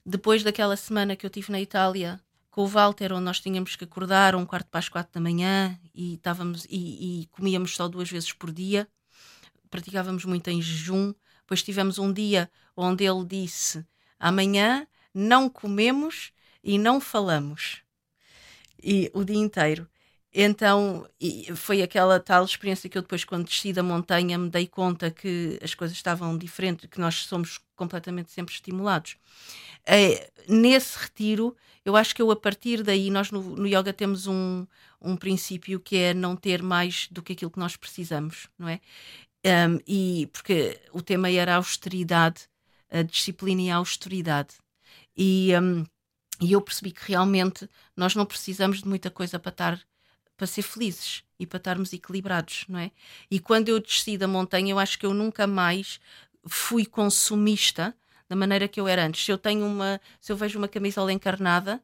depois 0.07 0.43
daquela 0.43 0.75
semana 0.75 1.15
que 1.17 1.27
eu 1.27 1.31
tive 1.31 1.53
na 1.53 1.61
Itália 1.61 2.19
com 2.55 2.63
o 2.63 2.69
Walter, 2.69 3.13
onde 3.13 3.25
nós 3.25 3.41
tínhamos 3.41 3.75
que 3.75 3.83
acordar 3.83 4.37
um 4.37 4.47
quarto 4.47 4.69
para 4.69 4.79
as 4.79 4.89
quatro 4.89 5.13
da 5.13 5.21
manhã 5.21 5.77
e, 5.93 6.15
estávamos, 6.15 6.65
e, 6.71 7.23
e 7.23 7.27
comíamos 7.33 7.75
só 7.75 7.89
duas 7.89 8.09
vezes 8.09 8.33
por 8.33 8.53
dia, 8.53 8.87
praticávamos 9.69 10.25
muito 10.25 10.49
em 10.51 10.63
jejum. 10.63 11.13
Depois 11.41 11.65
tivemos 11.65 11.99
um 11.99 12.13
dia 12.13 12.49
onde 12.77 13.03
ele 13.03 13.25
disse: 13.25 13.85
amanhã 14.21 14.87
não 15.13 15.51
comemos 15.51 16.31
e 16.63 16.79
não 16.79 17.01
falamos. 17.01 17.83
E 18.81 19.11
o 19.13 19.25
dia 19.25 19.37
inteiro. 19.37 19.89
Então 20.35 21.07
foi 21.55 21.81
aquela 21.81 22.19
tal 22.19 22.45
experiência 22.45 22.91
que 22.91 22.99
eu 22.99 23.03
depois, 23.03 23.25
quando 23.25 23.45
desci 23.45 23.73
da 23.73 23.85
montanha, 23.85 24.37
me 24.37 24.51
dei 24.51 24.67
conta 24.67 25.09
que 25.09 25.61
as 25.63 25.75
coisas 25.75 25.97
estavam 25.97 26.37
diferentes, 26.37 26.91
que 26.91 27.01
nós 27.01 27.27
somos 27.27 27.61
completamente 27.77 28.33
sempre 28.33 28.53
estimulados. 28.53 29.17
Eh, 29.87 30.29
nesse 30.49 30.99
retiro, 30.99 31.57
eu 31.85 31.95
acho 31.97 32.15
que 32.15 32.21
eu, 32.21 32.31
a 32.33 32.37
partir 32.37 32.83
daí, 32.83 33.11
nós 33.11 33.31
no, 33.31 33.43
no 33.43 33.67
yoga 33.67 33.93
temos 33.93 34.27
um, 34.27 34.67
um 35.01 35.17
princípio 35.17 35.79
que 35.79 35.97
é 35.97 36.15
não 36.15 36.35
ter 36.35 36.63
mais 36.63 37.07
do 37.13 37.23
que 37.23 37.35
aquilo 37.35 37.51
que 37.51 37.59
nós 37.59 37.77
precisamos, 37.77 38.49
não 38.59 38.69
é? 38.69 38.81
Um, 39.47 39.79
e 39.87 40.29
porque 40.33 40.81
o 40.93 41.03
tema 41.03 41.31
era 41.31 41.53
a 41.53 41.57
austeridade, 41.57 42.49
a 42.91 43.03
disciplina 43.03 43.63
e 43.63 43.71
a 43.71 43.77
austeridade. 43.77 44.55
E, 45.17 45.51
um, 45.61 45.85
e 46.41 46.53
eu 46.53 46.61
percebi 46.63 46.91
que 46.93 47.07
realmente 47.07 47.69
nós 47.97 48.15
não 48.17 48.27
precisamos 48.27 48.81
de 48.83 48.89
muita 48.89 49.11
coisa 49.11 49.39
para 49.39 49.51
estar 49.51 49.81
para 50.37 50.47
ser 50.47 50.63
felizes 50.63 51.23
e 51.39 51.47
para 51.47 51.59
estarmos 51.59 51.93
equilibrados, 51.93 52.65
não 52.69 52.79
é? 52.79 52.91
E 53.31 53.39
quando 53.39 53.69
eu 53.69 53.81
desci 53.81 54.17
da 54.17 54.27
montanha, 54.27 54.73
eu 54.73 54.79
acho 54.79 54.99
que 54.99 55.07
eu 55.07 55.15
nunca 55.15 55.47
mais 55.47 56.01
fui 56.47 56.85
consumista 56.85 57.95
da 58.29 58.37
maneira 58.37 58.69
que 58.69 58.81
eu 58.81 58.89
era 58.89 59.07
antes. 59.07 59.25
Se 59.25 59.31
eu 59.31 59.39
tenho 59.39 59.65
uma, 59.65 60.01
se 60.21 60.33
eu 60.33 60.37
vejo 60.37 60.59
uma 60.59 60.69
camisola 60.69 61.13
encarnada, 61.13 61.83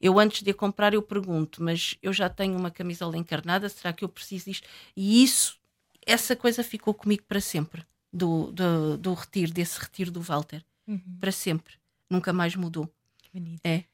eu 0.00 0.18
antes 0.18 0.42
de 0.42 0.50
a 0.50 0.54
comprar 0.54 0.94
eu 0.94 1.02
pergunto, 1.02 1.62
mas 1.62 1.96
eu 2.02 2.12
já 2.12 2.28
tenho 2.28 2.56
uma 2.56 2.70
camisola 2.70 3.16
encarnada, 3.16 3.68
será 3.68 3.92
que 3.92 4.04
eu 4.04 4.08
preciso 4.08 4.46
disto? 4.46 4.66
E 4.96 5.22
isso, 5.22 5.58
essa 6.06 6.34
coisa 6.34 6.62
ficou 6.64 6.94
comigo 6.94 7.24
para 7.28 7.40
sempre, 7.40 7.84
do, 8.12 8.50
do, 8.52 8.96
do 8.96 9.14
retiro, 9.14 9.52
desse 9.52 9.78
retiro 9.78 10.10
do 10.10 10.20
Walter, 10.20 10.64
para 11.20 11.30
sempre, 11.30 11.74
nunca 12.08 12.32
mais 12.32 12.56
mudou. 12.56 12.90
Bonito. 13.32 13.60
É. 13.64 13.84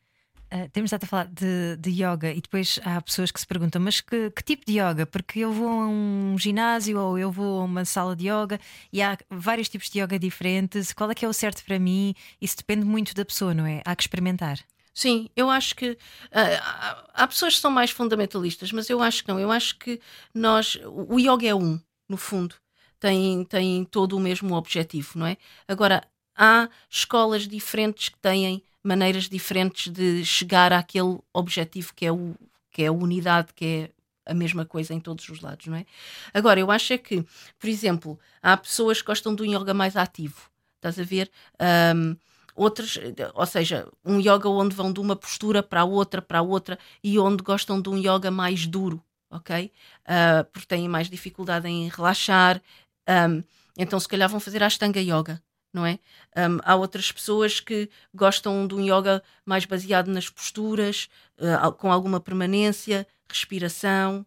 Ah, 0.49 0.69
temos 0.73 0.89
estado 0.89 1.03
a 1.05 1.07
falar 1.09 1.27
de, 1.27 1.77
de 1.77 1.91
yoga 1.91 2.31
e 2.31 2.41
depois 2.41 2.79
há 2.85 3.01
pessoas 3.03 3.33
que 3.33 3.41
se 3.41 3.47
perguntam: 3.47 3.81
mas 3.83 4.01
que, 4.01 4.31
que 4.31 4.43
tipo 4.45 4.65
de 4.65 4.79
yoga? 4.79 5.05
Porque 5.05 5.41
eu 5.41 5.53
vou 5.53 5.69
a 5.69 5.87
um 5.89 6.37
ginásio 6.39 7.01
ou 7.01 7.19
eu 7.19 7.33
vou 7.33 7.61
a 7.61 7.65
uma 7.65 7.85
sala 7.85 8.15
de 8.15 8.29
yoga 8.29 8.61
e 8.93 9.03
há 9.03 9.19
vários 9.29 9.69
tipos 9.69 9.91
de 9.91 9.99
yoga 10.01 10.19
diferentes. 10.19 10.93
Qual 10.93 11.11
é 11.11 11.15
que 11.15 11.25
é 11.25 11.29
o 11.29 11.33
certo 11.33 11.65
para 11.65 11.79
mim? 11.81 12.15
Isso 12.41 12.57
depende 12.59 12.85
muito 12.87 13.13
da 13.15 13.25
pessoa, 13.25 13.53
não 13.55 13.67
é? 13.67 13.83
Há 13.85 13.97
que 13.97 14.05
experimentar. 14.05 14.59
Sim, 14.95 15.29
eu 15.37 15.51
acho 15.51 15.75
que 15.75 15.99
há- 16.33 17.05
há 17.13 17.27
pessoas 17.27 17.55
que 17.57 17.61
são 17.61 17.71
mais 17.71 17.91
fundamentalistas, 17.91 18.73
mas 18.73 18.89
eu 18.89 19.03
acho 19.03 19.23
que 19.25 19.29
não. 19.29 19.39
Eu 19.41 19.51
acho 19.51 19.77
que 19.79 20.01
nós, 20.33 20.79
o 20.87 21.19
yoga 21.19 21.47
é 21.47 21.55
um, 21.55 21.79
no 22.09 22.17
fundo, 22.17 22.55
tem, 22.99 23.45
tem 23.45 23.85
todo 23.85 24.17
o 24.17 24.21
mesmo 24.21 24.55
objetivo, 24.55 25.19
não 25.19 25.27
é? 25.27 25.37
Agora, 25.69 26.03
há 26.37 26.69
escolas 26.89 27.47
diferentes 27.49 28.09
que 28.09 28.19
têm 28.19 28.63
maneiras 28.87 29.29
diferentes 29.29 29.93
de 29.93 30.25
chegar 30.25 30.73
àquele 30.73 31.19
objetivo 31.33 31.93
que 31.95 32.07
é, 32.07 32.13
o, 32.13 32.35
que 32.71 32.85
é 32.85 32.87
a 32.87 32.93
unidade, 32.93 33.53
que 33.55 33.65
é 33.65 33.91
a 34.31 34.35
mesma 34.35 34.65
coisa 34.65 34.95
em 34.95 35.01
todos 35.01 35.29
os 35.29 35.41
lados, 35.41 35.67
não 35.67 35.77
é? 35.77 35.87
Agora, 36.33 36.59
eu 36.61 36.71
acho 36.71 36.93
é 36.93 36.99
que, 36.99 37.25
por 37.59 37.69
exemplo, 37.69 38.19
há 38.43 38.57
pessoas 38.57 39.01
que 39.01 39.07
gostam 39.07 39.35
de 39.35 39.43
um 39.43 39.47
yoga 39.47 39.73
mais 39.73 39.97
ativo, 39.97 40.51
estás 40.77 40.99
a 40.99 41.05
ver? 41.05 41.31
Ahm, 41.59 42.17
outras, 42.55 42.99
ou 43.35 43.47
seja, 43.47 43.89
um 44.05 44.19
yoga 44.19 44.49
onde 44.49 44.75
vão 44.75 44.93
de 44.93 45.01
uma 45.01 45.15
postura 45.15 45.63
para 45.63 45.83
a 45.83 45.85
outra, 45.85 46.21
para 46.23 46.39
a 46.39 46.43
outra, 46.43 46.79
e 47.03 47.19
onde 47.19 47.43
gostam 47.43 47.81
de 47.81 47.89
um 47.89 47.97
yoga 47.97 48.31
mais 48.31 48.67
duro, 48.67 49.03
ok? 49.31 49.71
Ah, 50.05 50.45
porque 50.53 50.67
têm 50.67 50.89
mais 50.89 51.09
dificuldade 51.09 51.69
em 51.69 51.89
relaxar. 51.89 52.61
Ahm, 53.07 53.43
então, 53.79 54.01
se 54.01 54.09
calhar, 54.09 54.29
vão 54.29 54.41
fazer 54.41 54.63
a 54.63 54.67
Ashtanga 54.67 55.01
Yoga, 55.01 55.43
não 55.77 55.85
é? 55.85 55.99
Um, 56.35 56.59
há 56.65 56.75
outras 56.75 57.13
pessoas 57.13 57.61
que 57.61 57.91
gostam 58.15 58.67
de 58.67 58.75
um 58.75 58.81
yoga 58.81 59.23
mais 59.45 59.67
baseado 59.67 60.09
nas 60.09 60.31
posturas, 60.31 61.11
uh, 61.39 61.71
com 61.73 61.93
alguma 61.93 62.19
permanência, 62.19 63.07
respiração. 63.29 64.25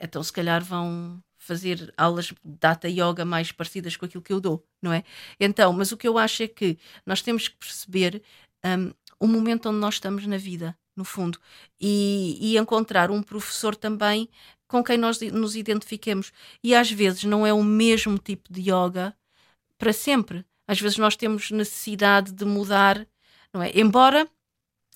Então, 0.00 0.20
se 0.24 0.32
calhar, 0.32 0.62
vão 0.62 1.22
fazer 1.36 1.94
aulas 1.96 2.26
de 2.26 2.34
data 2.42 2.88
yoga 2.88 3.24
mais 3.24 3.52
parecidas 3.52 3.96
com 3.96 4.06
aquilo 4.06 4.22
que 4.22 4.32
eu 4.32 4.40
dou, 4.40 4.66
não 4.82 4.92
é? 4.92 5.04
Então, 5.38 5.72
mas 5.72 5.92
o 5.92 5.96
que 5.96 6.08
eu 6.08 6.18
acho 6.18 6.42
é 6.42 6.48
que 6.48 6.76
nós 7.06 7.22
temos 7.22 7.46
que 7.46 7.56
perceber 7.56 8.20
um, 8.64 8.92
o 9.20 9.28
momento 9.28 9.68
onde 9.68 9.78
nós 9.78 9.94
estamos 9.94 10.26
na 10.26 10.36
vida, 10.36 10.76
no 10.96 11.04
fundo, 11.04 11.38
e, 11.80 12.38
e 12.40 12.58
encontrar 12.58 13.08
um 13.08 13.22
professor 13.22 13.76
também 13.76 14.28
com 14.66 14.82
quem 14.82 14.98
nós 14.98 15.20
nos 15.20 15.54
identifiquemos. 15.54 16.32
E 16.62 16.74
às 16.74 16.90
vezes 16.90 17.22
não 17.22 17.46
é 17.46 17.52
o 17.52 17.62
mesmo 17.62 18.18
tipo 18.18 18.52
de 18.52 18.62
yoga 18.62 19.14
para 19.78 19.92
sempre. 19.92 20.44
Às 20.68 20.78
vezes 20.80 20.98
nós 20.98 21.16
temos 21.16 21.50
necessidade 21.50 22.30
de 22.30 22.44
mudar, 22.44 23.06
não 23.52 23.62
é? 23.62 23.72
Embora 23.74 24.28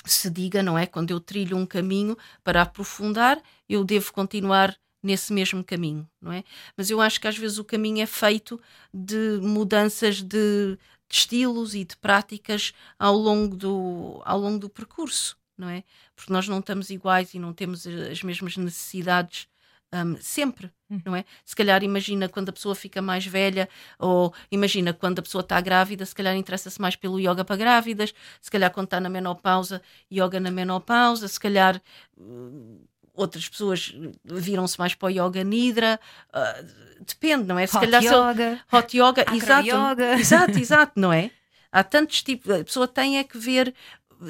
se 0.05 0.29
diga, 0.29 0.63
não 0.63 0.79
é? 0.79 0.87
Quando 0.87 1.11
eu 1.11 1.19
trilho 1.19 1.57
um 1.57 1.65
caminho 1.65 2.17
para 2.45 2.61
aprofundar, 2.63 3.43
eu 3.69 3.83
devo 3.83 4.13
continuar 4.13 4.77
nesse 5.03 5.33
mesmo 5.33 5.65
caminho, 5.65 6.09
não 6.21 6.33
é? 6.33 6.45
Mas 6.77 6.91
eu 6.91 7.01
acho 7.01 7.21
que 7.21 7.27
às 7.27 7.37
vezes 7.37 7.59
o 7.59 7.65
caminho 7.65 8.03
é 8.03 8.07
feito 8.07 8.61
de 8.93 9.39
mudanças 9.41 10.23
de, 10.23 10.77
de 10.77 10.79
estilos 11.11 11.75
e 11.75 11.85
de 11.85 11.97
práticas 11.97 12.73
ao 12.99 13.17
longo 13.17 13.57
do, 13.57 14.23
ao 14.25 14.39
longo 14.39 14.59
do 14.59 14.69
percurso, 14.69 15.37
não 15.57 15.69
é? 15.69 15.83
Porque 16.15 16.33
nós 16.33 16.47
não 16.47 16.61
estamos 16.61 16.91
iguais 16.91 17.35
e 17.35 17.39
não 17.39 17.53
temos 17.53 17.87
as 17.87 18.23
mesmas 18.23 18.57
necessidades 18.57 19.49
um, 19.93 20.17
sempre, 20.17 20.71
hum. 20.91 21.01
não 21.05 21.15
é? 21.15 21.25
Se 21.45 21.55
calhar 21.55 21.83
imagina 21.83 22.29
quando 22.29 22.49
a 22.49 22.53
pessoa 22.53 22.75
fica 22.75 23.03
mais 23.03 23.27
velha, 23.27 23.69
ou 23.99 24.33
imagina 24.51 24.93
quando 24.93 25.19
a 25.19 25.23
pessoa 25.23 25.43
está 25.43 25.61
grávida, 25.61 26.07
se 26.07 26.15
calhar 26.15 26.35
interessa-se 26.35 26.81
mais 26.81 26.97
pelo 26.97 27.21
yoga 27.21 27.45
para 27.45 27.57
grávidas, 27.57 28.15
se 28.41 28.51
calhar 28.51 28.71
quando 28.71 28.87
está 28.87 29.01
na 29.01 29.09
menopausa, 29.09 29.83
yoga 30.11 30.41
na 30.41 30.51
menopausa, 30.51 31.29
se 31.29 31.39
calhar 31.39 31.81
uh, 32.17 32.81
outras 33.15 33.49
pessoas 33.49 33.95
viram-se 34.25 34.79
mais 34.79 34.95
para 34.95 35.07
o 35.07 35.11
yoga 35.11 35.45
nidra, 35.45 36.01
uh, 36.31 37.05
depende, 37.07 37.45
não 37.45 37.59
é? 37.59 37.67
Se 37.67 37.77
hot 37.77 37.85
calhar 37.85 38.03
yoga, 38.03 38.61
hot 38.73 38.97
yoga, 38.97 39.25
exato, 39.35 39.67
yoga. 39.67 40.15
exato, 40.19 40.59
exato, 40.59 40.93
não 41.01 41.13
é? 41.13 41.31
Há 41.71 41.83
tantos 41.83 42.23
tipos, 42.23 42.51
a 42.51 42.63
pessoa 42.63 42.87
tem 42.87 43.19
é 43.19 43.25
que 43.25 43.39
ver 43.39 43.75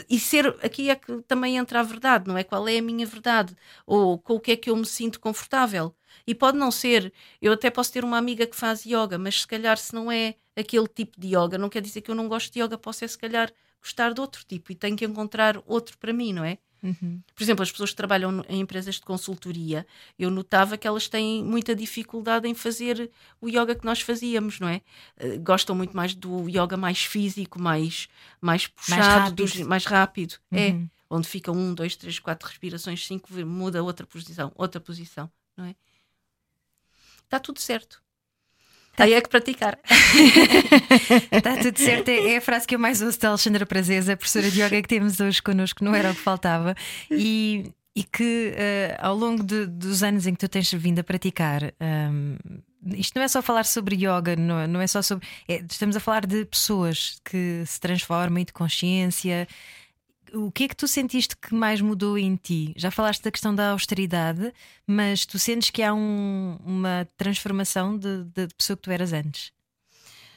e 0.08 0.18
ser 0.18 0.46
aqui 0.64 0.90
é 0.90 0.94
que 0.96 1.22
também 1.22 1.56
entra 1.56 1.80
a 1.80 1.82
verdade, 1.82 2.28
não 2.28 2.36
é? 2.36 2.44
Qual 2.44 2.66
é 2.68 2.78
a 2.78 2.82
minha 2.82 3.06
verdade? 3.06 3.56
Ou 3.86 4.18
com 4.18 4.34
o 4.34 4.40
que 4.40 4.52
é 4.52 4.56
que 4.56 4.70
eu 4.70 4.76
me 4.76 4.86
sinto 4.86 5.20
confortável? 5.20 5.94
E 6.26 6.34
pode 6.34 6.58
não 6.58 6.70
ser, 6.70 7.12
eu 7.40 7.52
até 7.52 7.70
posso 7.70 7.92
ter 7.92 8.04
uma 8.04 8.18
amiga 8.18 8.46
que 8.46 8.56
faz 8.56 8.84
yoga, 8.84 9.18
mas 9.18 9.40
se 9.42 9.46
calhar 9.46 9.76
se 9.78 9.94
não 9.94 10.10
é 10.10 10.36
aquele 10.56 10.86
tipo 10.88 11.20
de 11.20 11.28
yoga, 11.36 11.58
não 11.58 11.68
quer 11.68 11.80
dizer 11.82 12.00
que 12.02 12.10
eu 12.10 12.14
não 12.14 12.28
gosto 12.28 12.52
de 12.52 12.60
yoga, 12.60 12.76
posso 12.78 13.04
é 13.04 13.08
se 13.08 13.18
calhar 13.18 13.52
gostar 13.80 14.12
de 14.12 14.20
outro 14.20 14.44
tipo 14.44 14.70
e 14.72 14.74
tenho 14.74 14.96
que 14.96 15.04
encontrar 15.04 15.60
outro 15.66 15.98
para 15.98 16.12
mim, 16.12 16.32
não 16.32 16.44
é? 16.44 16.58
Uhum. 16.82 17.22
Por 17.34 17.42
exemplo, 17.42 17.62
as 17.62 17.70
pessoas 17.70 17.90
que 17.90 17.96
trabalham 17.96 18.44
em 18.48 18.60
empresas 18.60 18.96
de 18.96 19.02
consultoria, 19.02 19.86
eu 20.18 20.30
notava 20.30 20.76
que 20.76 20.86
elas 20.86 21.08
têm 21.08 21.42
muita 21.44 21.76
dificuldade 21.76 22.48
em 22.48 22.54
fazer 22.54 23.10
o 23.40 23.48
yoga 23.48 23.74
que 23.74 23.84
nós 23.84 24.00
fazíamos, 24.00 24.58
não 24.58 24.68
é? 24.68 24.82
Uh, 25.22 25.40
gostam 25.40 25.76
muito 25.76 25.96
mais 25.96 26.14
do 26.14 26.48
yoga 26.48 26.76
mais 26.76 27.04
físico, 27.04 27.60
mais, 27.60 28.08
mais 28.40 28.66
puxado, 28.66 29.00
mais 29.00 29.14
rápido. 29.14 29.36
Dos, 29.36 29.60
mais 29.60 29.84
rápido. 29.84 30.34
Uhum. 30.50 30.58
É, 30.58 30.88
onde 31.08 31.28
fica 31.28 31.52
um, 31.52 31.72
dois, 31.72 31.94
três, 31.94 32.18
quatro 32.18 32.48
respirações, 32.48 33.06
cinco, 33.06 33.32
muda 33.46 33.82
outra 33.82 34.06
posição, 34.06 34.50
outra 34.56 34.80
posição, 34.80 35.30
não 35.56 35.66
é? 35.66 35.76
Está 37.24 37.38
tudo 37.38 37.60
certo. 37.60 38.01
Tá. 38.96 39.04
Aí 39.04 39.14
é 39.14 39.20
que 39.20 39.28
praticar. 39.28 39.78
Está 41.30 41.56
tudo 41.62 41.78
certo. 41.78 42.08
É, 42.08 42.34
é, 42.34 42.36
a 42.36 42.40
frase 42.40 42.66
que 42.66 42.74
eu 42.74 42.78
mais 42.78 43.00
ouço 43.00 43.18
da 43.18 43.28
Alexandra 43.30 43.64
Prazesa, 43.64 44.16
professora 44.16 44.50
de 44.50 44.60
yoga 44.60 44.82
que 44.82 44.88
temos 44.88 45.18
hoje 45.18 45.42
connosco, 45.42 45.82
não 45.82 45.94
era 45.94 46.10
o 46.10 46.14
que 46.14 46.20
faltava. 46.20 46.74
E, 47.10 47.72
e 47.96 48.04
que 48.04 48.52
uh, 48.54 49.06
ao 49.06 49.16
longo 49.16 49.42
de, 49.42 49.66
dos 49.66 50.02
anos 50.02 50.26
em 50.26 50.34
que 50.34 50.40
tu 50.40 50.48
tens 50.48 50.70
vindo 50.72 50.98
a 50.98 51.04
praticar, 51.04 51.72
um, 51.80 52.36
isto 52.96 53.16
não 53.16 53.22
é 53.22 53.28
só 53.28 53.40
falar 53.40 53.64
sobre 53.64 53.96
yoga, 53.96 54.36
não, 54.36 54.66
não 54.66 54.80
é 54.80 54.86
só 54.86 55.00
sobre. 55.00 55.26
É, 55.48 55.62
estamos 55.68 55.96
a 55.96 56.00
falar 56.00 56.26
de 56.26 56.44
pessoas 56.44 57.20
que 57.24 57.62
se 57.66 57.80
transformam 57.80 58.40
e 58.40 58.44
de 58.44 58.52
consciência 58.52 59.48
o 60.34 60.50
que 60.50 60.64
é 60.64 60.68
que 60.68 60.76
tu 60.76 60.88
sentiste 60.88 61.36
que 61.36 61.54
mais 61.54 61.80
mudou 61.80 62.16
em 62.16 62.36
ti? 62.36 62.72
Já 62.76 62.90
falaste 62.90 63.22
da 63.22 63.30
questão 63.30 63.54
da 63.54 63.70
austeridade, 63.70 64.52
mas 64.86 65.26
tu 65.26 65.38
sentes 65.38 65.70
que 65.70 65.82
há 65.82 65.92
um, 65.92 66.58
uma 66.64 67.08
transformação 67.16 67.96
de, 67.96 68.24
pessoa 68.56 68.76
que 68.76 68.82
tu 68.82 68.90
eras 68.90 69.12
antes? 69.12 69.52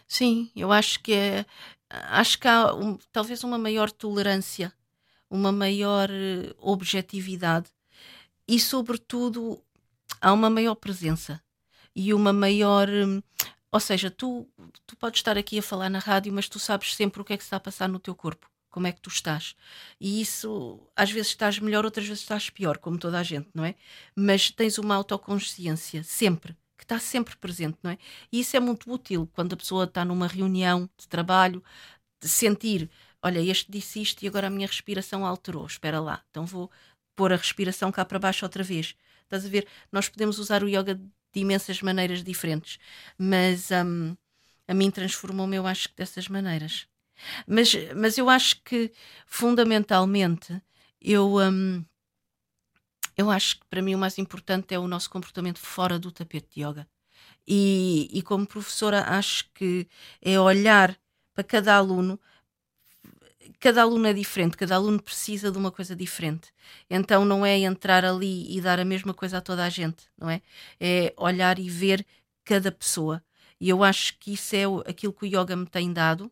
Sim, 0.07 0.51
eu 0.55 0.71
acho 0.71 0.99
que 1.01 1.13
é. 1.13 1.45
Acho 1.89 2.39
que 2.39 2.47
há 2.47 2.73
um, 2.73 2.97
talvez 3.11 3.43
uma 3.43 3.57
maior 3.57 3.91
tolerância, 3.91 4.73
uma 5.29 5.51
maior 5.51 6.09
eh, 6.11 6.53
objetividade 6.59 7.67
e, 8.47 8.59
sobretudo, 8.59 9.61
há 10.21 10.33
uma 10.33 10.49
maior 10.49 10.75
presença 10.75 11.41
e 11.95 12.13
uma 12.13 12.33
maior. 12.33 12.89
Hum, 12.89 13.21
ou 13.71 13.79
seja, 13.79 14.09
tu, 14.09 14.47
tu 14.87 14.95
podes 14.97 15.19
estar 15.19 15.37
aqui 15.37 15.59
a 15.59 15.63
falar 15.63 15.89
na 15.89 15.99
rádio, 15.99 16.33
mas 16.33 16.49
tu 16.49 16.59
sabes 16.59 16.95
sempre 16.95 17.21
o 17.21 17.25
que 17.25 17.33
é 17.33 17.37
que 17.37 17.43
está 17.43 17.57
a 17.57 17.59
passar 17.59 17.89
no 17.89 17.99
teu 17.99 18.15
corpo 18.15 18.49
como 18.75 18.87
é 18.87 18.91
que 18.91 18.99
tu 18.99 19.09
estás. 19.09 19.55
E 20.01 20.19
isso, 20.19 20.85
às 20.97 21.09
vezes 21.09 21.29
estás 21.29 21.59
melhor, 21.59 21.85
outras 21.85 22.05
vezes 22.05 22.21
estás 22.23 22.49
pior, 22.49 22.77
como 22.77 22.99
toda 22.99 23.17
a 23.17 23.23
gente, 23.23 23.47
não 23.53 23.63
é? 23.63 23.73
Mas 24.13 24.51
tens 24.51 24.77
uma 24.77 24.93
autoconsciência, 24.95 26.03
sempre, 26.03 26.53
que 26.77 26.83
está 26.83 26.99
sempre 26.99 27.37
presente, 27.37 27.77
não 27.81 27.91
é? 27.91 27.97
E 28.29 28.41
isso 28.41 28.57
é 28.57 28.59
muito 28.59 28.91
útil 28.91 29.29
quando 29.31 29.53
a 29.53 29.55
pessoa 29.55 29.85
está 29.85 30.03
numa 30.03 30.27
reunião 30.27 30.89
de 30.97 31.07
trabalho, 31.07 31.63
de 32.21 32.27
sentir, 32.27 32.89
olha, 33.23 33.39
este 33.39 33.71
disse 33.71 34.01
isto 34.01 34.23
e 34.23 34.27
agora 34.27 34.47
a 34.47 34.49
minha 34.49 34.67
respiração 34.67 35.25
alterou, 35.25 35.65
espera 35.65 36.01
lá, 36.01 36.21
então 36.29 36.45
vou 36.45 36.69
pôr 37.15 37.31
a 37.31 37.37
respiração 37.37 37.93
cá 37.93 38.03
para 38.03 38.19
baixo 38.19 38.43
outra 38.43 38.61
vez. 38.61 38.93
Estás 39.23 39.45
a 39.45 39.49
ver? 39.49 39.65
Nós 39.89 40.09
podemos 40.09 40.37
usar 40.37 40.63
o 40.63 40.67
yoga 40.67 40.95
de 40.95 41.39
imensas 41.39 41.81
maneiras 41.81 42.21
diferentes, 42.21 42.77
mas 43.17 43.71
um, 43.71 44.17
a 44.67 44.73
mim 44.73 44.91
transformou-me, 44.91 45.55
eu 45.55 45.65
acho 45.65 45.87
que 45.87 45.95
dessas 45.95 46.27
maneiras. 46.27 46.89
Mas, 47.47 47.73
mas 47.95 48.17
eu 48.17 48.29
acho 48.29 48.61
que, 48.63 48.91
fundamentalmente, 49.25 50.61
eu, 51.01 51.37
hum, 51.37 51.83
eu 53.17 53.29
acho 53.29 53.59
que 53.59 53.65
para 53.67 53.81
mim 53.81 53.95
o 53.95 53.97
mais 53.97 54.17
importante 54.17 54.73
é 54.73 54.79
o 54.79 54.87
nosso 54.87 55.09
comportamento 55.09 55.59
fora 55.59 55.97
do 55.99 56.11
tapete 56.11 56.55
de 56.55 56.65
yoga. 56.65 56.87
E, 57.47 58.09
e 58.11 58.21
como 58.21 58.45
professora, 58.45 59.03
acho 59.07 59.49
que 59.53 59.87
é 60.21 60.39
olhar 60.39 60.97
para 61.33 61.43
cada 61.43 61.75
aluno. 61.75 62.19
Cada 63.59 63.83
aluno 63.83 64.07
é 64.07 64.13
diferente, 64.13 64.57
cada 64.57 64.75
aluno 64.75 65.01
precisa 65.01 65.51
de 65.51 65.57
uma 65.57 65.71
coisa 65.71 65.95
diferente. 65.95 66.51
Então 66.89 67.23
não 67.23 67.45
é 67.45 67.57
entrar 67.59 68.03
ali 68.03 68.55
e 68.55 68.59
dar 68.61 68.79
a 68.79 68.85
mesma 68.85 69.13
coisa 69.13 69.37
a 69.37 69.41
toda 69.41 69.63
a 69.63 69.69
gente, 69.69 70.03
não 70.17 70.29
é? 70.29 70.41
É 70.79 71.13
olhar 71.17 71.59
e 71.59 71.69
ver 71.69 72.05
cada 72.43 72.71
pessoa. 72.71 73.23
E 73.59 73.69
eu 73.69 73.83
acho 73.83 74.17
que 74.19 74.33
isso 74.33 74.55
é 74.55 74.63
aquilo 74.89 75.13
que 75.13 75.25
o 75.25 75.27
yoga 75.27 75.55
me 75.55 75.65
tem 75.65 75.93
dado 75.93 76.31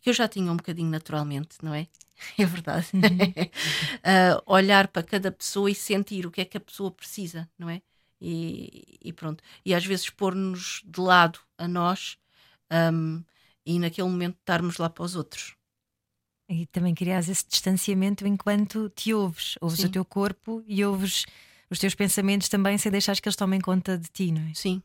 que 0.00 0.10
eu 0.10 0.14
já 0.14 0.28
tinha 0.28 0.50
um 0.50 0.56
bocadinho 0.56 0.90
naturalmente, 0.90 1.56
não 1.62 1.74
é? 1.74 1.86
É 2.36 2.44
verdade. 2.44 2.88
Uh, 2.94 4.42
olhar 4.46 4.88
para 4.88 5.04
cada 5.04 5.30
pessoa 5.30 5.70
e 5.70 5.74
sentir 5.74 6.26
o 6.26 6.30
que 6.32 6.40
é 6.40 6.44
que 6.44 6.56
a 6.56 6.60
pessoa 6.60 6.90
precisa, 6.90 7.48
não 7.56 7.70
é? 7.70 7.80
E, 8.20 8.98
e 9.00 9.12
pronto. 9.12 9.42
E 9.64 9.72
às 9.72 9.86
vezes 9.86 10.10
pôr-nos 10.10 10.82
de 10.84 11.00
lado 11.00 11.38
a 11.56 11.68
nós 11.68 12.18
um, 12.92 13.22
e 13.64 13.78
naquele 13.78 14.08
momento 14.08 14.36
estarmos 14.40 14.78
lá 14.78 14.90
para 14.90 15.04
os 15.04 15.14
outros. 15.14 15.54
E 16.48 16.66
também 16.66 16.94
crias 16.94 17.28
esse 17.28 17.46
distanciamento 17.46 18.26
enquanto 18.26 18.88
te 18.90 19.12
ouves, 19.12 19.56
ouves 19.60 19.80
Sim. 19.80 19.86
o 19.86 19.90
teu 19.90 20.04
corpo 20.04 20.64
e 20.66 20.84
ouves 20.84 21.26
os 21.70 21.78
teus 21.78 21.94
pensamentos 21.94 22.48
também 22.48 22.78
sem 22.78 22.90
deixar 22.90 23.14
que 23.20 23.28
eles 23.28 23.36
tomem 23.36 23.60
conta 23.60 23.98
de 23.98 24.08
ti, 24.08 24.32
não 24.32 24.42
é? 24.42 24.54
Sim, 24.54 24.82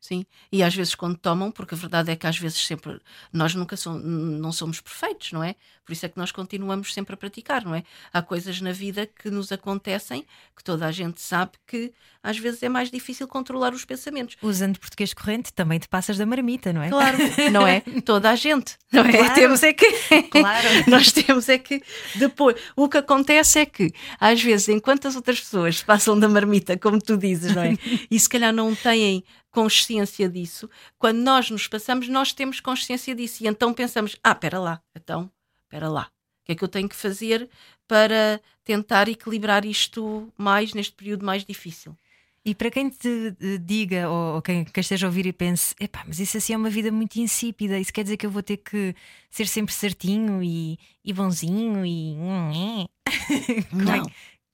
Sim, 0.00 0.24
e 0.50 0.62
às 0.62 0.74
vezes 0.74 0.94
quando 0.94 1.18
tomam, 1.18 1.50
porque 1.52 1.74
a 1.74 1.78
verdade 1.78 2.10
é 2.10 2.16
que 2.16 2.26
às 2.26 2.38
vezes 2.38 2.58
sempre 2.66 2.98
nós 3.30 3.54
nunca 3.54 3.76
somos, 3.76 4.02
não 4.02 4.50
somos 4.50 4.80
perfeitos, 4.80 5.30
não 5.32 5.44
é? 5.44 5.54
Por 5.84 5.92
isso 5.92 6.06
é 6.06 6.08
que 6.08 6.16
nós 6.16 6.32
continuamos 6.32 6.94
sempre 6.94 7.14
a 7.14 7.16
praticar, 7.16 7.64
não 7.64 7.74
é? 7.74 7.82
Há 8.10 8.22
coisas 8.22 8.60
na 8.62 8.72
vida 8.72 9.06
que 9.06 9.28
nos 9.28 9.52
acontecem 9.52 10.24
que 10.56 10.64
toda 10.64 10.86
a 10.86 10.92
gente 10.92 11.20
sabe 11.20 11.52
que 11.66 11.92
às 12.22 12.38
vezes 12.38 12.62
é 12.62 12.68
mais 12.68 12.90
difícil 12.90 13.26
controlar 13.26 13.74
os 13.74 13.84
pensamentos. 13.84 14.36
Usando 14.42 14.78
português 14.78 15.12
corrente, 15.12 15.52
também 15.52 15.78
te 15.78 15.88
passas 15.88 16.16
da 16.16 16.24
marmita, 16.24 16.72
não 16.72 16.82
é? 16.82 16.88
Claro, 16.88 17.18
não 17.52 17.66
é? 17.66 17.80
Toda 18.04 18.30
a 18.30 18.36
gente, 18.36 18.76
não 18.92 19.02
é? 19.02 19.12
Claro. 19.12 19.34
Temos 19.34 19.62
é 19.62 19.72
que. 19.72 19.90
Claro. 20.30 20.68
nós 20.88 21.12
temos 21.12 21.48
é 21.48 21.58
que 21.58 21.82
depois. 22.16 22.56
O 22.76 22.88
que 22.88 22.98
acontece 22.98 23.58
é 23.58 23.66
que, 23.66 23.92
às 24.18 24.40
vezes, 24.40 24.68
enquanto 24.68 25.08
as 25.08 25.16
outras 25.16 25.40
pessoas 25.40 25.82
passam 25.82 26.18
da 26.18 26.28
marmita, 26.28 26.78
como 26.78 27.00
tu 27.00 27.16
dizes, 27.16 27.54
não 27.54 27.62
é? 27.62 27.76
E 28.10 28.18
se 28.18 28.28
calhar 28.28 28.52
não 28.52 28.74
têm 28.74 29.24
consciência 29.50 30.28
disso, 30.28 30.68
quando 30.98 31.18
nós 31.18 31.50
nos 31.50 31.66
passamos, 31.66 32.08
nós 32.08 32.32
temos 32.32 32.60
consciência 32.60 33.14
disso. 33.14 33.44
E 33.44 33.46
então 33.46 33.74
pensamos: 33.74 34.16
ah, 34.22 34.32
espera 34.32 34.58
lá, 34.58 34.82
então, 34.94 35.30
espera 35.64 35.88
lá. 35.88 36.10
O 36.42 36.46
que 36.46 36.52
é 36.52 36.54
que 36.54 36.64
eu 36.64 36.68
tenho 36.68 36.88
que 36.88 36.96
fazer 36.96 37.48
para 37.86 38.40
tentar 38.64 39.08
equilibrar 39.08 39.64
isto 39.64 40.32
mais 40.36 40.74
neste 40.74 40.92
período 40.94 41.24
mais 41.24 41.44
difícil? 41.44 41.96
E 42.44 42.54
para 42.54 42.70
quem 42.70 42.88
te 42.88 43.36
eh, 43.38 43.58
diga, 43.58 44.08
ou, 44.08 44.36
ou 44.36 44.42
quem, 44.42 44.64
quem 44.64 44.80
esteja 44.80 45.06
a 45.06 45.08
ouvir 45.08 45.26
e 45.26 45.32
pense, 45.32 45.74
epá, 45.78 46.02
mas 46.06 46.18
isso 46.18 46.38
assim 46.38 46.54
é 46.54 46.56
uma 46.56 46.70
vida 46.70 46.90
muito 46.90 47.16
insípida, 47.16 47.78
isso 47.78 47.92
quer 47.92 48.02
dizer 48.02 48.16
que 48.16 48.24
eu 48.24 48.30
vou 48.30 48.42
ter 48.42 48.56
que 48.56 48.94
ser 49.30 49.46
sempre 49.46 49.74
certinho 49.74 50.42
e, 50.42 50.78
e 51.04 51.12
bonzinho 51.12 51.84
e. 51.84 52.16
Não, 53.72 54.02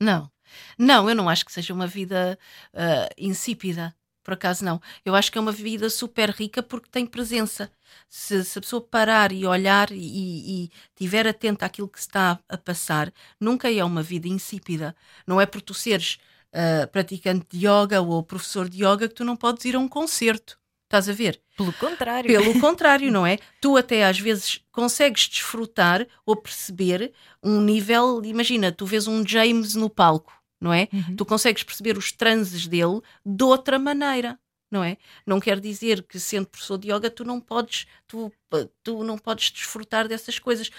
não. 0.01 0.31
Não, 0.79 1.09
eu 1.09 1.15
não 1.15 1.29
acho 1.29 1.45
que 1.45 1.53
seja 1.53 1.75
uma 1.75 1.87
vida 1.87 2.39
uh, 2.73 3.15
insípida. 3.19 3.95
Por 4.27 4.35
acaso 4.35 4.65
não. 4.65 4.83
Eu 5.05 5.15
acho 5.15 5.31
que 5.31 5.39
é 5.39 5.41
uma 5.41 5.53
vida 5.53 5.89
super 5.89 6.31
rica 6.31 6.61
porque 6.61 6.89
tem 6.91 7.07
presença. 7.07 7.71
Se, 8.09 8.43
se 8.43 8.59
a 8.59 8.61
pessoa 8.61 8.83
parar 8.83 9.31
e 9.31 9.47
olhar 9.47 9.93
e, 9.93 10.65
e 10.65 10.71
tiver 10.97 11.29
atenta 11.29 11.65
àquilo 11.65 11.87
que 11.87 12.01
está 12.01 12.37
a 12.49 12.59
passar, 12.59 13.13
nunca 13.41 13.73
é 13.73 13.85
uma 13.85 14.03
vida 14.03 14.27
insípida. 14.27 14.97
Não 15.29 15.41
é 15.41 15.47
por 15.47 15.61
tu 15.63 15.73
seres 15.73 16.19
uh, 16.53 16.89
praticante 16.89 17.47
de 17.51 17.69
yoga 17.69 18.01
ou 18.01 18.21
professor 18.21 18.69
de 18.69 18.85
yoga 18.85 19.07
que 19.07 19.15
tu 19.15 19.25
não 19.25 19.37
podes 19.37 19.65
ir 19.65 19.77
a 19.77 19.79
um 19.79 19.87
concerto. 19.87 20.59
Estás 20.87 21.09
a 21.09 21.13
ver? 21.13 21.41
Pelo 21.57 21.73
contrário. 21.75 22.29
Pelo 22.29 22.59
contrário, 22.59 23.13
não 23.13 23.25
é? 23.25 23.39
Tu 23.61 23.77
até 23.77 24.05
às 24.05 24.19
vezes 24.19 24.61
consegues 24.73 25.29
desfrutar 25.29 26.05
ou 26.27 26.35
perceber 26.35 27.13
um 27.41 27.61
nível. 27.61 28.21
Imagina, 28.25 28.73
tu 28.73 28.87
vês 28.87 29.07
um 29.07 29.25
James 29.25 29.77
no 29.77 29.89
palco, 29.89 30.33
não 30.61 30.73
é? 30.73 30.89
Uhum. 30.93 31.17
Tu 31.17 31.25
consegues 31.25 31.63
perceber 31.63 31.97
os 31.97 32.13
transes 32.13 32.67
dele 32.67 33.01
de 33.25 33.45
outra 33.45 33.79
maneira. 33.79 34.39
Não 34.71 34.83
é? 34.83 34.97
Não 35.25 35.39
quer 35.39 35.61
dizer 35.61 36.03
que 36.03 36.19
sendo 36.19 36.49
professor 36.49 36.77
de 36.77 36.91
yoga 36.91 37.09
tu 37.09 37.25
não 37.25 37.41
podes, 37.41 37.87
tu, 38.07 38.33
tu 38.83 39.05
não 39.05 39.17
podes 39.17 39.51
desfrutar 39.53 40.09
dessas 40.09 40.41
coisas. 40.41 40.71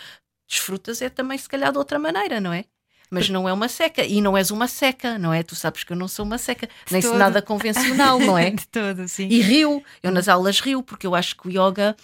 Desfrutas 0.47 1.01
é 1.01 1.09
também 1.09 1.37
se 1.37 1.47
calhar 1.47 1.71
de 1.71 1.77
outra 1.77 1.97
maneira, 1.97 2.41
não 2.41 2.51
é? 2.51 2.65
mas 3.09 3.29
não 3.29 3.47
é 3.47 3.53
uma 3.53 3.67
seca. 3.67 4.03
E 4.03 4.21
não 4.21 4.37
és 4.37 4.51
uma 4.51 4.67
seca, 4.67 5.17
não 5.17 5.33
é? 5.33 5.43
Tu 5.43 5.55
sabes 5.55 5.83
que 5.83 5.93
eu 5.93 5.97
não 5.97 6.07
sou 6.07 6.25
uma 6.25 6.37
seca, 6.37 6.67
de 6.67 6.93
nem 6.93 7.01
sou 7.01 7.15
nada 7.15 7.41
convencional, 7.41 8.19
não 8.19 8.37
é? 8.37 8.51
De 8.57 8.67
todo, 8.67 9.07
sim. 9.07 9.27
E 9.29 9.41
rio, 9.41 9.83
eu 10.03 10.11
nas 10.11 10.27
aulas 10.27 10.59
rio, 10.59 10.83
porque 10.83 11.07
eu 11.07 11.15
acho 11.15 11.35
que 11.37 11.47
o 11.47 11.51
yoga 11.51 11.95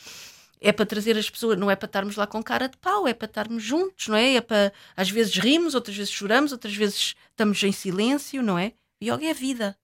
é 0.64 0.72
para 0.72 0.86
trazer 0.86 1.18
as 1.18 1.30
pessoas, 1.30 1.60
não 1.60 1.70
é 1.70 1.76
para 1.76 1.88
estarmos 1.88 2.16
lá 2.16 2.26
com 2.26 2.42
cara 2.42 2.70
de 2.70 2.78
pau, 2.78 3.06
é 3.06 3.14
para 3.14 3.26
estarmos 3.26 3.62
juntos, 3.62 4.08
não 4.08 4.16
é? 4.16 4.36
É 4.36 4.42
para, 4.42 4.72
às 4.96 5.10
vezes 5.10 5.36
rimos, 5.36 5.76
outras 5.76 5.96
vezes 5.96 6.12
choramos, 6.12 6.54
outras 6.54 6.74
vezes 6.74 7.16
estamos 7.30 7.62
em 7.62 7.74
silêncio, 7.74 8.42
não 8.42 8.58
é? 8.58 8.72
Yoga 9.04 9.26
é 9.26 9.34
vida. 9.34 9.78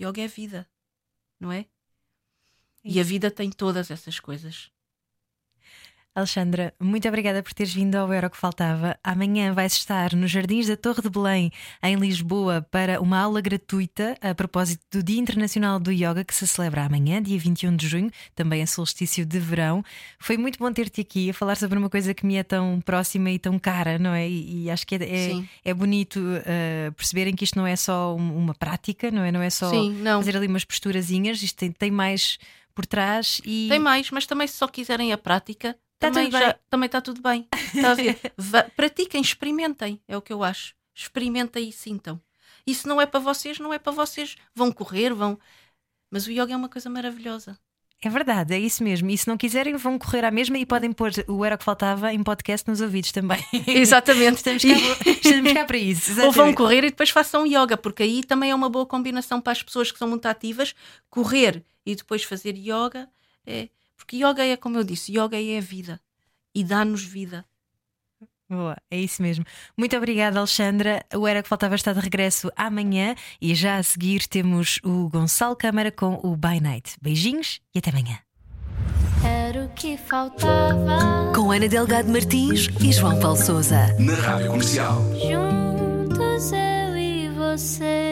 Yoga 0.00 0.22
é 0.22 0.26
vida, 0.26 0.66
não 1.38 1.52
é? 1.52 1.66
E 2.82 2.98
a 2.98 3.02
vida 3.02 3.30
tem 3.30 3.50
todas 3.50 3.90
essas 3.90 4.18
coisas. 4.18 4.70
Alexandra, 6.14 6.74
muito 6.78 7.08
obrigada 7.08 7.42
por 7.42 7.54
teres 7.54 7.72
vindo 7.72 7.94
ao 7.94 8.12
Era 8.12 8.28
que 8.28 8.36
Faltava. 8.36 8.98
Amanhã 9.02 9.54
vais 9.54 9.72
estar 9.72 10.14
nos 10.14 10.30
Jardins 10.30 10.66
da 10.66 10.76
Torre 10.76 11.00
de 11.00 11.08
Belém, 11.08 11.50
em 11.82 11.96
Lisboa, 11.96 12.60
para 12.70 13.00
uma 13.00 13.18
aula 13.18 13.40
gratuita 13.40 14.14
a 14.20 14.34
propósito 14.34 14.82
do 14.90 15.02
Dia 15.02 15.18
Internacional 15.18 15.80
do 15.80 15.90
Yoga, 15.90 16.22
que 16.22 16.34
se 16.34 16.46
celebra 16.46 16.84
amanhã, 16.84 17.22
dia 17.22 17.38
21 17.38 17.74
de 17.74 17.88
junho, 17.88 18.10
também 18.34 18.60
é 18.60 18.66
solstício 18.66 19.24
de 19.24 19.38
verão. 19.38 19.82
Foi 20.18 20.36
muito 20.36 20.58
bom 20.58 20.70
ter-te 20.70 21.00
aqui 21.00 21.30
a 21.30 21.34
falar 21.34 21.56
sobre 21.56 21.78
uma 21.78 21.88
coisa 21.88 22.12
que 22.12 22.26
me 22.26 22.36
é 22.36 22.42
tão 22.42 22.82
próxima 22.84 23.30
e 23.30 23.38
tão 23.38 23.58
cara, 23.58 23.98
não 23.98 24.12
é? 24.12 24.28
E, 24.28 24.64
e 24.64 24.70
acho 24.70 24.86
que 24.86 24.96
é, 24.96 24.98
é, 25.02 25.42
é 25.64 25.72
bonito 25.72 26.18
uh, 26.18 26.92
perceberem 26.92 27.34
que 27.34 27.44
isto 27.44 27.56
não 27.56 27.66
é 27.66 27.74
só 27.74 28.14
uma 28.14 28.54
prática, 28.54 29.10
não 29.10 29.24
é? 29.24 29.32
Não 29.32 29.40
é 29.40 29.48
só 29.48 29.70
Sim, 29.70 29.94
não. 30.02 30.20
fazer 30.20 30.36
ali 30.36 30.46
umas 30.46 30.64
posturazinhas, 30.64 31.42
isto 31.42 31.56
tem, 31.56 31.72
tem 31.72 31.90
mais 31.90 32.38
por 32.74 32.84
trás 32.84 33.40
e. 33.46 33.68
Tem 33.70 33.78
mais, 33.78 34.10
mas 34.10 34.26
também 34.26 34.46
se 34.46 34.58
só 34.58 34.68
quiserem 34.68 35.10
a 35.10 35.16
prática 35.16 35.74
Tá 36.02 36.10
também, 36.10 36.30
já, 36.32 36.58
também 36.68 36.86
está 36.86 37.00
tudo 37.00 37.22
bem. 37.22 37.46
Está 37.72 37.92
a 37.92 37.94
ver? 37.94 38.18
pratiquem, 38.74 39.20
experimentem, 39.20 40.00
é 40.08 40.16
o 40.16 40.22
que 40.22 40.32
eu 40.32 40.42
acho. 40.42 40.74
Experimentem 40.92 41.68
e 41.68 41.72
sintam. 41.72 42.20
Isso 42.66 42.88
não 42.88 43.00
é 43.00 43.06
para 43.06 43.20
vocês, 43.20 43.60
não 43.60 43.72
é 43.72 43.78
para 43.78 43.92
vocês. 43.92 44.36
Vão 44.54 44.72
correr, 44.72 45.14
vão. 45.14 45.38
Mas 46.10 46.26
o 46.26 46.32
yoga 46.32 46.52
é 46.52 46.56
uma 46.56 46.68
coisa 46.68 46.90
maravilhosa. 46.90 47.56
É 48.04 48.10
verdade, 48.10 48.52
é 48.52 48.58
isso 48.58 48.82
mesmo. 48.82 49.08
E 49.10 49.16
se 49.16 49.28
não 49.28 49.36
quiserem, 49.36 49.76
vão 49.76 49.96
correr 49.96 50.24
à 50.24 50.30
mesma 50.32 50.58
e 50.58 50.66
podem 50.66 50.90
pôr 50.90 51.12
o 51.28 51.44
Era 51.44 51.56
que 51.56 51.62
Faltava 51.62 52.12
em 52.12 52.20
podcast 52.20 52.68
nos 52.68 52.80
ouvidos 52.80 53.12
também. 53.12 53.38
Exatamente. 53.64 54.38
estamos, 54.38 54.64
cá, 54.64 54.70
estamos 55.08 55.52
cá 55.52 55.64
para 55.64 55.78
isso. 55.78 56.10
Exatamente. 56.10 56.26
Ou 56.26 56.44
vão 56.44 56.52
correr 56.52 56.78
e 56.78 56.90
depois 56.90 57.10
façam 57.10 57.46
yoga, 57.46 57.76
porque 57.76 58.02
aí 58.02 58.24
também 58.24 58.50
é 58.50 58.54
uma 58.56 58.68
boa 58.68 58.84
combinação 58.84 59.40
para 59.40 59.52
as 59.52 59.62
pessoas 59.62 59.92
que 59.92 59.98
são 60.00 60.08
muito 60.08 60.26
ativas. 60.26 60.74
Correr 61.08 61.64
e 61.86 61.94
depois 61.94 62.24
fazer 62.24 62.56
yoga 62.56 63.08
é 63.46 63.68
porque 64.02 64.16
yoga 64.16 64.44
é, 64.44 64.56
como 64.56 64.76
eu 64.76 64.84
disse, 64.84 65.12
yoga 65.12 65.40
é 65.40 65.58
a 65.58 65.60
vida 65.60 66.00
e 66.54 66.64
dá-nos 66.64 67.04
vida. 67.04 67.44
Boa, 68.50 68.76
é 68.90 68.98
isso 68.98 69.22
mesmo. 69.22 69.46
Muito 69.78 69.96
obrigada, 69.96 70.38
Alexandra. 70.38 71.02
O 71.14 71.26
Era 71.26 71.42
que 71.42 71.48
Faltava 71.48 71.74
está 71.74 71.92
de 71.92 72.00
regresso 72.00 72.52
amanhã 72.54 73.14
e 73.40 73.54
já 73.54 73.78
a 73.78 73.82
seguir 73.82 74.26
temos 74.26 74.78
o 74.84 75.08
Gonçalo 75.08 75.56
Câmara 75.56 75.90
com 75.90 76.20
o 76.22 76.36
By 76.36 76.60
Night. 76.60 76.96
Beijinhos 77.00 77.60
e 77.74 77.78
até 77.78 77.90
amanhã. 77.90 78.18
Era 79.24 79.64
o 79.64 79.68
que 79.70 79.96
faltava. 79.96 81.32
Com 81.34 81.50
Ana 81.50 81.68
Delgado 81.68 82.10
Martins 82.10 82.68
e 82.80 82.92
João 82.92 83.18
Paulo 83.20 83.38
Souza. 83.38 83.96
Na 83.98 84.14
Rádio 84.14 84.48
Comercial. 84.48 85.00
Juntos 85.14 86.52
eu 86.52 86.96
e 86.98 87.30
você. 87.30 88.11